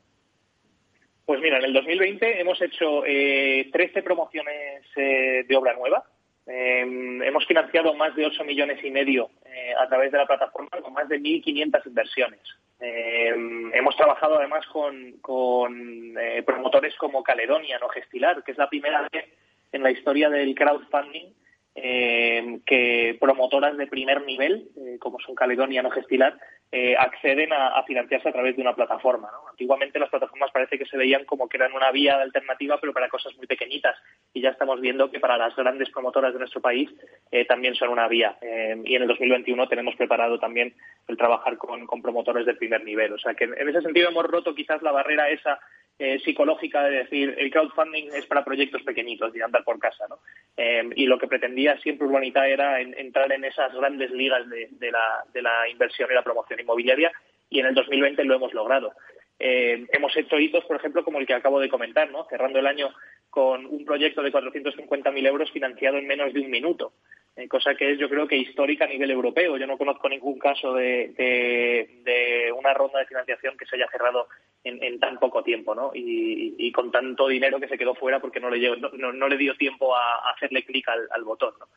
Pues 1.25 1.41
mira, 1.41 1.57
en 1.57 1.65
el 1.65 1.73
2020 1.73 2.41
hemos 2.41 2.61
hecho 2.61 3.03
eh, 3.05 3.67
13 3.71 4.03
promociones 4.03 4.83
eh, 4.95 5.43
de 5.47 5.55
obra 5.55 5.73
nueva. 5.73 6.03
Em, 6.45 7.21
hemos 7.21 7.45
financiado 7.45 7.93
más 7.93 8.15
de 8.15 8.25
8 8.25 8.43
millones 8.43 8.83
y 8.83 8.89
medio 8.89 9.29
eh, 9.45 9.73
a 9.79 9.87
través 9.87 10.11
de 10.11 10.17
la 10.17 10.25
plataforma 10.25 10.69
con 10.81 10.93
más 10.93 11.09
de 11.09 11.19
1.500 11.19 11.85
inversiones. 11.85 12.41
Eh, 12.81 13.33
hemos 13.73 13.95
trabajado 13.97 14.37
además 14.37 14.65
con, 14.67 15.13
con 15.21 16.17
eh, 16.17 16.43
promotores 16.43 16.95
como 16.95 17.23
Caledonia, 17.23 17.77
no 17.79 17.89
Gestilar, 17.89 18.43
que 18.43 18.53
es 18.53 18.57
la 18.57 18.69
primera 18.69 19.07
vez 19.11 19.25
en 19.71 19.83
la 19.83 19.91
historia 19.91 20.29
del 20.29 20.55
crowdfunding 20.55 21.33
eh, 21.75 22.59
que 22.65 23.17
promotoras 23.19 23.77
de 23.77 23.87
primer 23.87 24.25
nivel, 24.25 24.69
como 24.99 25.19
son 25.19 25.35
Caledonia, 25.35 25.81
no 25.81 25.91
Gestilar, 25.91 26.39
eh, 26.71 26.95
acceden 26.95 27.51
a, 27.51 27.81
financiarse 27.83 28.29
a 28.29 28.31
través 28.31 28.55
de 28.55 28.61
una 28.61 28.75
plataforma. 28.75 29.29
Antiguamente 29.49 29.97
las 29.97 30.09
plataformas 30.09 30.51
parece 30.51 30.77
que 30.77 30.85
se 30.85 30.97
veían 30.97 31.25
como 31.25 31.49
que 31.49 31.57
eran 31.57 31.73
una 31.73 31.91
vía 31.91 32.17
de 32.17 32.23
alternativa, 32.23 32.77
pero 32.79 32.93
para 32.93 33.09
cosas 33.09 33.35
muy 33.37 33.47
pequeñitas. 33.47 33.95
Y 34.33 34.41
ya 34.41 34.49
estamos 34.49 34.79
viendo 34.79 35.09
que 35.09 35.19
para 35.19 35.37
las 35.37 35.55
grandes 35.55 35.89
promotoras 35.89 36.31
de 36.31 36.39
nuestro 36.39 36.61
país 36.61 36.89
eh, 37.31 37.45
también 37.45 37.73
son 37.73 37.89
una 37.89 38.07
vía. 38.07 38.37
Eh, 38.41 38.79
y 38.85 38.95
en 38.95 39.01
el 39.01 39.07
2021 39.07 39.67
tenemos 39.67 39.95
preparado 39.95 40.39
también 40.39 40.75
el 41.07 41.17
trabajar 41.17 41.57
con, 41.57 41.87
promotores 42.03 42.45
del 42.45 42.57
primer 42.57 42.83
nivel. 42.83 43.13
O 43.13 43.17
sea 43.17 43.33
que 43.33 43.45
en 43.45 43.67
ese 43.67 43.81
sentido 43.81 44.09
hemos 44.09 44.25
roto 44.25 44.53
quizás 44.53 44.81
la 44.83 44.91
barrera 44.91 45.29
esa 45.29 45.59
eh, 45.99 46.17
psicológica 46.23 46.81
de 46.83 46.99
decir 46.99 47.35
el 47.37 47.51
crowdfunding 47.51 48.09
es 48.13 48.25
para 48.25 48.45
proyectos 48.45 48.81
pequeñitos 48.83 49.33
de 49.33 49.43
andar 49.43 49.65
por 49.65 49.79
casa, 49.79 50.05
¿no? 50.07 50.19
Eh, 50.55 50.89
y 50.95 51.05
lo 51.05 51.19
que 51.19 51.27
pretendía 51.27 51.77
siempre 51.79 52.07
Urbanita 52.07 52.47
era 52.47 52.79
entrar 52.79 53.29
en 53.33 53.43
esas 53.43 53.73
grandes 53.73 54.09
ligas 54.11 54.47
de, 54.49 54.91
la, 54.91 55.25
de, 55.33 55.41
la, 55.41 55.67
inversión 55.69 56.09
y 56.09 56.15
la 56.15 56.23
promoción 56.23 56.59
inmobiliaria 56.61 57.11
y 57.49 57.59
en 57.59 57.65
el 57.65 57.75
2020 57.75 58.23
lo 58.23 58.35
hemos 58.35 58.53
logrado. 58.53 58.93
Eh, 59.39 59.87
hemos 59.93 60.15
hecho 60.17 60.37
hitos, 60.37 60.65
por 60.65 60.75
ejemplo, 60.75 61.03
como 61.03 61.19
el 61.19 61.25
que 61.25 61.33
acabo 61.33 61.59
de 61.61 61.69
comentar, 61.69 62.11
¿no? 62.11 62.25
cerrando 62.29 62.59
el 62.59 62.67
año 62.67 62.89
con 63.29 63.65
un 63.65 63.85
proyecto 63.85 64.21
de 64.21 64.31
450.000 64.31 65.27
euros 65.27 65.51
financiado 65.51 65.97
en 65.97 66.07
menos 66.07 66.33
de 66.33 66.41
un 66.41 66.49
minuto. 66.49 66.91
Eh, 67.35 67.47
cosa 67.47 67.73
que 67.75 67.91
es 67.91 67.99
yo 67.99 68.09
creo 68.09 68.27
que 68.27 68.35
histórica 68.35 68.83
a 68.83 68.87
nivel 68.87 69.11
europeo. 69.11 69.55
Yo 69.55 69.65
no 69.65 69.77
conozco 69.77 70.09
ningún 70.09 70.37
caso 70.37 70.73
de, 70.73 72.51
una 72.57 72.73
ronda 72.73 72.99
de 72.99 73.05
financiación 73.05 73.55
que 73.57 73.65
se 73.65 73.77
haya 73.77 73.87
cerrado 73.89 74.27
en, 74.63 74.99
tan 74.99 75.17
poco 75.19 75.41
tiempo 75.41 75.73
¿no? 75.73 75.91
Y, 75.93 76.71
con 76.73 76.91
tanto 76.91 77.27
dinero 77.27 77.59
que 77.59 77.67
se 77.67 77.77
quedó 77.77 77.95
fuera 77.95 78.19
porque 78.19 78.39
no 78.39 78.49
le, 78.49 78.77
no, 78.77 79.27
le 79.27 79.37
dio 79.37 79.55
tiempo 79.55 79.95
a, 79.95 80.31
hacerle 80.33 80.63
clic 80.63 80.87
al, 80.89 81.23
botón. 81.23 81.53
¿no? 81.59 81.67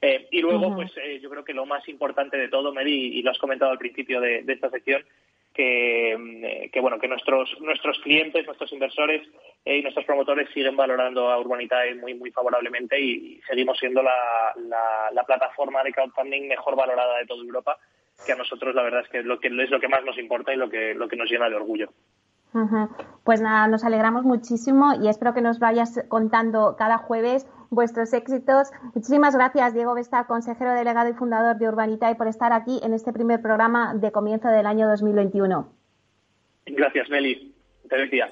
Eh, 0.00 0.28
y 0.30 0.40
luego, 0.40 0.74
pues 0.76 0.92
eh, 0.98 1.18
yo 1.20 1.28
creo 1.30 1.44
que 1.44 1.52
lo 1.52 1.66
más 1.66 1.88
importante 1.88 2.36
de 2.36 2.48
todo, 2.48 2.72
Mary, 2.72 3.18
y 3.18 3.22
lo 3.22 3.32
has 3.32 3.38
comentado 3.38 3.72
al 3.72 3.78
principio 3.78 4.20
de 4.20 4.44
esta 4.46 4.70
sección, 4.70 5.04
que, 5.58 6.80
bueno 6.80 7.00
que 7.00 7.08
nuestros 7.08 7.50
nuestros 7.60 7.98
clientes, 7.98 8.46
nuestros 8.46 8.72
inversores 8.72 9.26
eh, 9.64 9.78
y 9.78 9.82
nuestros 9.82 10.06
promotores 10.06 10.48
siguen 10.54 10.76
valorando 10.76 11.30
a 11.30 11.40
Urbanitae 11.40 11.96
muy 11.96 12.14
muy 12.14 12.30
favorablemente 12.30 12.98
y, 13.00 13.40
seguimos 13.48 13.76
siendo 13.78 14.02
la, 14.02 14.14
la, 15.12 15.24
plataforma 15.24 15.82
de 15.82 15.92
crowdfunding 15.92 16.46
mejor 16.46 16.76
valorada 16.76 17.18
de 17.18 17.26
toda 17.26 17.42
Europa, 17.42 17.76
que 18.24 18.32
a 18.32 18.36
nosotros 18.36 18.74
la 18.74 18.82
verdad 18.82 19.00
es 19.00 19.08
que 19.08 19.18
es 19.18 19.24
lo 19.24 19.40
que 19.40 19.48
es 19.48 19.70
lo 19.70 19.80
que 19.80 19.88
más 19.88 20.04
nos 20.04 20.16
importa 20.16 20.54
y 20.54 20.56
lo 20.56 20.70
que 20.70 20.94
lo 20.94 21.08
que 21.08 21.16
nos 21.16 21.28
llena 21.28 21.48
de 21.48 21.56
orgullo. 21.56 21.90
Pues 23.24 23.42
nada, 23.42 23.68
nos 23.68 23.84
alegramos 23.84 24.24
muchísimo 24.24 24.94
y 25.02 25.08
espero 25.08 25.34
que 25.34 25.42
nos 25.42 25.58
vayas 25.58 26.02
contando 26.08 26.76
cada 26.78 26.98
jueves 26.98 27.46
vuestros 27.70 28.12
éxitos. 28.12 28.70
Muchísimas 28.94 29.34
gracias, 29.34 29.74
Diego 29.74 29.94
Vesta, 29.94 30.26
consejero 30.26 30.72
delegado 30.72 31.08
y 31.10 31.14
fundador 31.14 31.56
de 31.58 31.68
Urbanita, 31.68 32.10
y 32.10 32.14
por 32.14 32.28
estar 32.28 32.52
aquí 32.52 32.80
en 32.82 32.94
este 32.94 33.12
primer 33.12 33.42
programa 33.42 33.94
de 33.94 34.12
comienzo 34.12 34.48
del 34.48 34.66
año 34.66 34.88
2021. 34.88 35.72
Gracias, 36.66 37.08
Meli. 37.08 37.54
Feliz 37.88 38.10
día. 38.10 38.30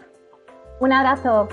Un 0.81 0.93
abrazo. 0.93 1.49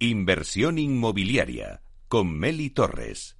Inversión 0.00 0.78
inmobiliaria 0.78 1.80
con 2.08 2.38
Meli 2.38 2.70
Torres. 2.70 3.36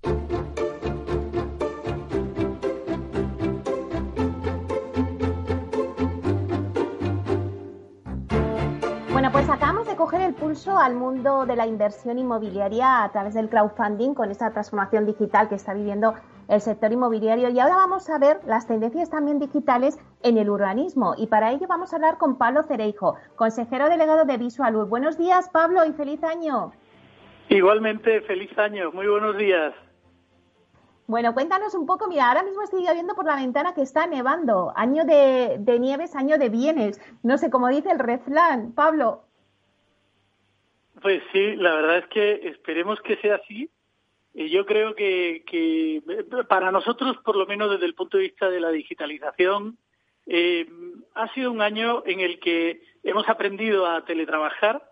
Al 10.66 10.96
mundo 10.96 11.46
de 11.46 11.54
la 11.54 11.66
inversión 11.68 12.18
inmobiliaria 12.18 13.04
a 13.04 13.12
través 13.12 13.34
del 13.34 13.48
crowdfunding 13.48 14.14
con 14.14 14.30
esta 14.32 14.50
transformación 14.50 15.06
digital 15.06 15.48
que 15.48 15.54
está 15.54 15.72
viviendo 15.72 16.14
el 16.48 16.60
sector 16.60 16.92
inmobiliario 16.92 17.48
y 17.48 17.60
ahora 17.60 17.76
vamos 17.76 18.10
a 18.10 18.18
ver 18.18 18.40
las 18.44 18.66
tendencias 18.66 19.08
también 19.08 19.38
digitales 19.38 19.96
en 20.22 20.36
el 20.36 20.50
urbanismo 20.50 21.14
y 21.16 21.28
para 21.28 21.52
ello 21.52 21.66
vamos 21.68 21.92
a 21.92 21.96
hablar 21.96 22.18
con 22.18 22.38
Pablo 22.38 22.64
Cereijo, 22.64 23.14
consejero 23.36 23.88
delegado 23.88 24.24
de 24.24 24.36
Visualur. 24.36 24.88
Buenos 24.88 25.16
días, 25.16 25.48
Pablo, 25.48 25.84
y 25.84 25.92
feliz 25.92 26.24
año. 26.24 26.72
Igualmente, 27.48 28.20
feliz 28.22 28.50
año, 28.58 28.90
muy 28.90 29.06
buenos 29.06 29.36
días. 29.36 29.74
Bueno, 31.06 31.34
cuéntanos 31.34 31.74
un 31.74 31.86
poco, 31.86 32.08
mira, 32.08 32.28
ahora 32.28 32.42
mismo 32.42 32.62
estoy 32.62 32.82
viendo 32.92 33.14
por 33.14 33.26
la 33.26 33.36
ventana 33.36 33.74
que 33.74 33.82
está 33.82 34.08
nevando, 34.08 34.72
año 34.74 35.04
de, 35.04 35.78
nieves, 35.78 36.16
año 36.16 36.36
de 36.36 36.48
bienes, 36.48 37.00
no 37.22 37.38
sé 37.38 37.48
cómo 37.48 37.68
dice 37.68 37.90
el 37.90 38.00
refrán, 38.00 38.72
Pablo. 38.72 39.27
Pues 41.00 41.22
sí, 41.32 41.56
la 41.56 41.74
verdad 41.74 41.98
es 41.98 42.06
que 42.06 42.48
esperemos 42.48 43.00
que 43.02 43.16
sea 43.16 43.36
así. 43.36 43.70
Yo 44.34 44.66
creo 44.66 44.94
que, 44.94 45.42
que 45.46 46.02
para 46.48 46.70
nosotros, 46.70 47.16
por 47.24 47.36
lo 47.36 47.46
menos 47.46 47.70
desde 47.70 47.86
el 47.86 47.94
punto 47.94 48.16
de 48.16 48.24
vista 48.24 48.48
de 48.48 48.60
la 48.60 48.70
digitalización, 48.70 49.78
eh, 50.26 50.68
ha 51.14 51.32
sido 51.32 51.50
un 51.50 51.62
año 51.62 52.02
en 52.06 52.20
el 52.20 52.38
que 52.38 52.82
hemos 53.02 53.28
aprendido 53.28 53.86
a 53.86 54.04
teletrabajar. 54.04 54.82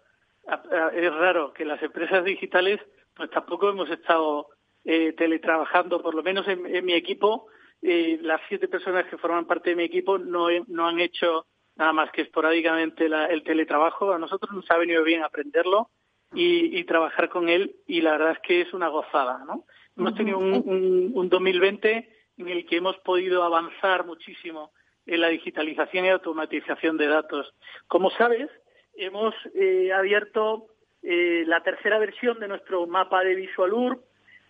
Es 0.95 1.15
raro 1.15 1.53
que 1.53 1.65
las 1.65 1.83
empresas 1.83 2.25
digitales, 2.25 2.81
pues 3.15 3.31
tampoco 3.31 3.69
hemos 3.69 3.91
estado 3.91 4.49
eh, 4.85 5.13
teletrabajando, 5.13 6.03
por 6.03 6.15
lo 6.15 6.23
menos 6.23 6.47
en, 6.49 6.85
mi 6.85 6.95
equipo, 6.95 7.49
eh, 7.83 8.19
las 8.23 8.41
siete 8.49 8.69
personas 8.69 9.07
que 9.07 9.19
forman 9.19 9.47
parte 9.47 9.71
de 9.71 9.77
mi 9.77 9.85
equipo 9.85 10.19
no, 10.19 10.49
no 10.69 10.89
han 10.89 11.01
hecho 11.01 11.47
nada 11.77 11.93
más 11.93 12.11
que 12.11 12.22
esporádicamente 12.22 13.07
el 13.07 13.43
teletrabajo. 13.43 14.12
A 14.12 14.18
nosotros 14.18 14.53
nos 14.53 14.70
ha 14.70 14.77
venido 14.77 15.03
bien 15.05 15.22
aprenderlo 15.22 15.91
y, 16.35 16.83
trabajar 16.85 17.29
con 17.29 17.49
él 17.49 17.77
y 17.87 18.01
la 18.01 18.12
verdad 18.12 18.33
es 18.33 18.39
que 18.41 18.61
es 18.62 18.72
una 18.74 18.89
gozada. 18.89 19.45
¿no? 19.47 19.64
Hemos 19.97 20.14
tenido 20.14 20.39
un, 20.39 21.12
un, 21.14 21.29
2020 21.29 22.09
en 22.39 22.49
el 22.49 22.66
que 22.66 22.77
hemos 22.77 22.97
podido 22.99 23.43
avanzar 23.43 24.05
muchísimo 24.05 24.72
en 25.07 25.20
la 25.20 25.29
digitalización 25.29 26.05
y 26.05 26.11
automatización 26.11 26.97
de 26.97 27.07
datos. 27.07 27.55
Como 27.87 28.11
sabes, 28.11 28.51
hemos 28.97 29.35
eh, 29.55 29.93
abierto 29.93 30.66
eh, 31.03 31.45
la 31.47 31.62
tercera 31.62 31.99
versión 31.99 32.41
de 32.41 32.49
nuestro 32.49 32.87
mapa 32.87 33.22
de 33.22 33.37
Visual 33.37 34.01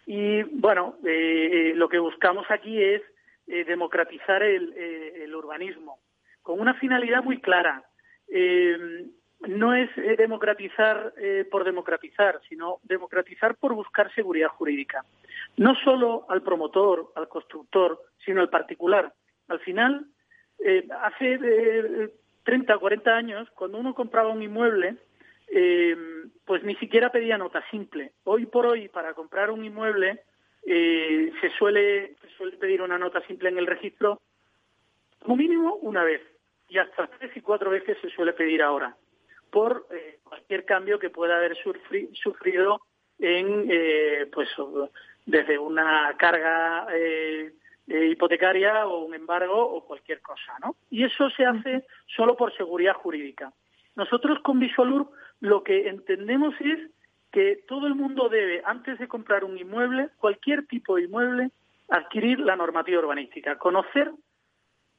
y 0.06 0.44
bueno, 0.44 0.96
eh, 1.04 1.50
eh, 1.52 1.72
lo 1.74 1.88
que 1.88 1.98
buscamos 1.98 2.46
aquí 2.48 2.80
es 2.80 3.02
eh, 3.48 3.64
democratizar 3.64 4.42
el, 4.42 4.72
el, 4.72 5.34
urbanismo 5.34 5.98
con 6.46 6.60
una 6.60 6.74
finalidad 6.74 7.24
muy 7.24 7.40
clara. 7.40 7.82
no 9.48 9.74
es 9.74 9.90
democratizar 10.16 11.12
por 11.50 11.64
democratizar, 11.64 12.40
sino 12.48 12.78
democratizar 12.84 13.56
por 13.56 13.74
buscar 13.74 14.14
seguridad 14.14 14.48
jurídica. 14.48 15.04
No 15.56 15.74
solo 15.84 16.24
al 16.28 16.42
promotor, 16.42 17.12
al 17.16 17.28
constructor, 17.28 18.00
sino 18.24 18.40
al 18.42 18.48
particular. 18.48 19.12
Al 19.48 19.58
final, 19.58 20.06
hace 21.02 22.10
30 22.44 22.76
o 22.76 22.80
40 22.80 23.10
años, 23.10 23.50
cuando 23.56 23.78
uno 23.78 23.92
compraba 23.92 24.30
un 24.30 24.42
inmueble, 24.42 24.98
eh, 25.48 25.96
pues 26.44 26.62
ni 26.62 26.76
siquiera 26.76 27.10
pedía 27.10 27.36
nota 27.36 27.62
simple. 27.72 28.12
Hoy 28.22 28.46
por 28.46 28.66
hoy, 28.66 28.88
para 28.88 29.14
comprar 29.14 29.50
un 29.50 29.64
inmueble, 29.64 30.22
eh, 30.64 31.32
se, 31.40 31.50
suele, 31.50 32.14
se 32.20 32.28
suele 32.36 32.56
pedir 32.56 32.82
una 32.82 32.98
nota 32.98 33.20
simple 33.26 33.48
en 33.48 33.58
el 33.58 33.66
registro 33.66 34.20
como 35.20 35.36
mínimo 35.36 35.74
una 35.76 36.04
vez 36.04 36.20
y 36.68 36.78
hasta 36.78 37.06
tres 37.06 37.36
y 37.36 37.40
cuatro 37.40 37.70
veces 37.70 37.96
se 38.00 38.10
suele 38.10 38.32
pedir 38.32 38.62
ahora 38.62 38.96
por 39.50 39.86
eh, 39.90 40.18
cualquier 40.22 40.64
cambio 40.64 40.98
que 40.98 41.10
pueda 41.10 41.36
haber 41.36 41.56
sufrido 41.56 42.80
en 43.18 43.66
eh, 43.70 44.28
pues 44.32 44.48
desde 45.24 45.58
una 45.58 46.14
carga 46.18 46.86
eh, 46.92 47.52
hipotecaria 47.86 48.86
o 48.86 49.04
un 49.04 49.14
embargo 49.14 49.56
o 49.56 49.84
cualquier 49.84 50.20
cosa, 50.20 50.56
¿no? 50.60 50.76
Y 50.90 51.04
eso 51.04 51.30
se 51.30 51.44
hace 51.46 51.86
solo 52.06 52.36
por 52.36 52.54
seguridad 52.56 52.94
jurídica. 52.94 53.52
Nosotros 53.94 54.40
con 54.40 54.58
Visualur 54.58 55.10
lo 55.40 55.62
que 55.62 55.88
entendemos 55.88 56.54
es 56.60 56.90
que 57.32 57.64
todo 57.68 57.86
el 57.86 57.94
mundo 57.94 58.28
debe, 58.28 58.62
antes 58.64 58.98
de 58.98 59.08
comprar 59.08 59.44
un 59.44 59.58
inmueble, 59.58 60.10
cualquier 60.18 60.66
tipo 60.66 60.96
de 60.96 61.04
inmueble, 61.04 61.50
adquirir 61.88 62.40
la 62.40 62.56
normativa 62.56 62.98
urbanística, 62.98 63.58
conocer 63.58 64.10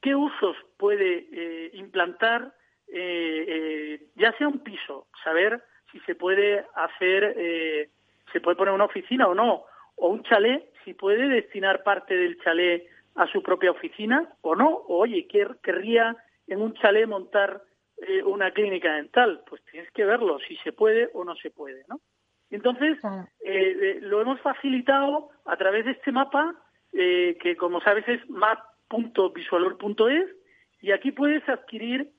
qué 0.00 0.14
usos 0.14 0.56
puede 0.76 1.26
eh, 1.32 1.70
implantar, 1.74 2.52
eh, 2.88 3.44
eh, 3.48 4.06
ya 4.16 4.32
sea 4.38 4.48
un 4.48 4.60
piso, 4.60 5.06
saber 5.22 5.62
si 5.92 6.00
se 6.00 6.14
puede 6.14 6.64
hacer, 6.74 7.34
se 8.30 8.40
puede 8.40 8.56
poner 8.56 8.74
una 8.74 8.84
oficina 8.84 9.26
o 9.26 9.34
no, 9.34 9.64
o 9.96 10.08
un 10.08 10.22
chalet, 10.24 10.70
si 10.84 10.94
puede 10.94 11.28
destinar 11.28 11.82
parte 11.82 12.14
del 12.14 12.38
chalet 12.42 12.86
a 13.14 13.26
su 13.26 13.42
propia 13.42 13.70
oficina 13.70 14.28
o 14.42 14.54
no, 14.54 14.68
o 14.68 14.98
oye, 14.98 15.26
querría 15.26 16.16
en 16.46 16.62
un 16.62 16.74
chalet 16.74 17.06
montar 17.06 17.62
eh, 18.00 18.22
una 18.22 18.52
clínica 18.52 18.94
dental, 18.94 19.42
pues 19.48 19.60
tienes 19.70 19.90
que 19.90 20.04
verlo 20.04 20.38
si 20.46 20.56
se 20.58 20.72
puede 20.72 21.10
o 21.14 21.24
no 21.24 21.34
se 21.34 21.50
puede, 21.50 21.84
¿no? 21.88 22.00
Entonces, 22.48 22.96
eh, 23.04 23.76
eh, 23.80 23.98
lo 24.02 24.22
hemos 24.22 24.40
facilitado 24.40 25.30
a 25.44 25.56
través 25.56 25.84
de 25.84 25.90
este 25.90 26.12
mapa, 26.12 26.54
que 26.90 27.56
como 27.58 27.80
sabes 27.80 28.08
es 28.08 28.28
map.visualor.es, 28.90 30.30
y 30.80 30.92
aquí 30.92 31.12
puedes 31.12 31.46
adquirir 31.48 32.10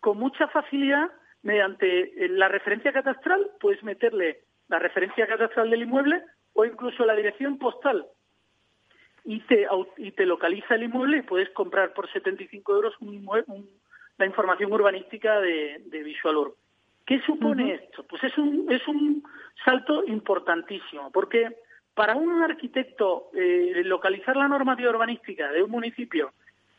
con 0.00 0.18
mucha 0.18 0.48
facilidad 0.48 1.10
mediante 1.42 2.12
la 2.30 2.48
referencia 2.48 2.92
catastral, 2.92 3.50
puedes 3.60 3.82
meterle 3.82 4.40
la 4.68 4.78
referencia 4.78 5.26
catastral 5.26 5.70
del 5.70 5.82
inmueble 5.82 6.22
o 6.54 6.64
incluso 6.64 7.04
la 7.04 7.14
dirección 7.14 7.58
postal. 7.58 8.06
Y 9.24 9.40
te, 9.40 9.66
y 9.98 10.12
te 10.12 10.26
localiza 10.26 10.74
el 10.74 10.84
inmueble 10.84 11.18
y 11.18 11.22
puedes 11.22 11.50
comprar 11.50 11.92
por 11.92 12.10
75 12.10 12.74
euros 12.74 12.94
un 13.00 13.28
la 14.16 14.26
información 14.26 14.72
urbanística 14.72 15.40
de, 15.40 15.82
de 15.86 16.02
Visual 16.02 16.52
¿Qué 17.06 17.20
supone 17.22 17.74
esto? 17.74 18.04
Pues 18.04 18.22
es 18.24 18.36
un, 18.36 18.70
es 18.70 18.86
un 18.86 19.22
salto 19.64 20.04
importantísimo, 20.06 21.10
porque 21.10 21.56
para 21.98 22.14
un 22.14 22.44
arquitecto 22.44 23.28
eh, 23.34 23.82
localizar 23.84 24.36
la 24.36 24.46
normativa 24.46 24.90
urbanística 24.90 25.50
de 25.50 25.64
un 25.64 25.70
municipio, 25.72 26.32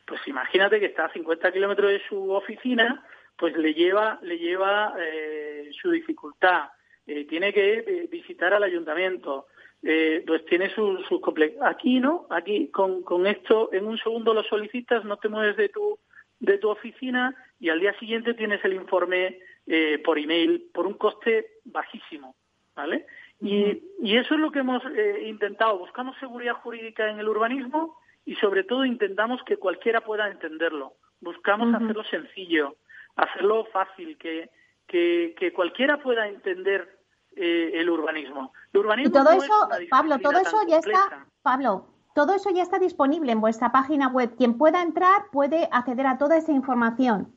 pues 0.05 0.25
imagínate 0.27 0.79
que 0.79 0.85
está 0.85 1.07
a 1.07 1.11
50 1.11 1.51
kilómetros 1.51 1.91
de 1.91 2.01
su 2.07 2.31
oficina, 2.31 3.05
pues 3.35 3.53
le 3.57 3.73
lleva, 3.73 4.17
le 4.21 4.37
lleva 4.37 4.93
eh, 4.97 5.71
su 5.73 5.91
dificultad. 5.91 6.69
Eh, 7.05 7.25
tiene 7.25 7.51
que 7.51 8.07
visitar 8.09 8.53
al 8.53 8.63
ayuntamiento, 8.63 9.47
pues 9.81 10.45
tiene 10.45 10.73
sus 10.73 11.05
su 11.07 11.21
Aquí 11.63 11.99
no, 11.99 12.25
aquí 12.29 12.69
con, 12.69 13.03
con 13.03 13.27
esto 13.27 13.73
en 13.73 13.87
un 13.87 13.97
segundo 13.97 14.33
lo 14.33 14.43
solicitas, 14.43 15.03
no 15.03 15.17
te 15.17 15.27
mueves 15.27 15.57
de 15.57 15.67
tu 15.67 15.99
de 16.39 16.57
tu 16.59 16.69
oficina 16.69 17.35
y 17.59 17.67
al 17.67 17.81
día 17.81 17.97
siguiente 17.99 18.35
tienes 18.35 18.63
el 18.63 18.73
informe 18.73 19.39
eh, 19.67 20.01
por 20.03 20.17
email 20.17 20.69
por 20.73 20.87
un 20.87 20.93
coste 20.93 21.57
bajísimo, 21.65 22.35
¿vale? 22.73 23.05
Y, 23.41 23.83
y 24.01 24.17
eso 24.17 24.33
es 24.33 24.39
lo 24.39 24.51
que 24.51 24.59
hemos 24.59 24.83
eh, 24.85 25.25
intentado. 25.27 25.79
Buscamos 25.79 26.17
seguridad 26.19 26.55
jurídica 26.55 27.09
en 27.09 27.19
el 27.19 27.29
urbanismo 27.29 27.97
y 28.25 28.35
sobre 28.35 28.63
todo 28.63 28.85
intentamos 28.85 29.41
que 29.43 29.57
cualquiera 29.57 30.01
pueda 30.01 30.29
entenderlo. 30.29 30.93
Buscamos 31.21 31.73
hacerlo 31.73 32.03
sencillo, 32.05 32.75
hacerlo 33.15 33.65
fácil, 33.73 34.17
que, 34.17 34.49
que, 34.87 35.35
que 35.37 35.51
cualquiera 35.51 36.01
pueda 36.01 36.27
entender 36.27 36.99
eh, 37.35 37.71
el 37.73 37.89
urbanismo. 37.89 38.53
El 38.73 38.81
urbanismo 38.81 39.09
y 39.09 39.23
todo 39.23 39.31
eso, 39.31 39.69
Pablo, 39.89 40.19
todo 40.19 40.39
eso 40.39 40.57
ya 40.67 40.77
está, 40.77 41.25
Pablo, 41.41 41.87
todo 42.15 42.33
eso 42.33 42.49
ya 42.49 42.63
está 42.63 42.79
disponible 42.79 43.31
en 43.31 43.41
vuestra 43.41 43.71
página 43.71 44.07
web. 44.07 44.35
Quien 44.37 44.57
pueda 44.57 44.81
entrar 44.81 45.23
puede 45.31 45.69
acceder 45.71 46.07
a 46.07 46.17
toda 46.17 46.37
esa 46.37 46.51
información. 46.51 47.33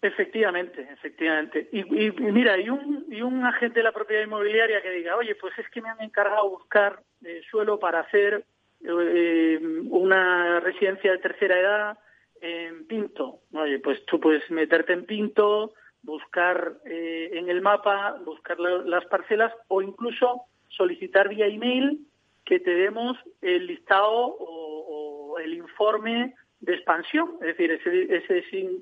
Efectivamente, 0.00 0.88
efectivamente. 0.92 1.68
Y, 1.72 1.82
mira, 2.20 2.56
y 2.56 2.70
un, 2.70 3.06
y 3.08 3.20
un 3.20 3.44
agente 3.44 3.80
de 3.80 3.84
la 3.84 3.92
propiedad 3.92 4.22
inmobiliaria 4.22 4.80
que 4.80 4.90
diga, 4.90 5.16
oye, 5.16 5.34
pues 5.34 5.58
es 5.58 5.68
que 5.70 5.82
me 5.82 5.88
han 5.88 6.00
encargado 6.00 6.48
buscar 6.50 7.00
eh, 7.24 7.40
suelo 7.50 7.80
para 7.80 8.00
hacer 8.00 8.44
eh, 8.84 9.58
una 9.90 10.60
residencia 10.60 11.10
de 11.10 11.18
tercera 11.18 11.58
edad 11.58 11.98
en 12.40 12.86
Pinto. 12.86 13.40
Oye, 13.52 13.80
pues 13.80 14.04
tú 14.06 14.20
puedes 14.20 14.48
meterte 14.50 14.92
en 14.92 15.04
Pinto, 15.04 15.74
buscar 16.02 16.74
eh, 16.84 17.30
en 17.32 17.48
el 17.48 17.60
mapa, 17.60 18.18
buscar 18.24 18.58
las 18.60 19.04
parcelas 19.06 19.52
o 19.66 19.82
incluso 19.82 20.42
solicitar 20.68 21.28
vía 21.28 21.46
email 21.46 22.06
que 22.44 22.60
te 22.60 22.70
demos 22.70 23.16
el 23.42 23.66
listado 23.66 24.36
o, 24.38 25.38
el 25.38 25.54
informe 25.54 26.34
de 26.60 26.74
expansión, 26.74 27.30
es 27.40 27.56
decir, 27.56 27.70
ese, 27.70 28.16
ese 28.16 28.38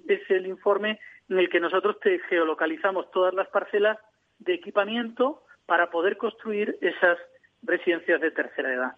es 0.06 0.30
el 0.30 0.46
informe 0.46 0.98
en 1.28 1.38
el 1.38 1.50
que 1.50 1.60
nosotros 1.60 1.98
te 2.00 2.18
geolocalizamos 2.28 3.10
todas 3.10 3.34
las 3.34 3.48
parcelas 3.48 3.98
de 4.38 4.54
equipamiento 4.54 5.42
para 5.66 5.90
poder 5.90 6.16
construir 6.16 6.78
esas 6.80 7.18
residencias 7.62 8.20
de 8.20 8.30
tercera 8.30 8.72
edad. 8.72 8.92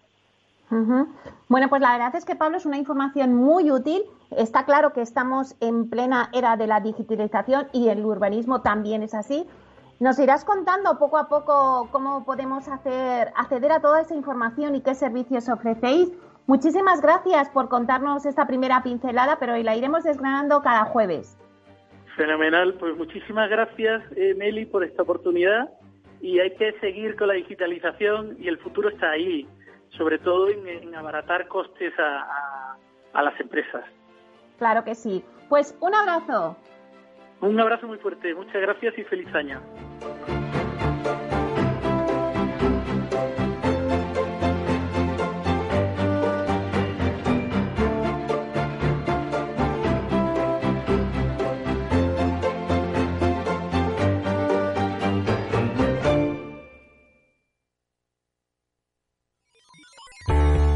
Bueno, 1.47 1.67
pues 1.67 1.81
la 1.81 1.93
verdad 1.93 2.15
es 2.15 2.25
que 2.25 2.35
Pablo 2.35 2.57
es 2.57 2.65
una 2.67 2.77
información 2.77 3.33
muy 3.33 3.71
útil. 3.71 4.03
Está 4.37 4.65
claro 4.65 4.93
que 4.93 5.01
estamos 5.01 5.55
en 5.61 5.89
plena 5.89 6.29
era 6.31 6.57
de 6.57 6.67
la 6.67 6.79
digitalización 6.79 7.67
y 7.73 7.89
el 7.89 8.05
urbanismo 8.05 8.61
también 8.61 9.01
es 9.01 9.15
así. 9.15 9.47
Nos 9.99 10.19
irás 10.19 10.45
contando 10.45 10.99
poco 10.99 11.17
a 11.17 11.27
poco 11.27 11.89
cómo 11.91 12.23
podemos 12.23 12.67
hacer, 12.67 13.33
acceder 13.35 13.71
a 13.71 13.81
toda 13.81 14.01
esa 14.01 14.13
información 14.13 14.75
y 14.75 14.81
qué 14.81 14.93
servicios 14.93 15.49
ofrecéis. 15.49 16.09
Muchísimas 16.49 16.99
gracias 16.99 17.47
por 17.51 17.69
contarnos 17.69 18.25
esta 18.25 18.47
primera 18.47 18.81
pincelada, 18.81 19.37
pero 19.39 19.53
hoy 19.53 19.61
la 19.61 19.75
iremos 19.75 20.03
desgranando 20.03 20.63
cada 20.63 20.85
jueves. 20.85 21.37
Fenomenal, 22.17 22.73
pues 22.79 22.97
muchísimas 22.97 23.51
gracias, 23.51 24.01
eh, 24.15 24.33
Meli, 24.33 24.65
por 24.65 24.83
esta 24.83 25.03
oportunidad. 25.03 25.69
Y 26.21 26.39
hay 26.39 26.55
que 26.55 26.71
seguir 26.79 27.15
con 27.17 27.27
la 27.27 27.35
digitalización 27.35 28.35
y 28.39 28.47
el 28.47 28.57
futuro 28.57 28.89
está 28.89 29.11
ahí, 29.11 29.47
sobre 29.89 30.17
todo 30.17 30.49
en, 30.49 30.95
abaratar 30.95 31.47
costes 31.47 31.93
a 31.99 33.21
las 33.21 33.39
empresas. 33.39 33.85
Claro 34.57 34.83
que 34.83 34.95
sí. 34.95 35.23
Pues 35.49 35.77
un 35.81 35.93
abrazo. 35.93 36.57
Un 37.41 37.59
abrazo 37.59 37.85
muy 37.85 37.99
fuerte, 37.99 38.33
muchas 38.33 38.59
gracias 38.59 38.97
y 38.97 39.03
feliz 39.03 39.31
año. 39.35 39.61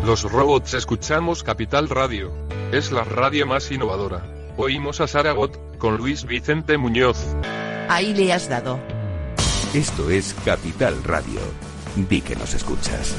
Los 0.05 0.23
robots 0.29 0.73
escuchamos 0.73 1.43
Capital 1.43 1.87
Radio. 1.87 2.33
Es 2.73 2.91
la 2.91 3.05
radio 3.05 3.47
más 3.47 3.71
innovadora. 3.71 4.21
Oímos 4.57 4.99
a 4.99 5.07
Saragot, 5.07 5.77
con 5.77 5.95
Luis 5.95 6.25
Vicente 6.25 6.77
Muñoz. 6.77 7.17
Ahí 7.87 8.13
le 8.13 8.33
has 8.33 8.49
dado. 8.49 8.81
Esto 9.73 10.09
es 10.09 10.35
Capital 10.43 11.01
Radio. 11.05 11.39
Di 11.95 12.19
que 12.19 12.35
nos 12.35 12.53
escuchas. 12.53 13.15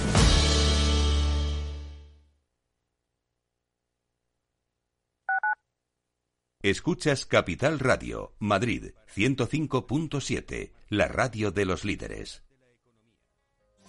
Escuchas 6.61 7.24
Capital 7.24 7.78
Radio, 7.78 8.35
Madrid 8.39 8.93
105.7, 9.16 10.72
la 10.91 11.09
radio 11.09 11.51
de 11.51 11.64
los 11.64 11.87
líderes. 11.87 12.44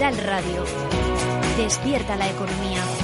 Radio. 0.00 0.64
Despierta 1.58 2.16
la 2.16 2.26
economía. 2.30 3.01